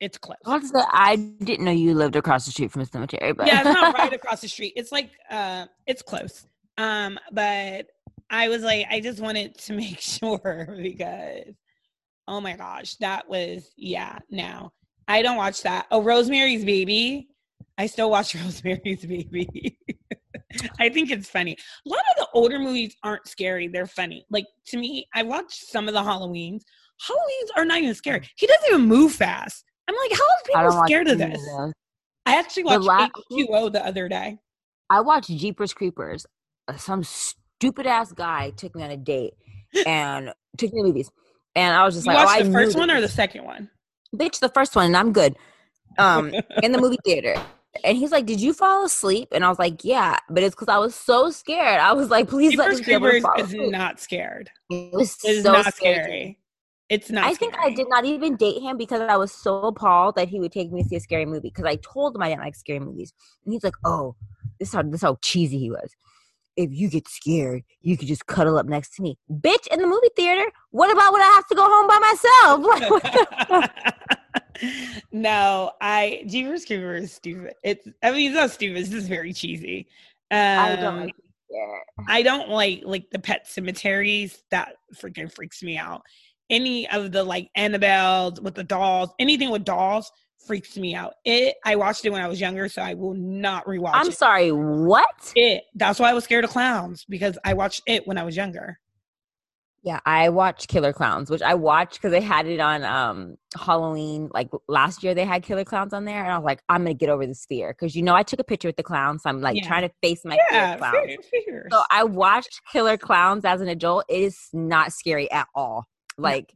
It's 0.00 0.18
close. 0.18 0.36
I, 0.46 0.86
I 0.92 1.16
didn't 1.16 1.64
know 1.64 1.70
you 1.70 1.94
lived 1.94 2.16
across 2.16 2.44
the 2.44 2.50
street 2.50 2.70
from 2.72 2.82
a 2.82 2.86
cemetery, 2.86 3.32
but 3.32 3.46
yeah, 3.46 3.60
it's 3.60 3.80
not 3.80 3.96
right 3.96 4.12
across 4.20 4.40
the 4.40 4.48
street. 4.48 4.72
It's 4.76 4.90
like 4.92 5.10
uh, 5.30 5.66
it's 5.86 6.02
close. 6.02 6.46
Um, 6.78 7.18
but 7.32 7.86
I 8.28 8.48
was 8.48 8.62
like, 8.62 8.86
I 8.90 9.00
just 9.00 9.20
wanted 9.20 9.56
to 9.58 9.72
make 9.84 10.00
sure 10.00 10.76
because, 10.82 11.54
oh 12.26 12.40
my 12.40 12.56
gosh, 12.56 12.96
that 12.96 13.28
was 13.28 13.70
yeah. 13.76 14.18
Now 14.30 14.72
I 15.08 15.22
don't 15.22 15.36
watch 15.36 15.62
that. 15.62 15.86
Oh, 15.90 16.02
Rosemary's 16.02 16.64
Baby. 16.64 17.28
I 17.78 17.86
still 17.86 18.10
watch 18.10 18.34
Rosemary's 18.42 19.06
Baby. 19.06 19.78
I 20.80 20.88
think 20.88 21.10
it's 21.10 21.28
funny. 21.28 21.56
A 21.86 21.88
lot 21.88 22.00
of 22.10 22.16
the 22.18 22.28
older 22.34 22.58
movies 22.58 22.96
aren't 23.02 23.26
scary; 23.28 23.68
they're 23.68 23.86
funny. 23.86 24.24
Like 24.30 24.46
to 24.68 24.78
me, 24.78 25.06
I 25.14 25.22
watched 25.22 25.70
some 25.70 25.88
of 25.88 25.94
the 25.94 26.00
Halloweens. 26.00 26.62
Halloweens 27.02 27.48
are 27.56 27.64
not 27.64 27.78
even 27.78 27.94
scary. 27.94 28.28
He 28.36 28.46
doesn't 28.46 28.68
even 28.68 28.86
move 28.86 29.12
fast. 29.12 29.64
I'm 29.88 29.94
like, 29.94 30.18
how 30.18 30.62
are 30.62 30.68
people 30.68 30.84
scared 30.84 31.08
of 31.08 31.18
this? 31.18 31.40
Of 31.58 31.72
I 32.26 32.38
actually 32.38 32.64
watched 32.64 32.84
la- 32.84 33.08
H2O 33.30 33.72
the 33.72 33.84
other 33.84 34.08
day. 34.08 34.38
I 34.88 35.00
watched 35.00 35.28
Jeepers 35.28 35.74
Creepers. 35.74 36.26
Uh, 36.68 36.76
some 36.76 37.04
stupid 37.04 37.86
ass 37.86 38.12
guy 38.12 38.50
took 38.50 38.74
me 38.74 38.82
on 38.82 38.90
a 38.90 38.96
date 38.96 39.34
and 39.86 40.32
took 40.56 40.72
me 40.72 40.82
to 40.82 40.86
movies, 40.86 41.10
and 41.54 41.76
I 41.76 41.84
was 41.84 41.94
just 41.94 42.06
you 42.06 42.12
like, 42.12 42.26
watched 42.26 42.40
oh, 42.40 42.44
the 42.44 42.52
first 42.52 42.76
one 42.76 42.90
or 42.90 43.00
the 43.00 43.08
second 43.08 43.44
one? 43.44 43.70
Bitch, 44.14 44.38
the 44.38 44.48
first 44.48 44.74
one, 44.76 44.86
and 44.86 44.96
I'm 44.96 45.12
good. 45.12 45.36
Um, 45.98 46.32
in 46.62 46.72
the 46.72 46.78
movie 46.78 46.98
theater. 47.04 47.34
And 47.82 47.96
he's 47.98 48.12
like, 48.12 48.26
"Did 48.26 48.40
you 48.40 48.52
fall 48.52 48.84
asleep?" 48.84 49.28
And 49.32 49.44
I 49.44 49.48
was 49.48 49.58
like, 49.58 49.84
"Yeah," 49.84 50.18
but 50.30 50.42
it's 50.42 50.54
because 50.54 50.68
I 50.68 50.78
was 50.78 50.94
so 50.94 51.30
scared. 51.30 51.80
I 51.80 51.92
was 51.92 52.10
like, 52.10 52.28
"Please 52.28 52.56
let 52.56 52.70
me 52.70 52.82
be 52.82 52.92
able 52.92 53.10
to 53.10 53.20
fall 53.20 53.34
is 53.38 53.54
not 53.54 54.00
scared. 54.00 54.50
It 54.70 54.92
was 54.92 55.16
it 55.24 55.42
so 55.42 55.52
not 55.52 55.74
scary. 55.74 56.02
scary. 56.04 56.38
It's 56.88 57.10
not. 57.10 57.26
I 57.26 57.34
think 57.34 57.54
I 57.62 57.70
did 57.70 57.88
not 57.88 58.04
even 58.04 58.36
date 58.36 58.62
him 58.62 58.76
because 58.76 59.00
I 59.00 59.16
was 59.16 59.32
so 59.32 59.62
appalled 59.62 60.14
that 60.16 60.28
he 60.28 60.38
would 60.38 60.52
take 60.52 60.70
me 60.70 60.82
to 60.82 60.88
see 60.88 60.96
a 60.96 61.00
scary 61.00 61.26
movie. 61.26 61.48
Because 61.48 61.64
I 61.64 61.76
told 61.76 62.14
him 62.14 62.22
I 62.22 62.28
didn't 62.28 62.42
like 62.42 62.54
scary 62.54 62.80
movies, 62.80 63.12
and 63.44 63.52
he's 63.52 63.64
like, 63.64 63.76
"Oh, 63.84 64.14
this 64.58 64.68
is 64.68 64.74
how 64.74 64.82
this 64.82 64.96
is 64.96 65.02
how 65.02 65.18
cheesy 65.22 65.58
he 65.58 65.70
was." 65.70 65.96
If 66.56 66.70
you 66.72 66.88
get 66.88 67.08
scared, 67.08 67.64
you 67.80 67.96
could 67.96 68.06
just 68.06 68.26
cuddle 68.26 68.56
up 68.58 68.66
next 68.66 68.94
to 68.96 69.02
me, 69.02 69.18
bitch. 69.28 69.66
In 69.72 69.80
the 69.80 69.88
movie 69.88 70.10
theater, 70.14 70.48
what 70.70 70.92
about 70.92 71.12
when 71.12 71.22
I 71.22 71.32
have 71.34 71.46
to 71.48 71.54
go 71.56 71.64
home 71.64 71.88
by 71.88 71.98
myself? 73.50 73.70
no, 75.12 75.72
I 75.80 76.24
Jeepers 76.26 76.64
Creepers 76.64 77.04
is 77.04 77.12
stupid. 77.12 77.54
It's 77.62 77.86
I 78.02 78.12
mean 78.12 78.30
it's 78.30 78.36
not 78.36 78.50
stupid. 78.50 78.78
It's 78.78 78.90
just 78.90 79.08
very 79.08 79.32
cheesy. 79.32 79.88
Um, 80.30 80.38
I 80.38 80.76
don't. 80.76 81.00
Like 81.00 81.14
I 82.08 82.22
don't 82.22 82.48
like 82.48 82.82
like 82.84 83.10
the 83.10 83.18
pet 83.18 83.46
cemeteries. 83.46 84.42
That 84.50 84.74
freaking 84.94 85.32
freaks 85.32 85.62
me 85.62 85.78
out 85.78 86.02
any 86.50 86.88
of 86.90 87.12
the 87.12 87.22
like 87.22 87.50
Annabelle 87.56 88.34
with 88.42 88.54
the 88.54 88.64
dolls, 88.64 89.10
anything 89.18 89.50
with 89.50 89.64
dolls 89.64 90.10
freaks 90.46 90.76
me 90.76 90.94
out. 90.94 91.14
It 91.24 91.56
I 91.64 91.76
watched 91.76 92.04
it 92.04 92.10
when 92.10 92.22
I 92.22 92.28
was 92.28 92.40
younger, 92.40 92.68
so 92.68 92.82
I 92.82 92.94
will 92.94 93.14
not 93.14 93.64
rewatch 93.66 93.92
I'm 93.94 94.08
it. 94.08 94.16
sorry, 94.16 94.52
what? 94.52 95.32
It. 95.34 95.64
That's 95.74 95.98
why 95.98 96.10
I 96.10 96.14
was 96.14 96.24
scared 96.24 96.44
of 96.44 96.50
clowns 96.50 97.04
because 97.08 97.38
I 97.44 97.54
watched 97.54 97.82
it 97.86 98.06
when 98.06 98.18
I 98.18 98.24
was 98.24 98.36
younger. 98.36 98.78
Yeah, 99.84 100.00
I 100.06 100.30
watched 100.30 100.68
Killer 100.68 100.94
Clowns, 100.94 101.28
which 101.28 101.42
I 101.42 101.52
watched 101.52 102.00
because 102.00 102.10
they 102.10 102.22
had 102.22 102.46
it 102.46 102.58
on 102.58 102.84
um 102.84 103.36
Halloween. 103.54 104.30
Like 104.32 104.48
last 104.66 105.04
year, 105.04 105.14
they 105.14 105.26
had 105.26 105.42
Killer 105.42 105.62
Clowns 105.64 105.92
on 105.92 106.06
there, 106.06 106.24
and 106.24 106.32
I 106.32 106.38
was 106.38 106.44
like, 106.46 106.62
I'm 106.70 106.84
gonna 106.84 106.94
get 106.94 107.10
over 107.10 107.26
this 107.26 107.44
fear 107.46 107.74
because 107.78 107.94
you 107.94 108.02
know 108.02 108.14
I 108.14 108.22
took 108.22 108.40
a 108.40 108.44
picture 108.44 108.66
with 108.66 108.76
the 108.76 108.82
clowns. 108.82 109.22
So 109.22 109.28
I'm 109.28 109.42
like 109.42 109.56
yeah. 109.56 109.68
trying 109.68 109.86
to 109.86 109.94
face 110.02 110.22
my 110.24 110.38
yeah, 110.50 110.76
fear 110.76 110.78
clowns. 110.78 111.16
So 111.70 111.82
I 111.90 112.02
watched 112.02 112.62
Killer 112.72 112.96
Clowns 112.96 113.44
as 113.44 113.60
an 113.60 113.68
adult. 113.68 114.06
It 114.08 114.22
is 114.22 114.48
not 114.54 114.90
scary 114.92 115.30
at 115.30 115.48
all. 115.54 115.84
Like 116.16 116.54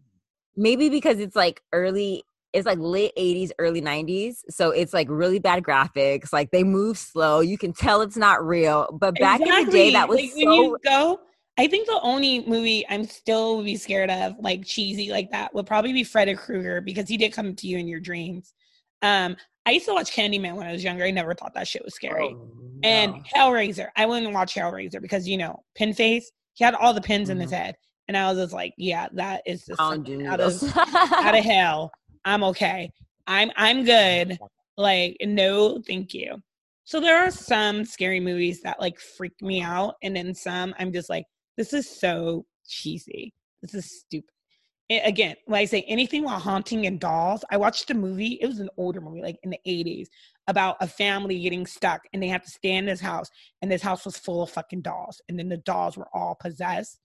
maybe 0.56 0.88
because 0.88 1.20
it's 1.20 1.36
like 1.36 1.60
early 1.72 2.24
it's 2.54 2.64
like 2.64 2.78
late 2.80 3.12
80s 3.16 3.50
early 3.58 3.82
90s 3.82 4.36
so 4.48 4.70
it's 4.70 4.94
like 4.94 5.06
really 5.10 5.38
bad 5.38 5.62
graphics 5.62 6.32
like 6.32 6.50
they 6.50 6.64
move 6.64 6.96
slow 6.96 7.40
you 7.40 7.58
can 7.58 7.72
tell 7.74 8.00
it's 8.00 8.16
not 8.16 8.44
real 8.44 8.88
but 8.98 9.14
back 9.16 9.40
exactly. 9.40 9.60
in 9.60 9.66
the 9.66 9.72
day 9.72 9.90
that 9.92 10.08
was 10.08 10.18
like, 10.18 10.30
so 10.30 10.76
go 10.82 11.20
i 11.58 11.66
think 11.66 11.86
the 11.86 12.00
only 12.02 12.44
movie 12.46 12.84
i'm 12.88 13.04
still 13.04 13.62
be 13.62 13.76
scared 13.76 14.10
of 14.10 14.34
like 14.40 14.64
cheesy 14.64 15.10
like 15.10 15.30
that 15.30 15.52
would 15.54 15.66
probably 15.66 15.92
be 15.92 16.04
freddy 16.04 16.34
krueger 16.34 16.80
because 16.80 17.08
he 17.08 17.16
did 17.16 17.32
come 17.32 17.54
to 17.54 17.66
you 17.66 17.78
in 17.78 17.86
your 17.86 18.00
dreams 18.00 18.54
um 19.02 19.36
i 19.66 19.70
used 19.70 19.86
to 19.86 19.92
watch 19.92 20.10
candyman 20.10 20.54
when 20.54 20.66
i 20.66 20.72
was 20.72 20.82
younger 20.82 21.04
i 21.04 21.10
never 21.10 21.34
thought 21.34 21.54
that 21.54 21.68
shit 21.68 21.84
was 21.84 21.94
scary 21.94 22.34
oh, 22.34 22.50
no. 22.82 22.88
and 22.88 23.14
hellraiser 23.26 23.88
i 23.96 24.06
wouldn't 24.06 24.32
watch 24.32 24.54
hellraiser 24.54 25.00
because 25.00 25.28
you 25.28 25.36
know 25.36 25.62
pin 25.74 25.92
face 25.92 26.30
he 26.54 26.64
had 26.64 26.74
all 26.74 26.94
the 26.94 27.00
pins 27.00 27.28
mm-hmm. 27.28 27.32
in 27.32 27.40
his 27.40 27.52
mm-hmm. 27.52 27.62
head 27.64 27.76
and 28.08 28.16
I 28.16 28.30
was 28.30 28.42
just 28.42 28.54
like, 28.54 28.74
yeah, 28.76 29.06
that 29.12 29.42
is 29.46 29.66
just 29.66 29.80
out 29.80 30.08
of 30.40 30.76
out 30.76 31.38
of 31.38 31.44
hell. 31.44 31.92
I'm 32.24 32.42
okay. 32.44 32.90
I'm 33.26 33.50
I'm 33.56 33.84
good. 33.84 34.38
Like, 34.76 35.16
no, 35.20 35.80
thank 35.86 36.14
you. 36.14 36.42
So 36.84 37.00
there 37.00 37.18
are 37.18 37.30
some 37.30 37.84
scary 37.84 38.18
movies 38.18 38.62
that 38.62 38.80
like 38.80 38.98
freak 38.98 39.40
me 39.42 39.60
out, 39.60 39.96
and 40.02 40.16
then 40.16 40.34
some 40.34 40.74
I'm 40.78 40.92
just 40.92 41.10
like, 41.10 41.26
this 41.58 41.74
is 41.74 41.86
so 41.86 42.46
cheesy. 42.66 43.34
This 43.60 43.74
is 43.74 44.00
stupid. 44.00 44.30
It, 44.88 45.02
again, 45.04 45.36
when 45.44 45.60
I 45.60 45.66
say 45.66 45.82
anything 45.82 46.24
while 46.24 46.38
haunting 46.38 46.86
and 46.86 46.98
dolls, 46.98 47.44
I 47.50 47.58
watched 47.58 47.90
a 47.90 47.94
movie. 47.94 48.38
It 48.40 48.46
was 48.46 48.60
an 48.60 48.70
older 48.78 49.02
movie, 49.02 49.20
like 49.20 49.36
in 49.42 49.50
the 49.50 49.60
80s, 49.66 50.06
about 50.46 50.78
a 50.80 50.86
family 50.86 51.38
getting 51.40 51.66
stuck 51.66 52.00
and 52.14 52.22
they 52.22 52.28
have 52.28 52.42
to 52.44 52.50
stay 52.50 52.76
in 52.76 52.86
this 52.86 53.00
house, 53.00 53.28
and 53.60 53.70
this 53.70 53.82
house 53.82 54.06
was 54.06 54.16
full 54.16 54.42
of 54.42 54.48
fucking 54.48 54.80
dolls, 54.80 55.20
and 55.28 55.38
then 55.38 55.50
the 55.50 55.58
dolls 55.58 55.98
were 55.98 56.08
all 56.14 56.34
possessed 56.40 56.98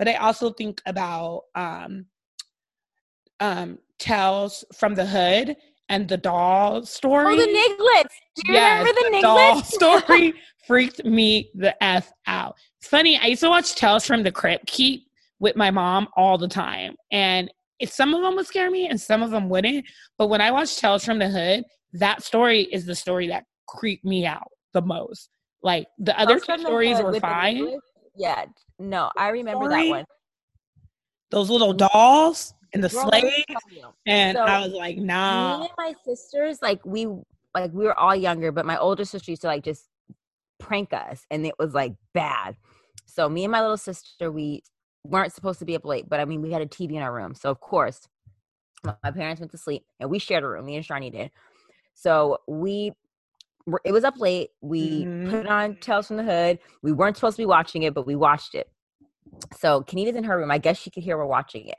but 0.00 0.08
I 0.08 0.14
also 0.14 0.50
think 0.50 0.80
about 0.86 1.42
um, 1.54 2.06
um, 3.38 3.78
Tales 3.98 4.64
from 4.74 4.94
the 4.94 5.04
Hood 5.04 5.58
and 5.90 6.08
the 6.08 6.16
doll 6.16 6.86
story. 6.86 7.34
Oh, 7.34 7.36
the 7.36 7.42
Niglets! 7.42 8.14
Do 8.34 8.42
you 8.46 8.54
yes, 8.54 8.78
remember 8.78 9.00
the, 9.02 9.16
the 9.16 9.20
doll 9.20 9.62
story 9.62 10.32
freaked 10.66 11.04
me 11.04 11.50
the 11.54 11.84
f 11.84 12.10
out. 12.26 12.56
It's 12.80 12.88
funny. 12.88 13.18
I 13.18 13.26
used 13.26 13.42
to 13.42 13.50
watch 13.50 13.74
Tales 13.74 14.06
from 14.06 14.22
the 14.22 14.32
Crypt 14.32 14.66
Keep 14.66 15.06
with 15.38 15.54
my 15.56 15.70
mom 15.70 16.08
all 16.16 16.38
the 16.38 16.48
time, 16.48 16.96
and 17.12 17.50
it, 17.78 17.90
some 17.90 18.14
of 18.14 18.22
them 18.22 18.36
would 18.36 18.46
scare 18.46 18.70
me 18.70 18.88
and 18.88 19.00
some 19.00 19.22
of 19.22 19.30
them 19.30 19.48
wouldn't. 19.48 19.84
But 20.18 20.28
when 20.28 20.40
I 20.40 20.50
watched 20.50 20.78
Tales 20.78 21.04
from 21.04 21.18
the 21.18 21.28
Hood, 21.28 21.64
that 21.94 22.22
story 22.22 22.62
is 22.62 22.86
the 22.86 22.94
story 22.94 23.28
that 23.28 23.44
creeped 23.66 24.04
me 24.04 24.26
out 24.26 24.48
the 24.72 24.82
most. 24.82 25.28
Like 25.62 25.86
the 25.98 26.18
other 26.18 26.40
two 26.40 26.58
stories 26.58 27.00
were 27.02 27.18
fine. 27.20 27.76
Yeah, 28.16 28.46
no, 28.78 29.10
I 29.16 29.28
remember 29.28 29.66
Story? 29.66 29.84
that 29.84 29.90
one. 29.90 30.04
Those 31.30 31.50
little 31.50 31.74
mm-hmm. 31.74 31.86
dolls 31.92 32.54
and 32.72 32.82
the 32.82 32.88
slave, 32.88 33.44
and 34.06 34.36
so, 34.36 34.42
I 34.42 34.60
was 34.60 34.72
like, 34.72 34.96
nah. 34.96 35.58
Me 35.58 35.64
and 35.66 35.74
my 35.76 35.94
sisters, 36.04 36.60
like 36.62 36.84
we, 36.84 37.06
like 37.54 37.72
we 37.72 37.84
were 37.84 37.98
all 37.98 38.16
younger, 38.16 38.52
but 38.52 38.64
my 38.64 38.78
older 38.78 39.04
sister 39.04 39.30
used 39.30 39.42
to 39.42 39.48
like 39.48 39.64
just 39.64 39.86
prank 40.58 40.92
us, 40.92 41.24
and 41.30 41.46
it 41.46 41.54
was 41.58 41.74
like 41.74 41.94
bad. 42.14 42.56
So 43.10 43.28
me 43.28 43.44
and 43.44 43.52
my 43.52 43.60
little 43.60 43.76
sister, 43.76 44.30
we 44.30 44.62
weren't 45.04 45.32
supposed 45.32 45.58
to 45.60 45.64
be 45.64 45.74
up 45.76 45.84
late, 45.84 46.08
but 46.08 46.20
I 46.20 46.24
mean, 46.24 46.42
we 46.42 46.52
had 46.52 46.62
a 46.62 46.66
TV 46.66 46.92
in 46.92 47.02
our 47.02 47.12
room, 47.12 47.34
so 47.34 47.50
of 47.50 47.60
course, 47.60 48.06
my 48.84 49.10
parents 49.10 49.40
went 49.40 49.52
to 49.52 49.58
sleep, 49.58 49.84
and 49.98 50.10
we 50.10 50.18
shared 50.18 50.44
a 50.44 50.48
room. 50.48 50.66
Me 50.66 50.76
and 50.76 50.86
Shani 50.86 51.12
did. 51.12 51.30
So 51.94 52.38
we 52.46 52.92
it 53.84 53.92
was 53.92 54.04
up 54.04 54.18
late. 54.18 54.50
We 54.62 55.04
mm-hmm. 55.04 55.30
put 55.30 55.46
on 55.46 55.76
Tales 55.76 56.08
from 56.08 56.16
the 56.16 56.22
Hood. 56.22 56.58
We 56.82 56.92
weren't 56.92 57.16
supposed 57.16 57.36
to 57.36 57.42
be 57.42 57.46
watching 57.46 57.82
it, 57.82 57.94
but 57.94 58.06
we 58.06 58.16
watched 58.16 58.54
it. 58.54 58.70
So 59.56 59.82
Kenita's 59.82 60.16
in 60.16 60.24
her 60.24 60.38
room. 60.38 60.50
I 60.50 60.58
guess 60.58 60.78
she 60.78 60.90
could 60.90 61.02
hear 61.02 61.18
we're 61.18 61.26
watching 61.26 61.68
it. 61.68 61.78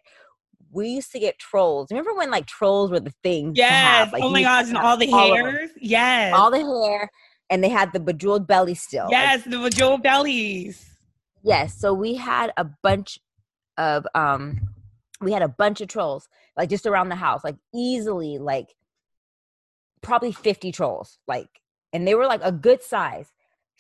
We 0.72 0.90
used 0.90 1.12
to 1.12 1.20
get 1.20 1.38
trolls. 1.38 1.88
Remember 1.92 2.14
when 2.14 2.32
like 2.32 2.46
trolls 2.46 2.92
were 2.92 3.00
the 3.00 3.14
thing? 3.24 3.54
Yes. 3.56 4.14
Like, 4.14 4.24
oh 4.24 4.30
my 4.30 4.42
gosh, 4.42 4.70
and 4.70 4.78
all 4.78 4.96
the 4.96 5.12
all 5.12 5.34
hairs. 5.34 5.72
Yes. 5.80 6.34
All 6.34 6.52
the 6.52 6.60
hair. 6.60 7.10
And 7.50 7.62
they 7.62 7.70
had 7.70 7.92
the 7.92 8.00
bejeweled 8.00 8.48
belly 8.48 8.76
still. 8.76 9.08
Yes, 9.10 9.46
like, 9.46 9.52
the 9.52 9.60
bejeweled 9.60 10.04
bellies. 10.04 10.91
Yes. 11.44 11.80
So 11.80 11.94
we 11.94 12.16
had 12.16 12.52
a 12.58 12.66
bunch 12.66 13.20
of 13.78 14.06
um 14.16 14.62
we 15.22 15.32
had 15.32 15.42
a 15.42 15.48
bunch 15.48 15.82
of 15.82 15.88
trolls, 15.88 16.28
like 16.58 16.70
just 16.70 16.86
around 16.86 17.10
the 17.10 17.16
house, 17.16 17.44
like 17.44 17.58
easily 17.74 18.38
like 18.38 18.76
probably 20.02 20.32
50 20.32 20.72
trolls. 20.72 21.20
Like 21.28 21.50
and 21.94 22.08
they 22.08 22.16
were 22.16 22.26
like 22.26 22.42
a 22.44 22.52
good 22.52 22.82
size. 22.82 23.32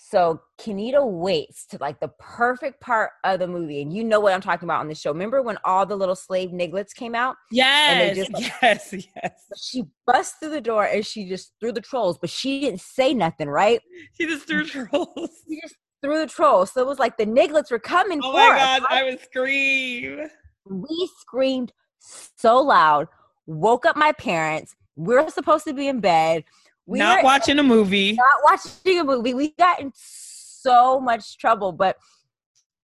So 0.03 0.41
Kenita 0.59 1.05
waits 1.05 1.67
to 1.67 1.77
like 1.79 1.99
the 1.99 2.07
perfect 2.19 2.81
part 2.81 3.11
of 3.23 3.39
the 3.39 3.47
movie, 3.47 3.83
and 3.83 3.93
you 3.93 4.03
know 4.03 4.19
what 4.19 4.33
I'm 4.33 4.41
talking 4.41 4.65
about 4.65 4.79
on 4.79 4.87
the 4.87 4.95
show. 4.95 5.11
Remember 5.11 5.43
when 5.43 5.59
all 5.63 5.85
the 5.85 5.95
little 5.95 6.15
slave 6.15 6.49
niglets 6.49 6.91
came 6.91 7.13
out? 7.13 7.35
Yes, 7.51 8.17
just, 8.17 8.33
like, 8.33 8.51
yes, 8.63 8.93
yes. 9.15 9.33
She 9.61 9.83
bust 10.07 10.39
through 10.39 10.49
the 10.49 10.61
door 10.61 10.85
and 10.85 11.05
she 11.05 11.29
just 11.29 11.53
threw 11.59 11.71
the 11.71 11.81
trolls, 11.81 12.17
but 12.17 12.31
she 12.31 12.61
didn't 12.61 12.81
say 12.81 13.13
nothing, 13.13 13.47
right? 13.47 13.79
She 14.17 14.25
just 14.25 14.47
threw 14.47 14.65
trolls. 14.65 15.29
She 15.47 15.59
just 15.61 15.75
threw 16.03 16.19
the 16.19 16.27
trolls. 16.27 16.71
So 16.71 16.81
it 16.81 16.87
was 16.87 16.99
like 16.99 17.17
the 17.17 17.25
niglets 17.25 17.71
were 17.71 17.79
coming. 17.79 18.21
For. 18.21 18.27
Oh 18.27 18.33
my 18.33 18.57
god, 18.57 18.83
I 18.89 19.03
would 19.03 19.19
scream. 19.21 20.27
We 20.65 21.09
screamed 21.19 21.73
so 21.99 22.59
loud, 22.59 23.07
woke 23.45 23.85
up 23.85 23.95
my 23.95 24.11
parents. 24.13 24.75
We 24.95 25.15
we're 25.15 25.29
supposed 25.29 25.65
to 25.65 25.73
be 25.73 25.87
in 25.87 25.99
bed 25.99 26.43
we 26.85 26.99
not 26.99 27.23
watching 27.23 27.59
a 27.59 27.63
movie. 27.63 28.13
Not 28.13 28.43
watching 28.43 28.99
a 28.99 29.03
movie. 29.03 29.33
We 29.33 29.51
got 29.51 29.79
in 29.79 29.91
so 29.95 30.99
much 30.99 31.37
trouble, 31.37 31.71
but 31.71 31.97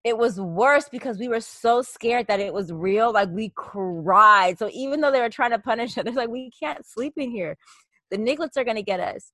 it 0.04 0.18
was 0.18 0.40
worse 0.40 0.88
because 0.88 1.18
we 1.18 1.28
were 1.28 1.42
so 1.42 1.82
scared 1.82 2.28
that 2.28 2.40
it 2.40 2.54
was 2.54 2.72
real. 2.72 3.12
Like 3.12 3.30
we 3.30 3.52
cried. 3.56 4.58
So 4.60 4.70
even 4.72 5.02
though 5.02 5.12
they 5.12 5.20
were 5.20 5.30
trying 5.30 5.52
to 5.52 5.60
punish 5.60 5.98
us, 5.98 6.06
they're 6.06 6.14
like, 6.14 6.30
we 6.30 6.52
can't 6.58 6.86
sleep 6.86 7.14
in 7.18 7.32
here. 7.32 7.58
The 8.12 8.18
Niglets 8.18 8.56
are 8.56 8.64
gonna 8.64 8.82
get 8.82 9.02
us. 9.02 9.34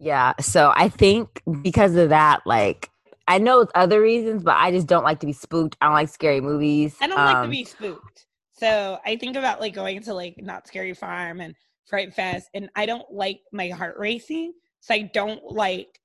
Yeah. 0.00 0.32
So 0.40 0.72
I 0.74 0.88
think 0.88 1.42
because 1.62 1.94
of 1.94 2.08
that, 2.08 2.40
like 2.46 2.90
I 3.28 3.38
know 3.38 3.60
it's 3.60 3.72
other 3.74 4.00
reasons, 4.00 4.42
but 4.42 4.56
I 4.56 4.72
just 4.72 4.86
don't 4.86 5.04
like 5.04 5.20
to 5.20 5.26
be 5.26 5.32
spooked. 5.32 5.76
I 5.80 5.86
don't 5.86 5.94
like 5.94 6.08
scary 6.08 6.40
movies. 6.40 6.96
I 7.00 7.06
don't 7.06 7.18
um, 7.18 7.26
like 7.26 7.42
to 7.44 7.48
be 7.48 7.64
spooked. 7.64 8.26
So 8.52 8.98
I 9.04 9.16
think 9.16 9.36
about 9.36 9.60
like 9.60 9.74
going 9.74 10.02
to 10.02 10.14
like 10.14 10.36
Knott's 10.38 10.68
Scary 10.68 10.94
Farm 10.94 11.40
and 11.40 11.54
Fright 11.86 12.12
Fest, 12.14 12.48
and 12.54 12.68
I 12.74 12.86
don't 12.86 13.10
like 13.10 13.40
my 13.52 13.68
heart 13.68 13.96
racing. 13.98 14.52
So 14.80 14.94
I 14.94 15.02
don't 15.14 15.42
like 15.44 16.00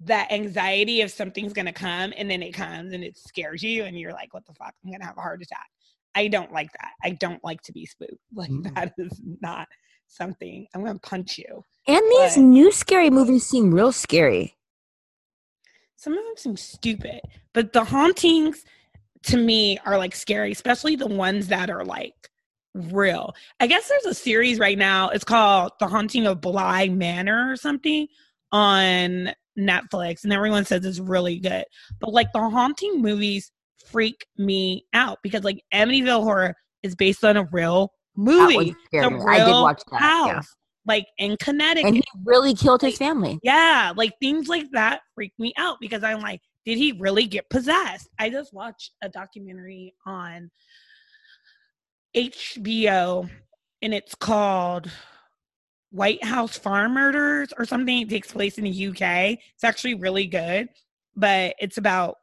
that 0.00 0.30
anxiety 0.30 1.00
of 1.00 1.10
something's 1.10 1.52
gonna 1.52 1.72
come 1.72 2.12
and 2.16 2.30
then 2.30 2.42
it 2.42 2.52
comes 2.52 2.92
and 2.92 3.02
it 3.02 3.16
scares 3.16 3.62
you 3.62 3.84
and 3.84 3.98
you're 3.98 4.12
like, 4.12 4.32
what 4.32 4.46
the 4.46 4.54
fuck? 4.54 4.74
I'm 4.84 4.92
gonna 4.92 5.04
have 5.04 5.18
a 5.18 5.22
heart 5.22 5.42
attack. 5.42 5.66
I 6.14 6.28
don't 6.28 6.52
like 6.52 6.70
that. 6.80 6.92
I 7.02 7.10
don't 7.10 7.42
like 7.44 7.60
to 7.62 7.72
be 7.72 7.86
spooked. 7.86 8.12
Like 8.34 8.50
mm-hmm. 8.50 8.74
that 8.74 8.92
is 8.98 9.20
not 9.40 9.68
something 10.06 10.66
I'm 10.74 10.84
gonna 10.84 10.98
punch 10.98 11.38
you. 11.38 11.64
And 11.86 12.02
these 12.10 12.34
but, 12.34 12.42
new 12.42 12.72
scary 12.72 13.10
movies 13.10 13.46
seem 13.46 13.72
real 13.72 13.92
scary. 13.92 14.56
Some 15.96 16.12
of 16.12 16.24
them 16.24 16.36
seem 16.36 16.56
stupid, 16.56 17.20
but 17.52 17.72
the 17.72 17.84
hauntings 17.84 18.64
to 19.24 19.36
me 19.36 19.78
are 19.84 19.98
like 19.98 20.14
scary, 20.14 20.52
especially 20.52 20.96
the 20.96 21.06
ones 21.06 21.48
that 21.48 21.70
are 21.70 21.84
like 21.84 22.14
real. 22.74 23.34
I 23.60 23.66
guess 23.66 23.88
there's 23.88 24.04
a 24.04 24.14
series 24.14 24.58
right 24.58 24.78
now. 24.78 25.08
It's 25.08 25.24
called 25.24 25.72
The 25.80 25.86
Haunting 25.86 26.26
of 26.26 26.40
Bly 26.40 26.88
Manor 26.88 27.50
or 27.50 27.56
something 27.56 28.06
on 28.52 29.32
Netflix, 29.58 30.24
and 30.24 30.32
everyone 30.32 30.64
says 30.64 30.84
it's 30.84 31.00
really 31.00 31.38
good. 31.38 31.64
But 32.00 32.12
like 32.12 32.32
the 32.32 32.48
haunting 32.50 33.00
movies 33.00 33.50
freak 33.84 34.26
me 34.36 34.84
out 34.92 35.18
because 35.22 35.44
like 35.44 35.62
Amityville 35.72 36.22
Horror 36.22 36.54
is 36.82 36.94
based 36.94 37.24
on 37.24 37.36
a 37.36 37.48
real 37.52 37.92
movie. 38.16 38.74
A 38.94 39.08
real 39.10 39.28
I 39.28 39.38
did 39.38 39.50
watch 39.50 39.82
that. 39.90 40.00
House. 40.00 40.28
Yeah. 40.28 40.40
Like 40.86 41.06
in 41.18 41.36
Connecticut. 41.38 41.86
And 41.86 41.96
he 41.96 42.04
really 42.24 42.54
killed 42.54 42.82
his 42.82 42.96
family. 42.96 43.38
Yeah. 43.42 43.92
Like 43.96 44.12
things 44.20 44.48
like 44.48 44.66
that 44.72 45.00
freak 45.14 45.32
me 45.38 45.52
out 45.58 45.78
because 45.80 46.04
I'm 46.04 46.20
like, 46.20 46.40
did 46.64 46.78
he 46.78 46.92
really 46.92 47.26
get 47.26 47.48
possessed? 47.50 48.08
I 48.18 48.30
just 48.30 48.52
watched 48.52 48.92
a 49.02 49.08
documentary 49.08 49.94
on 50.04 50.50
HBO 52.16 53.28
and 53.82 53.94
it's 53.94 54.14
called 54.14 54.90
White 55.90 56.24
House 56.24 56.58
Farm 56.58 56.94
Murders 56.94 57.52
or 57.58 57.64
something. 57.64 58.02
It 58.02 58.08
takes 58.08 58.32
place 58.32 58.58
in 58.58 58.64
the 58.64 58.86
UK. 58.88 59.38
It's 59.54 59.64
actually 59.64 59.94
really 59.94 60.26
good, 60.26 60.68
but 61.14 61.54
it's 61.58 61.78
about 61.78 62.16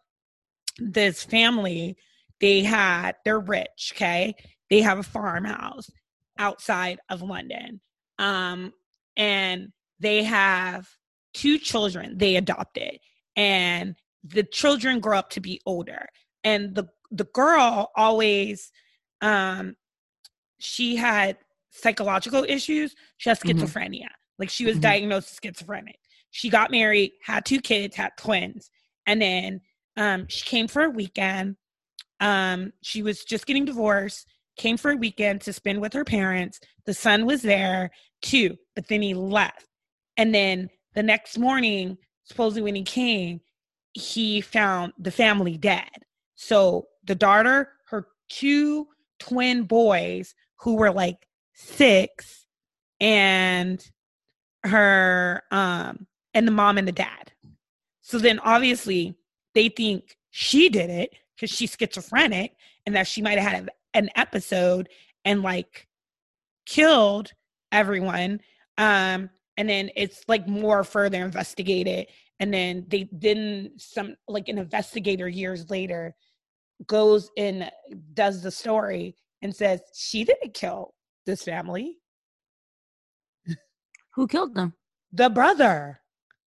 this 0.77 1.23
family. 1.23 1.95
They 2.41 2.63
had, 2.63 3.15
they're 3.23 3.39
rich, 3.39 3.93
okay? 3.95 4.35
They 4.69 4.81
have 4.81 4.99
a 4.99 5.03
farmhouse 5.03 5.89
outside 6.37 6.99
of 7.09 7.21
London. 7.21 7.81
Um, 8.19 8.73
and 9.15 9.71
they 9.99 10.23
have 10.23 10.87
two 11.33 11.57
children 11.57 12.17
they 12.17 12.35
adopted. 12.35 12.99
And 13.35 13.95
the 14.23 14.43
children 14.43 14.99
grow 14.99 15.17
up 15.17 15.29
to 15.31 15.41
be 15.41 15.61
older. 15.65 16.07
And 16.43 16.75
the 16.75 16.87
the 17.11 17.25
girl 17.25 17.91
always 17.95 18.71
um 19.21 19.75
she 20.59 20.95
had 20.95 21.37
psychological 21.71 22.45
issues. 22.47 22.95
She 23.17 23.29
has 23.29 23.39
mm-hmm. 23.39 23.59
schizophrenia. 23.59 24.03
Mm-hmm. 24.03 24.39
Like 24.39 24.49
she 24.49 24.65
was 24.65 24.75
mm-hmm. 24.75 24.81
diagnosed 24.81 25.39
schizophrenic. 25.43 25.99
She 26.31 26.49
got 26.49 26.71
married, 26.71 27.11
had 27.23 27.45
two 27.45 27.61
kids, 27.61 27.95
had 27.95 28.11
twins, 28.17 28.71
and 29.05 29.21
then 29.21 29.61
um, 29.97 30.25
she 30.27 30.43
came 30.45 30.67
for 30.67 30.83
a 30.83 30.89
weekend. 30.89 31.57
Um, 32.19 32.73
she 32.81 33.03
was 33.03 33.23
just 33.23 33.45
getting 33.45 33.65
divorced. 33.65 34.27
Came 34.57 34.77
for 34.77 34.91
a 34.91 34.95
weekend 34.95 35.41
to 35.41 35.53
spend 35.53 35.81
with 35.81 35.93
her 35.93 36.03
parents. 36.03 36.59
The 36.85 36.93
son 36.93 37.25
was 37.25 37.41
there 37.41 37.91
too, 38.21 38.57
but 38.75 38.87
then 38.87 39.01
he 39.01 39.13
left. 39.13 39.65
And 40.17 40.33
then 40.33 40.69
the 40.93 41.03
next 41.03 41.37
morning, 41.37 41.97
supposedly 42.25 42.61
when 42.61 42.75
he 42.75 42.83
came, 42.83 43.41
he 43.93 44.41
found 44.41 44.93
the 44.97 45.11
family 45.11 45.57
dead. 45.57 45.89
So 46.35 46.87
the 47.03 47.15
daughter, 47.15 47.69
her 47.87 48.07
two 48.29 48.87
twin 49.19 49.63
boys 49.63 50.33
who 50.59 50.75
were 50.75 50.91
like 50.91 51.27
six 51.53 52.45
and 52.99 53.85
her 54.63 55.43
um 55.51 56.07
and 56.33 56.47
the 56.47 56.51
mom 56.51 56.77
and 56.77 56.87
the 56.87 56.91
dad 56.93 57.31
so 58.01 58.17
then 58.17 58.39
obviously 58.39 59.15
they 59.53 59.69
think 59.69 60.17
she 60.31 60.69
did 60.69 60.89
it 60.89 61.11
because 61.35 61.55
she's 61.55 61.75
schizophrenic 61.77 62.53
and 62.85 62.95
that 62.95 63.07
she 63.07 63.21
might 63.21 63.37
have 63.37 63.51
had 63.51 63.69
an 63.93 64.09
episode 64.15 64.89
and 65.25 65.41
like 65.41 65.87
killed 66.65 67.31
everyone 67.71 68.39
um 68.77 69.29
and 69.57 69.69
then 69.69 69.89
it's 69.95 70.23
like 70.27 70.47
more 70.47 70.83
further 70.83 71.23
investigated 71.23 72.07
and 72.39 72.53
then 72.53 72.85
they 72.87 73.07
then 73.11 73.71
some 73.77 74.15
like 74.27 74.47
an 74.47 74.57
investigator 74.57 75.27
years 75.27 75.69
later 75.69 76.15
goes 76.87 77.29
and 77.37 77.69
does 78.13 78.41
the 78.41 78.51
story 78.51 79.15
and 79.41 79.55
says 79.55 79.81
she 79.93 80.23
didn't 80.23 80.53
kill 80.53 80.93
this 81.25 81.43
family. 81.43 81.97
Who 84.15 84.27
killed 84.27 84.55
them? 84.55 84.73
The 85.11 85.29
brother, 85.29 85.99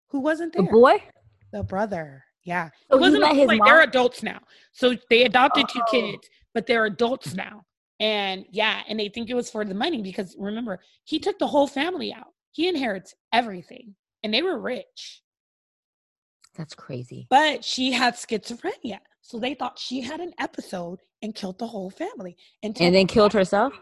who 0.07 0.19
wasn't 0.19 0.53
there. 0.53 0.63
The 0.63 0.71
boy. 0.71 1.03
The 1.51 1.63
brother. 1.63 2.23
Yeah, 2.43 2.69
so 2.89 2.97
it 2.97 3.01
wasn't 3.01 3.21
like, 3.21 3.61
They're 3.65 3.81
adults 3.81 4.23
now, 4.23 4.39
so 4.71 4.95
they 5.09 5.25
adopted 5.25 5.65
oh. 5.69 5.73
two 5.73 5.81
kids, 5.91 6.29
but 6.53 6.67
they're 6.67 6.85
adults 6.85 7.33
now. 7.33 7.63
And 7.99 8.45
yeah, 8.51 8.81
and 8.87 8.99
they 8.99 9.09
think 9.09 9.29
it 9.29 9.35
was 9.35 9.49
for 9.49 9.65
the 9.65 9.73
money 9.73 10.01
because 10.01 10.35
remember, 10.39 10.79
he 11.03 11.19
took 11.19 11.37
the 11.37 11.47
whole 11.47 11.67
family 11.67 12.13
out. 12.13 12.33
He 12.51 12.67
inherits 12.67 13.13
everything, 13.33 13.95
and 14.23 14.33
they 14.33 14.41
were 14.41 14.59
rich. 14.59 15.21
That's 16.55 16.73
crazy. 16.73 17.27
But 17.29 17.63
she 17.63 17.91
had 17.91 18.15
schizophrenia, 18.15 18.99
so 19.21 19.37
they 19.37 19.53
thought 19.53 19.77
she 19.77 20.01
had 20.01 20.19
an 20.19 20.33
episode 20.39 20.99
and 21.21 21.35
killed 21.35 21.59
the 21.59 21.67
whole 21.67 21.89
family, 21.89 22.37
and 22.63 22.79
and 22.79 22.95
then 22.95 23.07
killed 23.07 23.33
herself 23.33 23.73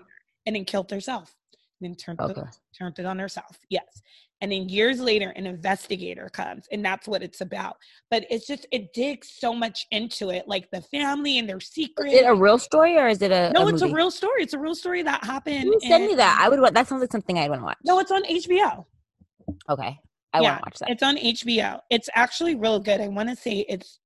and 0.47 0.55
then 0.55 0.65
killed 0.65 0.89
herself. 0.89 1.35
And 1.79 1.91
then 1.91 1.95
turned, 1.95 2.19
okay. 2.19 2.41
it, 2.41 2.57
turned 2.75 2.97
it 2.97 3.05
on 3.05 3.19
herself. 3.19 3.59
Yes. 3.69 4.01
And 4.41 4.51
then 4.51 4.69
years 4.69 4.99
later, 4.99 5.29
an 5.31 5.47
investigator 5.47 6.29
comes, 6.29 6.67
and 6.71 6.85
that's 6.85 7.07
what 7.07 7.23
it's 7.23 7.41
about. 7.41 7.77
But 8.11 8.25
it's 8.29 8.45
just, 8.45 8.67
it 8.71 8.93
digs 8.93 9.33
so 9.37 9.53
much 9.53 9.87
into 9.91 10.29
it, 10.29 10.47
like 10.47 10.69
the 10.71 10.81
family 10.81 11.39
and 11.39 11.49
their 11.49 11.59
secrets. 11.59 12.13
Is 12.13 12.19
it 12.19 12.25
a 12.25 12.35
real 12.35 12.59
story 12.59 12.97
or 12.97 13.07
is 13.07 13.21
it 13.21 13.31
a. 13.31 13.51
No, 13.53 13.67
a 13.67 13.73
it's 13.73 13.81
a 13.81 13.91
real 13.91 14.11
story. 14.11 14.43
It's 14.43 14.53
a 14.53 14.59
real 14.59 14.75
story 14.75 15.01
that 15.03 15.23
happened. 15.23 15.73
Send 15.81 16.05
me 16.05 16.15
that. 16.15 16.39
I 16.39 16.49
would, 16.49 16.73
that 16.75 16.87
sounds 16.87 17.01
like 17.01 17.11
something 17.11 17.37
I'd 17.37 17.49
want 17.49 17.61
to 17.61 17.65
watch. 17.65 17.77
No, 17.83 17.99
it's 17.99 18.11
on 18.11 18.23
HBO. 18.23 18.85
Okay. 19.69 19.99
I 20.33 20.41
yeah, 20.41 20.51
want 20.51 20.57
to 20.57 20.63
watch 20.65 20.79
that. 20.79 20.89
It's 20.91 21.03
on 21.03 21.17
HBO. 21.17 21.79
It's 21.89 22.09
actually 22.13 22.55
real 22.55 22.79
good. 22.79 23.01
I 23.01 23.07
want 23.07 23.29
to 23.29 23.35
say 23.35 23.65
it's 23.67 23.99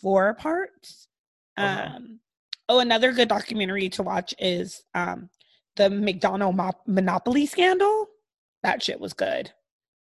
four 0.00 0.34
parts. 0.34 1.08
Um, 1.56 2.20
oh, 2.68 2.80
another 2.80 3.12
good 3.12 3.28
documentary 3.28 3.88
to 3.90 4.02
watch 4.02 4.34
is 4.38 4.82
um, 4.94 5.28
the 5.76 5.90
McDonald 5.90 6.58
Monopoly 6.86 7.46
scandal. 7.46 8.06
That 8.62 8.82
shit 8.82 9.00
was 9.00 9.12
good. 9.12 9.52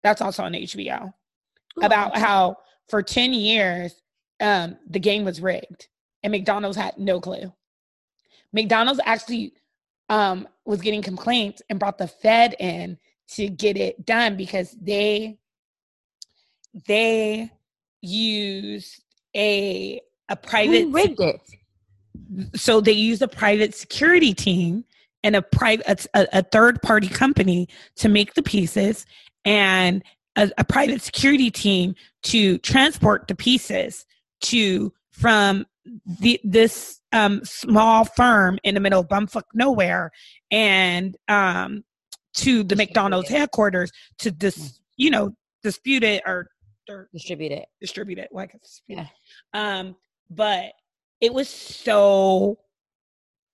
That's 0.03 0.21
also 0.21 0.43
on 0.43 0.53
HBO. 0.53 1.05
Ooh. 1.05 1.85
About 1.85 2.17
how 2.17 2.57
for 2.89 3.01
10 3.01 3.33
years 3.33 4.01
um, 4.39 4.77
the 4.89 4.99
game 4.99 5.25
was 5.25 5.41
rigged 5.41 5.87
and 6.23 6.31
McDonald's 6.31 6.77
had 6.77 6.97
no 6.97 7.19
clue. 7.19 7.53
McDonald's 8.53 9.01
actually 9.05 9.53
um, 10.09 10.47
was 10.65 10.81
getting 10.81 11.01
complaints 11.01 11.61
and 11.69 11.79
brought 11.79 11.97
the 11.97 12.07
Fed 12.07 12.55
in 12.59 12.97
to 13.29 13.49
get 13.49 13.77
it 13.77 14.05
done 14.05 14.37
because 14.37 14.75
they 14.81 15.37
they 16.85 17.51
used 18.01 19.03
a 19.35 20.01
a 20.29 20.35
private 20.35 20.83
Who 20.83 20.91
rigged 20.91 21.19
it. 21.19 21.41
So 22.55 22.81
they 22.81 22.91
used 22.91 23.21
a 23.21 23.27
private 23.27 23.73
security 23.73 24.33
team 24.33 24.85
and 25.23 25.35
a 25.35 25.41
private 25.41 26.05
a, 26.13 26.27
a, 26.33 26.43
third 26.43 26.81
party 26.81 27.07
company 27.07 27.67
to 27.95 28.09
make 28.09 28.33
the 28.33 28.43
pieces 28.43 29.05
and 29.45 30.03
a, 30.35 30.49
a 30.57 30.63
private 30.63 31.01
security 31.01 31.51
team 31.51 31.95
to 32.23 32.57
transport 32.59 33.27
the 33.27 33.35
pieces 33.35 34.05
to 34.41 34.93
from 35.11 35.65
the, 36.19 36.39
this 36.43 37.01
um, 37.13 37.43
small 37.43 38.05
firm 38.05 38.59
in 38.63 38.75
the 38.75 38.81
middle 38.81 38.99
of 38.99 39.07
bumfuck 39.07 39.43
nowhere 39.53 40.11
and 40.51 41.17
um, 41.27 41.83
to 42.35 42.63
the 42.63 42.75
McDonald's 42.75 43.29
headquarters 43.29 43.91
to 44.19 44.31
dis, 44.31 44.79
you 44.97 45.09
know 45.09 45.35
dispute 45.63 46.03
it 46.03 46.23
or, 46.25 46.49
or 46.89 47.09
distribute 47.13 47.51
it. 47.51 47.65
distribute 47.81 48.19
it. 48.19 48.29
Like 48.31 48.53
yeah. 48.87 49.07
um 49.53 49.95
but 50.29 50.73
it 51.21 51.33
was 51.33 51.49
so 51.49 52.59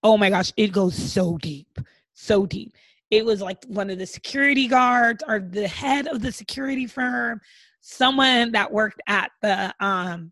oh 0.03 0.17
my 0.17 0.29
gosh, 0.29 0.51
it 0.57 0.71
goes 0.71 0.95
so 0.95 1.37
deep, 1.37 1.79
so 2.13 2.45
deep. 2.45 2.73
It 3.13 3.23
was 3.23 3.41
like 3.41 3.63
one 3.65 3.91
of 3.91 3.99
the 3.99 4.07
security 4.07 4.67
guards 4.67 5.23
or 5.27 5.39
the 5.39 5.67
head 5.67 6.07
of 6.07 6.21
the 6.21 6.31
security 6.31 6.87
firm, 6.87 7.39
someone 7.81 8.51
that 8.53 8.71
worked 8.71 9.01
at 9.07 9.31
the 9.41 9.73
um 9.79 10.31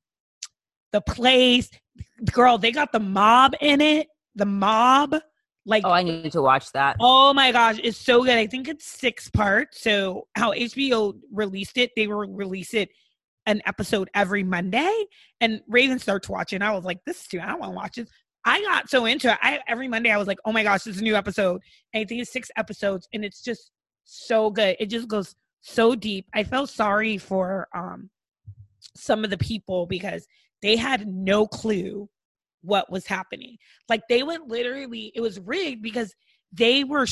the 0.92 1.02
place. 1.02 1.70
Girl, 2.34 2.58
they 2.58 2.72
got 2.72 2.92
the 2.92 3.00
mob 3.00 3.54
in 3.62 3.82
it. 3.82 4.08
The 4.36 4.46
mob. 4.46 5.16
Like 5.64 5.84
Oh, 5.86 5.92
I 5.92 6.02
need 6.02 6.32
to 6.32 6.42
watch 6.42 6.72
that. 6.72 6.96
Oh 7.00 7.34
my 7.34 7.52
gosh, 7.52 7.80
it's 7.84 8.00
so 8.00 8.24
good. 8.24 8.38
I 8.38 8.48
think 8.48 8.68
it's 8.68 8.86
six 8.86 9.30
parts. 9.30 9.82
So 9.82 10.28
how 10.36 10.52
HBO 10.54 11.14
released 11.32 11.78
it, 11.78 11.92
they 11.96 12.08
will 12.08 12.28
release 12.28 12.74
it 12.74 12.90
an 13.46 13.62
episode 13.68 14.10
every 14.16 14.44
Monday. 14.44 15.06
And 15.40 15.62
Raven 15.68 16.00
starts 16.00 16.28
watching. 16.28 16.64
I 16.64 16.72
was 16.72 16.84
like, 16.84 17.00
this 17.06 17.22
is 17.22 17.28
too, 17.28 17.40
I 17.40 17.48
don't 17.48 17.60
want 17.60 17.74
to 17.74 17.76
watch 17.76 17.96
this. 17.96 18.10
I 18.46 18.62
got 18.62 18.90
so 18.90 19.06
into 19.06 19.32
it. 19.32 19.38
I 19.42 19.60
every 19.68 19.88
Monday 19.88 20.12
I 20.12 20.18
was 20.18 20.28
like, 20.28 20.40
oh 20.46 20.52
my 20.52 20.64
gosh, 20.64 20.84
this 20.84 20.96
is 20.96 21.02
a 21.02 21.04
new 21.04 21.16
episode. 21.16 21.62
And 21.94 22.02
I 22.02 22.06
think 22.06 22.22
it's 22.22 22.32
six 22.32 22.50
episodes 22.58 23.08
and 23.14 23.24
it's 23.24 23.42
just 23.42 23.72
so 24.04 24.50
good. 24.50 24.76
It 24.80 24.88
just 24.88 25.08
goes 25.08 25.36
so 25.62 25.96
deep. 25.96 26.26
I 26.34 26.44
felt 26.44 26.70
sorry 26.70 27.18
for 27.18 27.68
um 27.74 28.10
some 28.96 29.24
of 29.24 29.30
the 29.30 29.38
people 29.38 29.86
because 29.86 30.28
they 30.62 30.76
had 30.76 31.08
no 31.08 31.48
clue 31.48 32.10
what 32.62 32.92
was 32.92 33.06
happening. 33.06 33.58
Like 33.90 34.02
they 34.10 34.24
went 34.24 34.48
literally, 34.48 35.12
it 35.16 35.22
was 35.22 35.40
rigged 35.40 35.82
because 35.82 36.14
they 36.52 36.84
were 36.84 37.08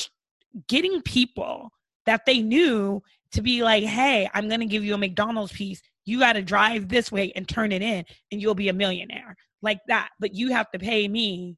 getting 0.67 1.01
people 1.01 1.69
that 2.05 2.25
they 2.25 2.41
knew 2.41 3.01
to 3.31 3.41
be 3.41 3.63
like, 3.63 3.83
hey, 3.83 4.29
I'm 4.33 4.47
going 4.47 4.61
to 4.61 4.65
give 4.65 4.83
you 4.83 4.93
a 4.93 4.97
McDonald's 4.97 5.51
piece. 5.51 5.81
You 6.05 6.19
got 6.19 6.33
to 6.33 6.41
drive 6.41 6.89
this 6.89 7.11
way 7.11 7.31
and 7.35 7.47
turn 7.47 7.71
it 7.71 7.81
in, 7.81 8.03
and 8.31 8.41
you'll 8.41 8.55
be 8.55 8.69
a 8.69 8.73
millionaire. 8.73 9.35
Like 9.61 9.79
that. 9.87 10.09
But 10.19 10.33
you 10.35 10.51
have 10.51 10.71
to 10.71 10.79
pay 10.79 11.07
me 11.07 11.57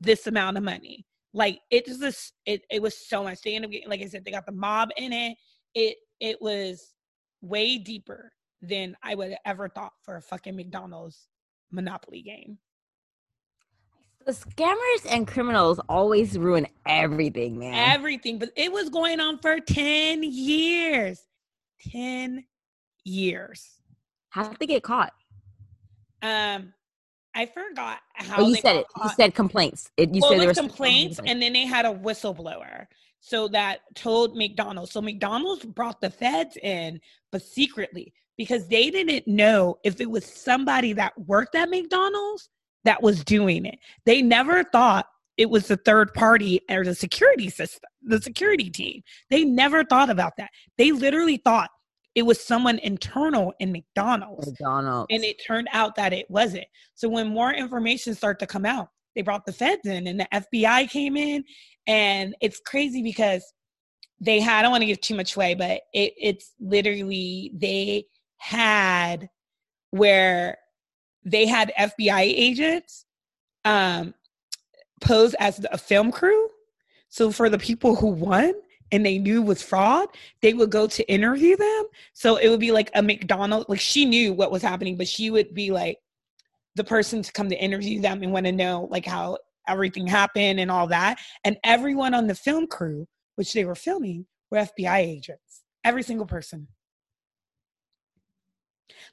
this 0.00 0.26
amount 0.26 0.56
of 0.56 0.62
money. 0.62 1.06
Like 1.34 1.60
it's 1.70 1.98
just, 1.98 2.34
it, 2.46 2.62
it 2.70 2.82
was 2.82 3.06
so 3.08 3.22
much. 3.24 3.40
They 3.42 3.54
ended 3.54 3.68
up 3.68 3.72
getting, 3.72 3.88
like 3.88 4.02
I 4.02 4.06
said, 4.06 4.24
they 4.24 4.30
got 4.30 4.46
the 4.46 4.52
mob 4.52 4.90
in 4.96 5.12
it. 5.12 5.36
It, 5.74 5.96
it 6.20 6.40
was 6.40 6.92
way 7.40 7.78
deeper 7.78 8.32
than 8.60 8.96
I 9.02 9.14
would 9.14 9.30
have 9.30 9.38
ever 9.44 9.68
thought 9.68 9.92
for 10.02 10.16
a 10.16 10.22
fucking 10.22 10.54
McDonald's 10.54 11.26
Monopoly 11.70 12.22
game. 12.22 12.58
The 14.24 14.32
scammers 14.32 15.10
and 15.10 15.26
criminals 15.26 15.80
always 15.88 16.38
ruin 16.38 16.68
everything, 16.86 17.58
man. 17.58 17.74
Everything, 17.74 18.38
but 18.38 18.50
it 18.56 18.72
was 18.72 18.88
going 18.88 19.18
on 19.18 19.38
for 19.38 19.58
10 19.58 20.22
years. 20.22 21.22
10 21.90 22.44
years. 23.04 23.68
How 24.30 24.44
did 24.44 24.58
they 24.60 24.66
get 24.66 24.84
caught? 24.84 25.12
Um, 26.22 26.72
I 27.34 27.46
forgot 27.46 27.98
how 28.14 28.42
Oh, 28.42 28.48
you 28.48 28.54
they 28.54 28.60
said 28.60 28.76
it. 28.76 28.86
You 29.02 29.10
said 29.16 29.34
complaints. 29.34 29.90
It, 29.96 30.14
you 30.14 30.20
well, 30.20 30.30
said 30.30 30.40
there 30.40 30.48
was 30.48 30.58
was 30.58 30.66
complaints, 30.66 31.20
and 31.24 31.40
then 31.40 31.52
they 31.52 31.66
had 31.66 31.86
a 31.86 31.94
whistleblower. 31.94 32.86
So 33.20 33.48
that 33.48 33.80
told 33.94 34.36
McDonald's. 34.36 34.92
So 34.92 35.00
McDonald's 35.00 35.64
brought 35.64 36.00
the 36.00 36.10
feds 36.10 36.56
in, 36.56 37.00
but 37.30 37.42
secretly, 37.42 38.12
because 38.36 38.66
they 38.68 38.90
didn't 38.90 39.26
know 39.26 39.78
if 39.84 40.00
it 40.00 40.10
was 40.10 40.26
somebody 40.26 40.92
that 40.94 41.12
worked 41.26 41.54
at 41.54 41.70
McDonald's 41.70 42.48
that 42.84 43.02
was 43.02 43.24
doing 43.24 43.64
it. 43.64 43.78
They 44.04 44.22
never 44.22 44.64
thought 44.64 45.06
it 45.36 45.48
was 45.48 45.68
the 45.68 45.76
third 45.76 46.12
party 46.14 46.60
or 46.68 46.84
the 46.84 46.94
security 46.94 47.48
system, 47.48 47.88
the 48.02 48.20
security 48.20 48.70
team. 48.70 49.02
They 49.30 49.44
never 49.44 49.84
thought 49.84 50.10
about 50.10 50.32
that. 50.38 50.50
They 50.76 50.92
literally 50.92 51.38
thought 51.38 51.70
it 52.14 52.22
was 52.22 52.40
someone 52.40 52.78
internal 52.78 53.54
in 53.58 53.72
McDonald's. 53.72 54.46
McDonald's. 54.46 55.06
And 55.10 55.24
it 55.24 55.42
turned 55.44 55.68
out 55.72 55.94
that 55.96 56.12
it 56.12 56.30
wasn't. 56.30 56.66
So 56.94 57.08
when 57.08 57.28
more 57.28 57.52
information 57.52 58.14
started 58.14 58.40
to 58.40 58.46
come 58.46 58.66
out, 58.66 58.88
they 59.14 59.22
brought 59.22 59.46
the 59.46 59.52
feds 59.52 59.86
in 59.86 60.06
and 60.06 60.20
the 60.20 60.28
FBI 60.32 60.90
came 60.90 61.16
in. 61.16 61.44
And 61.86 62.34
it's 62.40 62.60
crazy 62.60 63.02
because 63.02 63.44
they 64.20 64.40
had, 64.40 64.60
I 64.60 64.62
don't 64.62 64.70
want 64.70 64.82
to 64.82 64.86
give 64.86 65.00
too 65.00 65.14
much 65.14 65.36
away, 65.36 65.54
but 65.54 65.80
it, 65.92 66.12
it's 66.20 66.52
literally, 66.60 67.52
they 67.54 68.04
had 68.38 69.28
where 69.90 70.58
they 71.24 71.46
had 71.46 71.72
FBI 71.78 72.20
agents 72.20 73.06
um, 73.64 74.14
pose 75.00 75.34
as 75.34 75.64
a 75.70 75.78
film 75.78 76.12
crew. 76.12 76.48
So 77.08 77.30
for 77.30 77.48
the 77.48 77.58
people 77.58 77.94
who 77.94 78.08
won, 78.08 78.54
and 78.92 79.04
they 79.04 79.18
knew 79.18 79.42
was 79.42 79.62
fraud, 79.62 80.08
they 80.42 80.52
would 80.52 80.70
go 80.70 80.86
to 80.86 81.10
interview 81.10 81.56
them. 81.56 81.84
So 82.12 82.36
it 82.36 82.48
would 82.48 82.60
be 82.60 82.70
like 82.70 82.90
a 82.94 83.02
McDonald's, 83.02 83.68
like 83.68 83.80
she 83.80 84.04
knew 84.04 84.32
what 84.34 84.52
was 84.52 84.62
happening, 84.62 84.96
but 84.96 85.08
she 85.08 85.30
would 85.30 85.54
be 85.54 85.70
like 85.72 85.98
the 86.76 86.84
person 86.84 87.22
to 87.22 87.32
come 87.32 87.48
to 87.48 87.56
interview 87.56 88.00
them 88.00 88.22
and 88.22 88.32
want 88.32 88.46
to 88.46 88.52
know 88.52 88.86
like 88.90 89.06
how 89.06 89.38
everything 89.66 90.06
happened 90.06 90.60
and 90.60 90.70
all 90.70 90.86
that. 90.88 91.18
And 91.44 91.56
everyone 91.64 92.14
on 92.14 92.26
the 92.26 92.34
film 92.34 92.66
crew, 92.66 93.06
which 93.36 93.54
they 93.54 93.64
were 93.64 93.74
filming, 93.74 94.26
were 94.50 94.58
FBI 94.58 94.98
agents. 94.98 95.62
Every 95.84 96.02
single 96.02 96.26
person. 96.26 96.68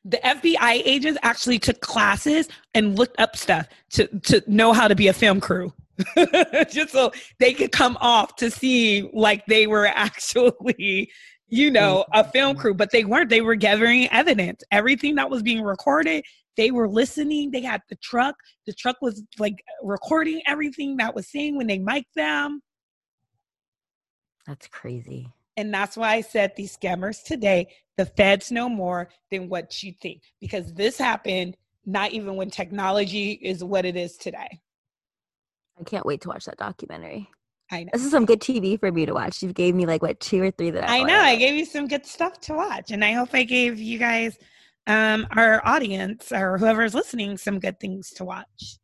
The 0.06 0.18
FBI 0.18 0.82
agents 0.86 1.20
actually 1.24 1.60
took 1.60 1.80
classes 1.82 2.48
and 2.74 2.98
looked 2.98 3.20
up 3.20 3.36
stuff 3.36 3.68
to, 3.92 4.08
to 4.08 4.44
know 4.46 4.74
how 4.74 4.88
to 4.88 4.96
be 4.96 5.08
a 5.08 5.14
film 5.14 5.40
crew. 5.40 5.74
just 6.70 6.92
so 6.92 7.12
they 7.40 7.54
could 7.54 7.72
come 7.72 7.98
off 8.00 8.36
to 8.38 8.50
see 8.50 9.10
like 9.14 9.46
they 9.46 9.68
were 9.68 9.86
actually 9.96 11.12
you 11.48 11.72
know 11.72 12.06
a 12.14 12.24
film 12.24 12.56
crew 12.56 12.74
but 12.74 12.92
they 12.92 13.04
weren't. 13.06 13.30
They 13.30 13.42
were 13.42 13.56
gathering 13.56 14.08
evidence. 14.12 14.64
Everything 14.72 15.16
that 15.16 15.30
was 15.30 15.42
being 15.42 15.62
recorded 15.62 16.24
they 16.58 16.72
were 16.72 16.90
listening. 16.90 17.52
They 17.52 17.62
had 17.62 17.82
the 17.90 17.96
truck. 18.04 18.36
The 18.66 18.74
truck 18.74 18.98
was 19.02 19.24
like 19.38 19.64
recording 19.82 20.42
everything 20.46 20.98
that 20.98 21.16
was 21.16 21.32
saying 21.32 21.56
when 21.56 21.68
they 21.68 21.80
mic'd 21.80 22.08
them. 22.16 22.62
That's 24.46 24.68
crazy. 24.68 25.32
and 25.58 25.74
that's 25.74 25.96
why 25.96 26.14
i 26.14 26.22
said 26.22 26.54
these 26.56 26.76
scammers 26.76 27.24
today 27.24 27.68
the 27.98 28.06
feds 28.06 28.52
know 28.52 28.68
more 28.70 29.10
than 29.30 29.50
what 29.50 29.84
you 29.84 29.94
think 30.02 30.22
because 30.40 30.74
this 30.74 30.98
happened 30.98 31.56
not 31.86 32.12
even 32.12 32.36
when 32.36 32.50
technology 32.50 33.32
is 33.42 33.64
what 33.64 33.86
it 33.86 33.96
is 33.96 34.16
today 34.18 34.60
I 35.80 35.84
can't 35.84 36.06
wait 36.06 36.22
to 36.22 36.30
watch 36.30 36.46
that 36.46 36.58
documentary. 36.58 37.30
i 37.72 37.84
know 37.84 37.90
This 37.94 38.04
is 38.04 38.12
some 38.12 38.26
good 38.26 38.42
TV 38.42 38.80
for 38.80 38.92
me 38.92 39.06
to 39.06 39.14
watch. 39.14 39.42
You 39.42 39.54
gave 39.54 39.76
me 39.76 39.86
like 39.86 40.02
what 40.02 40.20
two 40.20 40.42
or 40.44 40.52
three 40.52 40.72
that 40.72 40.90
I, 40.90 41.00
I 41.00 41.04
know. 41.04 41.20
I 41.20 41.36
gave 41.36 41.56
you 41.56 41.66
some 41.66 41.88
good 41.88 42.06
stuff 42.06 42.40
to 42.42 42.54
watch, 42.54 42.92
and 42.92 43.04
I 43.04 43.14
hope 43.14 43.30
I 43.34 43.44
gave 43.44 43.80
you 43.80 43.98
guys, 43.98 44.38
um, 44.88 45.28
our 45.36 45.66
audience 45.66 46.32
or 46.32 46.58
whoever's 46.58 46.94
listening, 46.94 47.38
some 47.38 47.60
good 47.60 47.80
things 47.80 48.10
to 48.12 48.26
watch. 48.26 48.78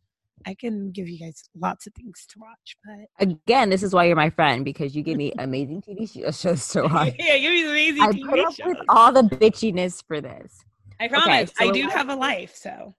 I 0.47 0.53
can 0.53 0.91
give 0.91 1.09
you 1.09 1.17
guys 1.17 1.49
lots 1.59 1.87
of 1.87 1.93
things 1.95 2.23
to 2.29 2.39
watch, 2.39 2.77
but 2.85 3.07
Again, 3.27 3.71
this 3.71 3.81
is 3.81 3.93
why 3.95 4.05
you're 4.05 4.15
my 4.15 4.29
friend 4.29 4.63
because 4.63 4.95
you 4.95 5.01
give 5.01 5.17
me 5.17 5.33
amazing 5.39 5.81
TV 5.81 6.07
shows 6.39 6.67
to 6.69 6.83
watch. 6.93 7.15
yeah, 7.17 7.37
give 7.39 7.51
you 7.51 7.69
amazing 7.69 8.03
I 8.03 8.07
put 8.11 8.15
TV 8.15 8.45
up 8.45 8.53
shows. 8.53 8.67
with 8.67 8.77
all 8.87 9.11
the 9.11 9.23
bitchiness 9.23 10.03
for 10.07 10.21
this. 10.21 10.63
I 10.99 11.07
promise, 11.07 11.51
so 11.57 11.67
I 11.67 11.71
do 11.71 11.87
have 11.89 12.09
a 12.09 12.15
life. 12.15 12.55
So 12.55 12.93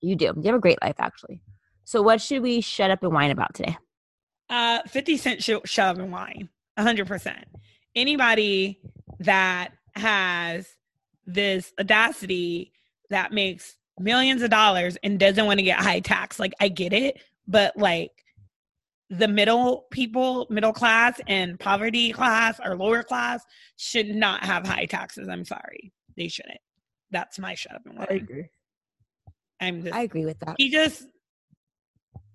You 0.00 0.16
do. 0.16 0.32
You 0.36 0.42
have 0.46 0.54
a 0.54 0.60
great 0.60 0.78
life, 0.82 0.96
actually. 0.98 1.42
So, 1.84 2.02
what 2.02 2.20
should 2.20 2.42
we 2.42 2.60
shut 2.60 2.90
up 2.90 3.02
and 3.02 3.12
whine 3.12 3.30
about 3.30 3.54
today? 3.54 3.76
uh, 4.50 4.80
50 4.86 5.16
Cent 5.16 5.42
sh- 5.42 5.50
shove 5.64 5.98
and 5.98 6.12
wine, 6.12 6.48
hundred 6.78 7.06
percent. 7.06 7.44
Anybody 7.94 8.80
that 9.20 9.70
has 9.94 10.68
this 11.26 11.72
audacity 11.80 12.72
that 13.10 13.32
makes 13.32 13.76
millions 13.98 14.42
of 14.42 14.50
dollars 14.50 14.96
and 15.02 15.18
doesn't 15.18 15.46
want 15.46 15.58
to 15.58 15.64
get 15.64 15.80
high 15.80 16.00
tax, 16.00 16.38
like 16.38 16.52
I 16.60 16.68
get 16.68 16.92
it, 16.92 17.20
but 17.46 17.76
like 17.76 18.10
the 19.10 19.28
middle 19.28 19.86
people, 19.90 20.46
middle 20.50 20.72
class 20.72 21.20
and 21.26 21.58
poverty 21.58 22.12
class 22.12 22.60
or 22.62 22.76
lower 22.76 23.02
class 23.02 23.44
should 23.76 24.08
not 24.08 24.44
have 24.44 24.66
high 24.66 24.86
taxes. 24.86 25.28
I'm 25.28 25.44
sorry. 25.44 25.92
They 26.16 26.28
shouldn't. 26.28 26.60
That's 27.10 27.38
my 27.38 27.54
shut 27.54 27.76
up 27.76 27.82
and 27.86 27.96
whine. 27.98 28.06
I 28.10 28.14
agree. 28.14 28.46
I'm 29.60 29.82
just 29.82 29.94
I 29.94 30.02
agree 30.02 30.24
with 30.24 30.38
that. 30.40 30.56
he 30.58 30.68
just 30.70 31.06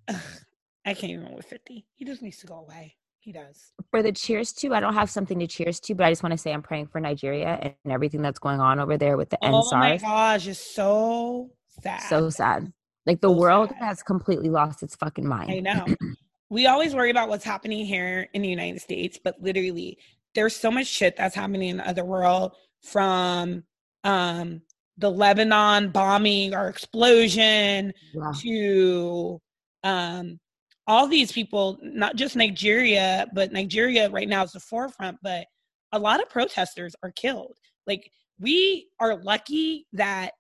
I 0.86 0.94
can't 0.94 1.12
even 1.12 1.36
with 1.36 1.46
50. 1.46 1.86
He 1.96 2.06
just 2.06 2.22
needs 2.22 2.38
to 2.40 2.48
go 2.48 2.56
away. 2.56 2.96
He 3.20 3.32
does. 3.34 3.74
For 3.92 4.02
the 4.02 4.12
cheers 4.12 4.54
to, 4.54 4.74
I 4.74 4.80
don't 4.80 4.94
have 4.94 5.10
something 5.10 5.38
to 5.40 5.48
cheers 5.48 5.80
to, 5.82 5.94
but 5.94 6.06
I 6.06 6.12
just 6.12 6.24
want 6.24 6.32
to 6.32 6.38
say 6.38 6.54
I'm 6.54 6.62
praying 6.62 6.88
for 6.88 7.00
Nigeria 7.02 7.76
and 7.84 7.92
everything 7.94 8.22
that's 8.22 8.40
going 8.40 8.60
on 8.62 8.80
over 8.80 8.98
there 8.98 9.18
with 9.18 9.30
the 9.30 9.38
Oh 9.42 9.70
my 9.76 9.98
gosh, 9.98 10.48
it's 10.48 10.60
so 10.60 11.52
sad. 11.82 12.02
So 12.02 12.30
sad. 12.30 12.72
Like 13.06 13.22
the 13.22 13.30
So 13.30 13.34
world 13.36 13.70
sad. 13.70 13.84
has 13.84 14.04
completely 14.04 14.50
lost 14.50 14.84
its 14.84 14.96
fucking 14.96 15.28
mind. 15.28 15.52
I 15.52 15.60
know. 15.60 15.86
we 16.50 16.68
always 16.68 16.96
worry 16.96 17.12
about 17.12 17.28
what's 17.30 17.44
happening 17.44 17.86
here 17.86 18.30
in 18.34 18.42
the 18.42 18.48
United 18.50 18.82
States, 18.82 19.20
but 19.22 19.36
literally 19.42 19.98
there's 20.34 20.56
so 20.56 20.72
much 20.72 20.88
shit 20.88 21.18
that's 21.18 21.36
happening 21.36 21.70
in 21.70 21.78
the 21.78 21.88
other 21.88 22.06
world 22.06 22.56
from 22.84 23.64
um 24.06 24.62
the 24.98 25.10
Lebanon 25.12 25.90
bombing 25.92 26.54
or 26.56 26.68
explosion 26.70 27.94
to 28.40 29.42
um 29.84 30.40
all 30.88 31.08
these 31.08 31.32
people 31.32 31.78
not 31.82 32.16
just 32.16 32.36
nigeria 32.36 33.28
but 33.34 33.52
nigeria 33.52 34.10
right 34.10 34.30
now 34.30 34.44
is 34.44 34.52
the 34.52 34.60
forefront 34.60 35.18
but 35.22 35.46
a 35.92 36.00
lot 36.00 36.22
of 36.22 36.30
protesters 36.30 36.96
are 37.04 37.12
killed 37.12 37.58
like 37.88 38.12
we 38.40 38.88
are 39.00 39.22
lucky 39.24 39.86
that 39.94 40.32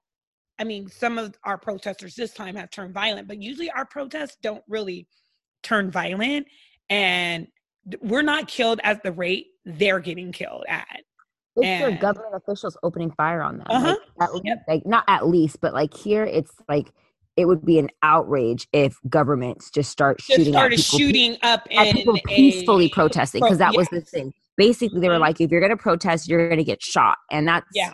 i 0.59 0.63
mean 0.63 0.87
some 0.89 1.17
of 1.17 1.35
our 1.43 1.57
protesters 1.57 2.15
this 2.15 2.33
time 2.33 2.55
have 2.55 2.69
turned 2.69 2.93
violent 2.93 3.27
but 3.27 3.41
usually 3.41 3.69
our 3.71 3.85
protests 3.85 4.37
don't 4.41 4.63
really 4.67 5.07
turn 5.63 5.91
violent 5.91 6.45
and 6.89 7.47
we're 8.01 8.21
not 8.21 8.47
killed 8.47 8.79
at 8.83 9.03
the 9.03 9.11
rate 9.11 9.47
they're 9.65 9.99
getting 9.99 10.31
killed 10.31 10.65
at. 10.67 11.01
It's 11.55 11.81
their 11.81 11.97
government 11.97 12.35
officials 12.35 12.77
opening 12.83 13.11
fire 13.11 13.41
on 13.41 13.57
them. 13.57 13.67
Uh-huh. 13.69 13.95
Like, 14.17 14.29
at, 14.29 14.45
yep. 14.45 14.63
like 14.67 14.85
not 14.85 15.03
at 15.07 15.27
least, 15.27 15.59
but 15.59 15.73
like 15.73 15.93
here, 15.93 16.23
it's 16.23 16.53
like 16.69 16.91
it 17.39 17.45
would 17.47 17.63
be 17.65 17.79
an 17.79 17.89
outrage 18.03 18.67
if 18.73 18.97
governments 19.07 19.71
just 19.71 19.89
start 19.89 20.17
Just 20.19 20.31
shooting 20.31 20.53
at 20.55 20.59
started 20.59 20.75
people, 20.75 20.99
shooting 20.99 21.37
up 21.41 21.65
people 21.69 22.15
a- 22.17 22.21
peacefully 22.27 22.89
protesting 22.89 23.41
because 23.41 23.59
that 23.59 23.73
was 23.73 23.87
the 23.89 24.01
thing. 24.01 24.33
Basically, 24.57 24.99
they 24.99 25.07
were 25.07 25.15
Mhm. 25.15 25.21
like, 25.21 25.39
if 25.39 25.49
you're 25.49 25.61
going 25.61 25.69
to 25.71 25.77
protest, 25.77 26.27
you're 26.27 26.49
going 26.49 26.57
to 26.57 26.65
get 26.65 26.83
shot, 26.83 27.17
and 27.31 27.47
that's 27.47 27.65
Yeah, 27.73 27.93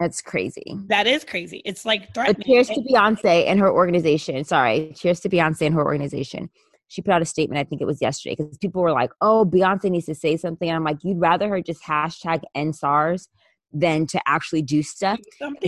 that's 0.00 0.22
crazy. 0.22 0.78
that 0.88 1.06
is 1.06 1.24
crazy. 1.24 1.60
It's 1.66 1.84
like 1.84 2.14
But 2.14 2.42
cheers 2.42 2.68
to 2.68 2.80
Beyonce 2.80 3.44
and 3.46 3.60
her 3.60 3.70
organization. 3.70 4.42
Sorry, 4.44 4.94
cheers 4.96 5.20
to 5.20 5.28
Beyonce 5.28 5.66
and 5.66 5.74
her 5.74 5.84
organization. 5.84 6.48
She 6.88 7.02
put 7.02 7.12
out 7.12 7.20
a 7.20 7.26
statement, 7.26 7.58
I 7.58 7.64
think 7.64 7.82
it 7.82 7.86
was 7.86 8.00
yesterday, 8.00 8.34
because 8.36 8.56
people 8.56 8.80
were 8.80 8.92
like, 8.92 9.10
oh, 9.20 9.44
Beyonce 9.44 9.90
needs 9.90 10.06
to 10.06 10.14
say 10.14 10.38
something. 10.38 10.68
And 10.70 10.76
I'm 10.76 10.84
like, 10.84 10.98
you'd 11.04 11.20
rather 11.20 11.48
her 11.50 11.60
just 11.60 11.82
hashtag 11.82 12.42
end 12.54 12.76
SARS 12.76 13.28
than 13.72 14.06
to 14.06 14.20
actually 14.26 14.62
do 14.62 14.82
stuff. 14.82 15.18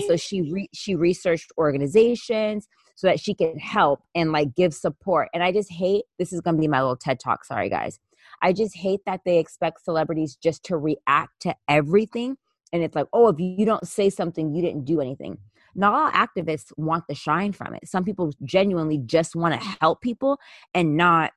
So 0.06 0.16
she 0.16 0.40
re- 0.50 0.70
she 0.72 0.94
researched 0.94 1.52
organizations 1.58 2.68
so 2.96 3.06
that 3.06 3.20
she 3.20 3.34
could 3.34 3.58
help 3.58 4.00
and 4.14 4.32
like 4.32 4.54
give 4.56 4.74
support. 4.74 5.28
And 5.32 5.42
I 5.42 5.52
just 5.52 5.70
hate 5.70 6.04
this 6.18 6.32
is 6.32 6.40
gonna 6.40 6.58
be 6.58 6.68
my 6.68 6.80
little 6.80 6.96
TED 6.96 7.20
talk. 7.20 7.44
Sorry 7.44 7.68
guys. 7.68 8.00
I 8.42 8.52
just 8.52 8.76
hate 8.76 9.00
that 9.06 9.20
they 9.24 9.38
expect 9.38 9.84
celebrities 9.84 10.36
just 10.36 10.64
to 10.64 10.76
react 10.76 11.40
to 11.42 11.54
everything. 11.68 12.36
And 12.72 12.82
it's 12.82 12.96
like, 12.96 13.06
oh, 13.12 13.28
if 13.28 13.36
you 13.38 13.64
don't 13.64 13.86
say 13.86 14.10
something, 14.10 14.54
you 14.54 14.60
didn't 14.60 14.84
do 14.84 15.00
anything. 15.00 15.38
Not 15.74 15.94
all 15.94 16.10
activists 16.10 16.72
want 16.76 17.04
the 17.08 17.14
shine 17.14 17.52
from 17.52 17.74
it. 17.74 17.86
Some 17.86 18.04
people 18.04 18.32
genuinely 18.42 18.98
just 18.98 19.36
want 19.36 19.54
to 19.54 19.76
help 19.80 20.00
people 20.00 20.38
and 20.74 20.96
not 20.96 21.32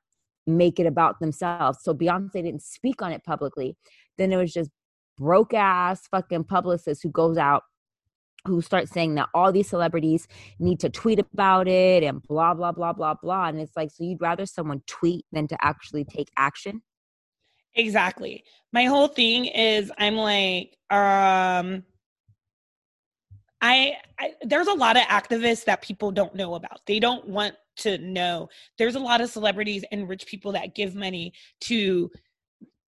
make 0.46 0.80
it 0.80 0.86
about 0.86 1.20
themselves. 1.20 1.78
So 1.82 1.94
Beyonce 1.94 2.32
didn't 2.32 2.62
speak 2.62 3.02
on 3.02 3.12
it 3.12 3.22
publicly. 3.22 3.76
Then 4.18 4.32
it 4.32 4.36
was 4.36 4.52
just 4.52 4.70
broke 5.18 5.52
ass 5.52 6.06
fucking 6.10 6.44
publicist 6.44 7.02
who 7.02 7.10
goes 7.10 7.36
out 7.36 7.64
who 8.46 8.62
starts 8.62 8.90
saying 8.90 9.14
that 9.14 9.28
all 9.34 9.52
these 9.52 9.68
celebrities 9.68 10.26
need 10.58 10.80
to 10.80 10.88
tweet 10.88 11.18
about 11.18 11.68
it 11.68 12.02
and 12.02 12.22
blah 12.22 12.54
blah 12.54 12.72
blah 12.72 12.92
blah 12.92 13.14
blah 13.14 13.48
and 13.48 13.60
it's 13.60 13.76
like 13.76 13.90
so 13.90 14.04
you'd 14.04 14.20
rather 14.20 14.46
someone 14.46 14.82
tweet 14.86 15.24
than 15.32 15.46
to 15.46 15.56
actually 15.64 16.04
take 16.04 16.28
action 16.36 16.82
Exactly. 17.74 18.44
My 18.72 18.84
whole 18.84 19.08
thing 19.08 19.46
is 19.46 19.92
I'm 19.98 20.16
like, 20.16 20.76
um 20.90 21.84
I, 23.62 23.96
I 24.18 24.32
there's 24.42 24.68
a 24.68 24.74
lot 24.74 24.96
of 24.96 25.02
activists 25.04 25.64
that 25.66 25.82
people 25.82 26.10
don't 26.10 26.34
know 26.34 26.54
about. 26.54 26.80
They 26.86 26.98
don't 26.98 27.26
want 27.28 27.54
to 27.78 27.98
know. 27.98 28.48
There's 28.78 28.94
a 28.94 29.00
lot 29.00 29.20
of 29.20 29.30
celebrities 29.30 29.84
and 29.92 30.08
rich 30.08 30.26
people 30.26 30.52
that 30.52 30.74
give 30.74 30.94
money 30.94 31.32
to 31.62 32.10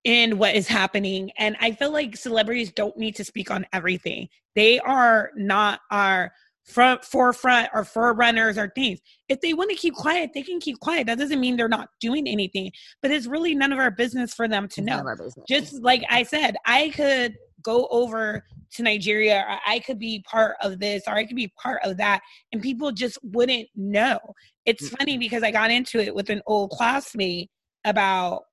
end 0.04 0.38
what 0.38 0.54
is 0.54 0.66
happening. 0.66 1.30
And 1.38 1.56
I 1.60 1.72
feel 1.72 1.92
like 1.92 2.16
celebrities 2.16 2.72
don't 2.72 2.96
need 2.96 3.16
to 3.16 3.24
speak 3.24 3.50
on 3.50 3.66
everything. 3.72 4.28
They 4.54 4.78
are 4.80 5.30
not 5.36 5.80
our 5.90 6.32
front 6.64 7.04
forefront 7.04 7.68
or 7.74 7.84
forerunners 7.84 8.56
or 8.56 8.70
things. 8.74 9.00
If 9.28 9.40
they 9.40 9.54
want 9.54 9.70
to 9.70 9.76
keep 9.76 9.94
quiet, 9.94 10.30
they 10.32 10.42
can 10.42 10.60
keep 10.60 10.78
quiet. 10.80 11.06
That 11.06 11.18
doesn't 11.18 11.40
mean 11.40 11.56
they're 11.56 11.68
not 11.68 11.88
doing 12.00 12.28
anything, 12.28 12.70
but 13.00 13.10
it's 13.10 13.26
really 13.26 13.54
none 13.54 13.72
of 13.72 13.78
our 13.78 13.90
business 13.90 14.32
for 14.32 14.46
them 14.46 14.68
to 14.68 14.80
It's 14.80 14.86
none 14.86 14.96
know 14.96 15.00
of 15.00 15.06
our 15.06 15.16
business. 15.16 15.44
just 15.48 15.82
like 15.82 16.04
I 16.08 16.22
said, 16.22 16.56
I 16.66 16.90
could 16.90 17.36
go 17.62 17.88
over 17.90 18.44
to 18.74 18.82
Nigeria 18.82 19.44
or 19.48 19.58
I 19.66 19.80
could 19.80 19.98
be 19.98 20.24
part 20.28 20.56
of 20.62 20.78
this 20.78 21.02
or 21.06 21.14
I 21.14 21.24
could 21.24 21.36
be 21.36 21.52
part 21.60 21.80
of 21.84 21.96
that 21.98 22.20
and 22.52 22.62
people 22.62 22.92
just 22.92 23.18
wouldn't 23.22 23.68
know. 23.74 24.18
It's 24.64 24.88
funny 24.88 25.18
because 25.18 25.42
I 25.42 25.50
got 25.50 25.70
into 25.70 25.98
it 25.98 26.14
with 26.14 26.30
an 26.30 26.42
old 26.46 26.70
classmate 26.70 27.50
about 27.84 28.44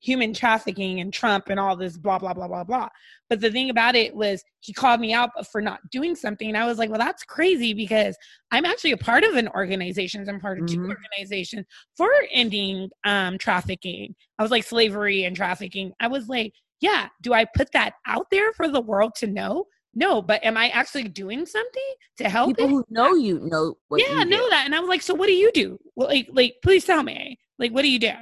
human 0.00 0.32
trafficking 0.32 1.00
and 1.00 1.12
Trump 1.12 1.48
and 1.48 1.58
all 1.58 1.76
this 1.76 1.96
blah 1.96 2.18
blah 2.18 2.32
blah 2.34 2.46
blah 2.48 2.64
blah. 2.64 2.88
But 3.28 3.40
the 3.40 3.50
thing 3.50 3.70
about 3.70 3.94
it 3.96 4.14
was 4.14 4.42
he 4.60 4.72
called 4.72 5.00
me 5.00 5.12
out 5.12 5.30
for 5.50 5.60
not 5.60 5.80
doing 5.90 6.14
something 6.14 6.48
and 6.48 6.56
I 6.56 6.66
was 6.66 6.78
like, 6.78 6.88
"Well, 6.90 6.98
that's 6.98 7.24
crazy 7.24 7.74
because 7.74 8.16
I'm 8.50 8.64
actually 8.64 8.92
a 8.92 8.96
part 8.96 9.24
of 9.24 9.34
an 9.36 9.48
organization. 9.48 10.28
I'm 10.28 10.40
part 10.40 10.58
of 10.58 10.66
two 10.66 10.78
Mhm. 10.80 10.88
organizations 10.90 11.66
for 11.96 12.10
ending 12.32 12.90
um 13.04 13.38
trafficking. 13.38 14.14
I 14.38 14.42
was 14.42 14.50
like 14.50 14.64
slavery 14.64 15.24
and 15.24 15.34
trafficking. 15.36 15.92
I 16.00 16.08
was 16.08 16.28
like, 16.28 16.52
yeah, 16.80 17.08
do 17.22 17.32
I 17.32 17.44
put 17.44 17.72
that 17.72 17.94
out 18.06 18.26
there 18.30 18.52
for 18.52 18.68
the 18.68 18.80
world 18.80 19.12
to 19.16 19.26
know? 19.26 19.66
No, 19.94 20.22
but 20.22 20.44
am 20.44 20.56
I 20.56 20.68
actually 20.68 21.04
doing 21.04 21.44
something 21.46 21.82
to 22.18 22.28
help 22.28 22.50
people 22.50 22.64
it? 22.64 22.70
who 22.70 22.84
know 22.90 23.14
you 23.14 23.40
know 23.40 23.76
what 23.88 24.00
yeah, 24.00 24.18
you 24.18 24.24
do. 24.24 24.30
know 24.30 24.50
that. 24.50 24.62
And 24.64 24.74
I 24.74 24.80
was 24.80 24.88
like, 24.88 25.02
so 25.02 25.14
what 25.14 25.26
do 25.26 25.32
you 25.32 25.50
do? 25.52 25.78
Well, 25.96 26.08
like, 26.08 26.28
like, 26.32 26.56
please 26.62 26.84
tell 26.84 27.02
me. 27.02 27.38
Like, 27.58 27.72
what 27.72 27.82
do 27.82 27.90
you 27.90 27.98
do? 27.98 28.12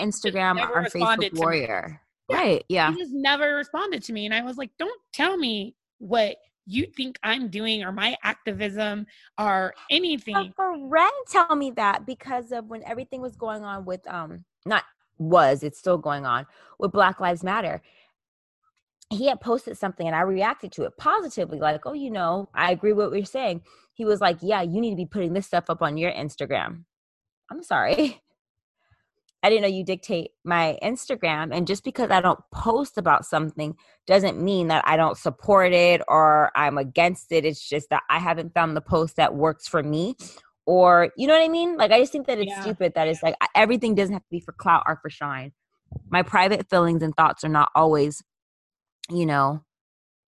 Instagram 0.00 0.58
or 0.68 0.84
Facebook 0.84 1.38
warrior. 1.38 2.00
Yeah. 2.28 2.36
Right. 2.36 2.64
Yeah. 2.68 2.92
He 2.92 2.98
just 2.98 3.12
never 3.12 3.54
responded 3.56 4.02
to 4.04 4.12
me. 4.12 4.24
And 4.24 4.34
I 4.34 4.42
was 4.42 4.56
like, 4.56 4.70
don't 4.78 5.00
tell 5.12 5.36
me 5.36 5.76
what 5.98 6.36
you 6.66 6.86
think 6.86 7.18
I'm 7.22 7.48
doing 7.48 7.82
or 7.82 7.92
my 7.92 8.16
activism 8.22 9.06
or 9.38 9.74
A 9.90 9.94
anything. 9.94 10.52
friend 10.54 11.12
tell 11.28 11.54
me 11.56 11.72
that 11.72 12.06
because 12.06 12.52
of 12.52 12.66
when 12.66 12.82
everything 12.84 13.20
was 13.20 13.34
going 13.36 13.64
on 13.64 13.84
with 13.84 14.06
um 14.06 14.44
not 14.66 14.84
was 15.18 15.62
it's 15.62 15.78
still 15.78 15.98
going 15.98 16.24
on 16.24 16.46
with 16.78 16.92
Black 16.92 17.20
Lives 17.20 17.42
Matter. 17.42 17.82
He 19.10 19.26
had 19.26 19.40
posted 19.40 19.76
something 19.76 20.06
and 20.06 20.14
I 20.14 20.20
reacted 20.20 20.72
to 20.72 20.84
it 20.84 20.92
positively, 20.96 21.58
like, 21.58 21.84
oh, 21.84 21.92
you 21.94 22.10
know, 22.10 22.48
I 22.54 22.70
agree 22.70 22.92
with 22.92 23.08
what 23.08 23.16
you're 23.16 23.24
saying. 23.24 23.62
He 23.94 24.04
was 24.04 24.20
like, 24.20 24.38
Yeah, 24.40 24.62
you 24.62 24.80
need 24.80 24.90
to 24.90 24.96
be 24.96 25.06
putting 25.06 25.32
this 25.32 25.46
stuff 25.46 25.68
up 25.68 25.82
on 25.82 25.96
your 25.96 26.12
Instagram. 26.12 26.84
I'm 27.50 27.62
sorry. 27.62 28.22
I 29.42 29.48
didn't 29.48 29.62
know 29.62 29.68
you 29.68 29.84
dictate 29.84 30.32
my 30.44 30.78
Instagram. 30.82 31.54
And 31.56 31.66
just 31.66 31.82
because 31.82 32.10
I 32.10 32.20
don't 32.20 32.40
post 32.52 32.98
about 32.98 33.24
something 33.24 33.74
doesn't 34.06 34.38
mean 34.40 34.68
that 34.68 34.84
I 34.86 34.96
don't 34.98 35.16
support 35.16 35.72
it 35.72 36.02
or 36.08 36.50
I'm 36.54 36.76
against 36.76 37.32
it. 37.32 37.46
It's 37.46 37.66
just 37.66 37.88
that 37.88 38.02
I 38.10 38.18
haven't 38.18 38.52
found 38.52 38.76
the 38.76 38.82
post 38.82 39.16
that 39.16 39.34
works 39.34 39.66
for 39.66 39.82
me. 39.82 40.14
Or, 40.66 41.10
you 41.16 41.26
know 41.26 41.32
what 41.32 41.42
I 41.44 41.48
mean? 41.48 41.76
Like, 41.78 41.90
I 41.90 42.00
just 42.00 42.12
think 42.12 42.26
that 42.26 42.38
it's 42.38 42.50
Yeah. 42.50 42.60
stupid 42.60 42.92
that 42.94 43.08
it's 43.08 43.22
like 43.22 43.34
everything 43.54 43.94
doesn't 43.94 44.12
have 44.12 44.22
to 44.22 44.30
be 44.30 44.40
for 44.40 44.52
clout 44.52 44.82
or 44.86 44.98
for 45.00 45.08
shine. 45.08 45.52
My 46.10 46.22
private 46.22 46.68
feelings 46.68 47.02
and 47.02 47.16
thoughts 47.16 47.42
are 47.42 47.48
not 47.48 47.70
always, 47.74 48.22
you 49.10 49.26
know, 49.26 49.64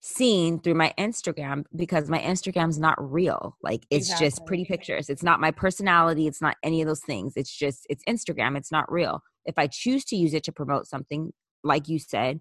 seen 0.01 0.59
through 0.59 0.75
my 0.75 0.93
Instagram 0.99 1.65
because 1.77 2.11
my 2.11 2.19
Instagram's 2.19 2.79
not 2.79 2.97
real. 2.99 3.57
Like 3.63 3.85
it's 3.89 4.19
just 4.19 4.45
pretty 4.47 4.65
pictures. 4.65 5.09
It's 5.09 5.23
not 5.23 5.41
my 5.41 5.53
personality. 5.53 6.27
It's 6.27 6.43
not 6.43 6.57
any 6.65 6.83
of 6.83 6.89
those 6.89 7.03
things. 7.03 7.35
It's 7.37 7.57
just 7.57 7.87
it's 7.89 8.03
Instagram. 8.09 8.57
It's 8.57 8.73
not 8.73 8.91
real. 8.91 9.23
If 9.45 9.59
I 9.59 9.69
choose 9.69 10.05
to 10.07 10.17
use 10.17 10.35
it 10.35 10.43
to 10.45 10.53
promote 10.53 10.87
something, 10.87 11.33
like 11.63 11.89
you 11.89 12.01
said, 12.01 12.41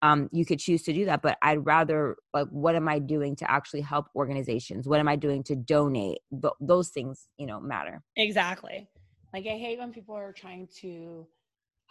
um, 0.00 0.30
you 0.32 0.46
could 0.46 0.58
choose 0.58 0.82
to 0.84 0.92
do 0.92 1.04
that. 1.04 1.20
But 1.22 1.36
I'd 1.42 1.64
rather 1.66 2.16
like, 2.32 2.48
what 2.48 2.74
am 2.76 2.88
I 2.88 2.98
doing 2.98 3.36
to 3.36 3.50
actually 3.50 3.82
help 3.82 4.06
organizations? 4.16 4.88
What 4.88 4.98
am 4.98 5.08
I 5.08 5.16
doing 5.16 5.42
to 5.44 5.54
donate? 5.54 6.18
Th- 6.30 6.54
those 6.60 6.88
things, 6.88 7.28
you 7.36 7.46
know, 7.46 7.60
matter. 7.60 8.02
Exactly. 8.16 8.88
Like 9.34 9.46
I 9.46 9.58
hate 9.58 9.78
when 9.78 9.92
people 9.92 10.14
are 10.14 10.32
trying 10.32 10.68
to 10.80 11.26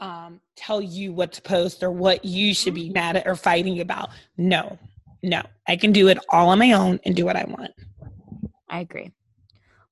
um, 0.02 0.42
tell 0.56 0.82
you 0.82 1.14
what 1.14 1.32
to 1.34 1.42
post 1.42 1.84
or 1.84 1.92
what 1.92 2.26
you 2.26 2.54
should 2.54 2.74
be 2.74 2.90
mad 2.90 3.16
at 3.16 3.28
or 3.28 3.36
fighting 3.36 3.80
about. 3.80 4.10
No, 4.38 4.78
no, 5.24 5.42
I 5.68 5.78
can 5.78 5.92
do 5.92 6.10
it 6.10 6.18
all 6.30 6.50
on 6.50 6.60
my 6.60 6.74
own 6.74 7.00
and 7.06 7.16
do 7.16 7.24
what 7.24 7.38
I 7.38 7.46
want. 7.46 7.72
I 8.70 8.80
agree. 8.82 9.12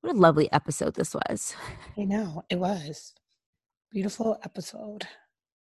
What 0.00 0.14
a 0.14 0.18
lovely 0.18 0.50
episode 0.52 0.94
this 0.94 1.14
was. 1.14 1.54
I 1.96 2.04
know 2.04 2.44
it 2.50 2.58
was 2.58 3.14
beautiful 3.90 4.38
episode. 4.44 5.06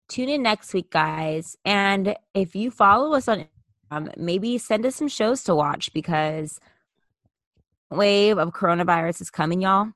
tune 0.09 0.29
in 0.29 0.43
next 0.43 0.73
week, 0.73 0.91
guys. 0.91 1.57
And 1.65 2.15
if 2.33 2.55
you 2.55 2.71
follow 2.71 3.13
us 3.13 3.27
on 3.27 3.47
um, 3.89 4.11
maybe 4.17 4.57
send 4.57 4.85
us 4.85 4.95
some 4.95 5.07
shows 5.07 5.43
to 5.43 5.55
watch 5.55 5.93
because 5.93 6.59
wave 7.89 8.37
of 8.37 8.51
coronavirus 8.51 9.21
is 9.21 9.29
coming, 9.29 9.61
y'all. 9.61 9.91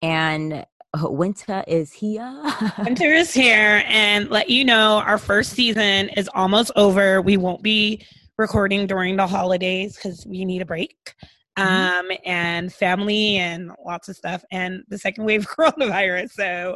And 0.00 0.64
uh, 0.94 1.10
winter 1.10 1.64
is 1.66 1.92
here. 1.92 2.42
Winter 2.78 3.12
is 3.12 3.32
here, 3.32 3.82
and 3.86 4.30
let 4.30 4.50
you 4.50 4.64
know 4.64 5.02
our 5.06 5.18
first 5.18 5.52
season 5.52 6.08
is 6.10 6.28
almost 6.34 6.70
over. 6.76 7.20
We 7.20 7.36
won't 7.36 7.62
be 7.62 8.06
recording 8.38 8.86
during 8.86 9.16
the 9.16 9.26
holidays 9.26 9.96
because 9.96 10.26
we 10.26 10.44
need 10.44 10.62
a 10.62 10.66
break. 10.66 11.14
Um 11.56 12.10
and 12.24 12.72
family 12.72 13.36
and 13.36 13.70
lots 13.86 14.08
of 14.08 14.16
stuff 14.16 14.44
and 14.50 14.82
the 14.88 14.98
second 14.98 15.24
wave 15.24 15.42
of 15.42 15.48
coronavirus. 15.56 16.30
So 16.32 16.74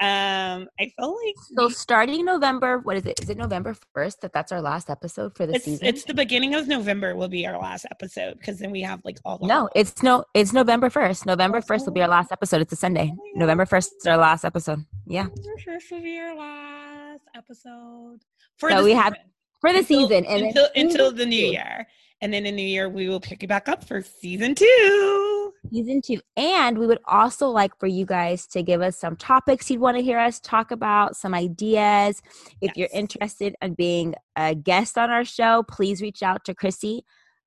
um 0.00 0.68
I 0.80 0.90
feel 0.96 1.16
like 1.24 1.34
so 1.56 1.68
starting 1.68 2.24
November, 2.24 2.78
what 2.78 2.96
is 2.96 3.06
it? 3.06 3.20
Is 3.22 3.30
it 3.30 3.38
November 3.38 3.76
1st 3.96 4.20
that 4.22 4.32
that's 4.32 4.50
our 4.50 4.60
last 4.60 4.90
episode 4.90 5.36
for 5.36 5.46
the 5.46 5.54
it's 5.54 5.64
season? 5.64 5.86
it's 5.86 6.04
the 6.04 6.14
beginning 6.14 6.54
of 6.54 6.66
November 6.66 7.14
will 7.14 7.28
be 7.28 7.46
our 7.46 7.56
last 7.58 7.86
episode 7.92 8.38
because 8.38 8.58
then 8.58 8.70
we 8.72 8.80
have 8.82 9.00
like 9.04 9.18
all 9.24 9.38
the 9.38 9.46
no, 9.46 9.68
it's 9.76 10.02
no, 10.02 10.24
it's 10.34 10.52
November 10.52 10.90
1st. 10.90 11.24
November 11.26 11.60
1st 11.60 11.86
will 11.86 11.92
be 11.92 12.02
our 12.02 12.08
last 12.08 12.32
episode. 12.32 12.60
It's 12.60 12.72
a 12.72 12.76
Sunday. 12.76 13.12
Oh. 13.12 13.22
November 13.36 13.66
1st 13.66 13.88
is 14.00 14.06
our 14.06 14.16
last 14.16 14.44
episode. 14.44 14.84
Yeah. 15.06 15.28
This 15.36 15.84
will 15.92 16.00
be 16.02 16.18
our 16.18 16.34
last 16.36 17.22
episode 17.36 18.18
for 18.56 18.70
So 18.70 18.78
the 18.78 18.84
we 18.84 18.92
have- 18.92 19.12
season. 19.14 19.30
For 19.60 19.72
the 19.72 19.78
Until- 19.80 20.08
season. 20.08 20.24
And 20.26 20.42
until 20.46 20.68
until 20.76 21.12
the 21.12 21.26
new 21.26 21.46
year. 21.46 21.86
And 22.20 22.32
then 22.32 22.46
in 22.46 22.56
the 22.56 22.62
new 22.62 22.68
year 22.68 22.88
we 22.88 23.08
will 23.08 23.20
pick 23.20 23.42
you 23.42 23.48
back 23.48 23.68
up 23.68 23.84
for 23.84 24.02
season 24.02 24.54
two. 24.54 25.52
season 25.72 26.00
two. 26.02 26.20
And 26.36 26.78
we 26.78 26.86
would 26.86 27.00
also 27.06 27.48
like 27.48 27.78
for 27.78 27.86
you 27.86 28.04
guys 28.06 28.46
to 28.48 28.62
give 28.62 28.80
us 28.80 28.96
some 28.98 29.16
topics 29.16 29.70
you'd 29.70 29.80
want 29.80 29.96
to 29.96 30.02
hear 30.02 30.18
us 30.18 30.40
talk 30.40 30.70
about, 30.70 31.16
some 31.16 31.34
ideas. 31.34 32.20
If 32.60 32.72
yes. 32.74 32.76
you're 32.76 32.88
interested 32.92 33.54
in 33.62 33.74
being 33.74 34.14
a 34.36 34.54
guest 34.54 34.98
on 34.98 35.10
our 35.10 35.24
show, 35.24 35.64
please 35.68 36.02
reach 36.02 36.22
out 36.22 36.44
to 36.46 36.54
Chrissy 36.54 37.04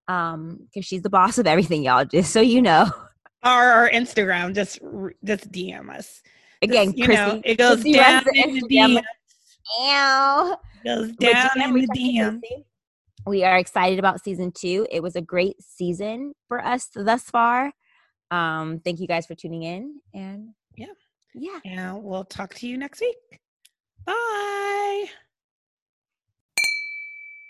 um 0.07 0.57
because 0.65 0.85
she's 0.85 1.01
the 1.01 1.09
boss 1.09 1.37
of 1.37 1.47
everything 1.47 1.83
y'all 1.83 2.05
just 2.05 2.31
so 2.31 2.41
you 2.41 2.61
know 2.61 2.91
our, 3.43 3.71
our 3.71 3.89
instagram 3.91 4.53
just 4.53 4.79
just 5.23 5.51
dm 5.51 5.89
us 5.89 6.21
again 6.61 6.87
just, 6.87 6.97
you 6.97 7.05
Chrissy, 7.05 7.21
know 7.21 7.41
it 7.45 7.57
goes 7.57 7.81
Chrissy 7.81 7.93
down 7.93 8.23
in 8.33 8.55
the 8.55 8.61
dm 8.61 9.03
Ow. 9.79 10.57
goes 10.83 11.11
down 11.13 11.61
in 11.61 11.73
the 11.73 11.87
dm 11.95 12.41
we 13.25 13.43
are 13.43 13.57
excited 13.57 13.99
about 13.99 14.23
season 14.23 14.51
two 14.51 14.87
it 14.91 15.01
was 15.01 15.15
a 15.15 15.21
great 15.21 15.55
season 15.61 16.33
for 16.47 16.63
us 16.63 16.89
thus 16.95 17.23
far 17.23 17.71
um, 18.31 18.79
thank 18.79 18.99
you 18.99 19.07
guys 19.07 19.27
for 19.27 19.35
tuning 19.35 19.63
in. 19.63 19.99
And 20.13 20.49
yeah. 20.75 20.87
Yeah. 21.35 21.59
And 21.65 22.03
we'll 22.03 22.23
talk 22.23 22.55
to 22.55 22.67
you 22.67 22.77
next 22.77 23.01
week. 23.01 23.17
Bye. 24.05 25.05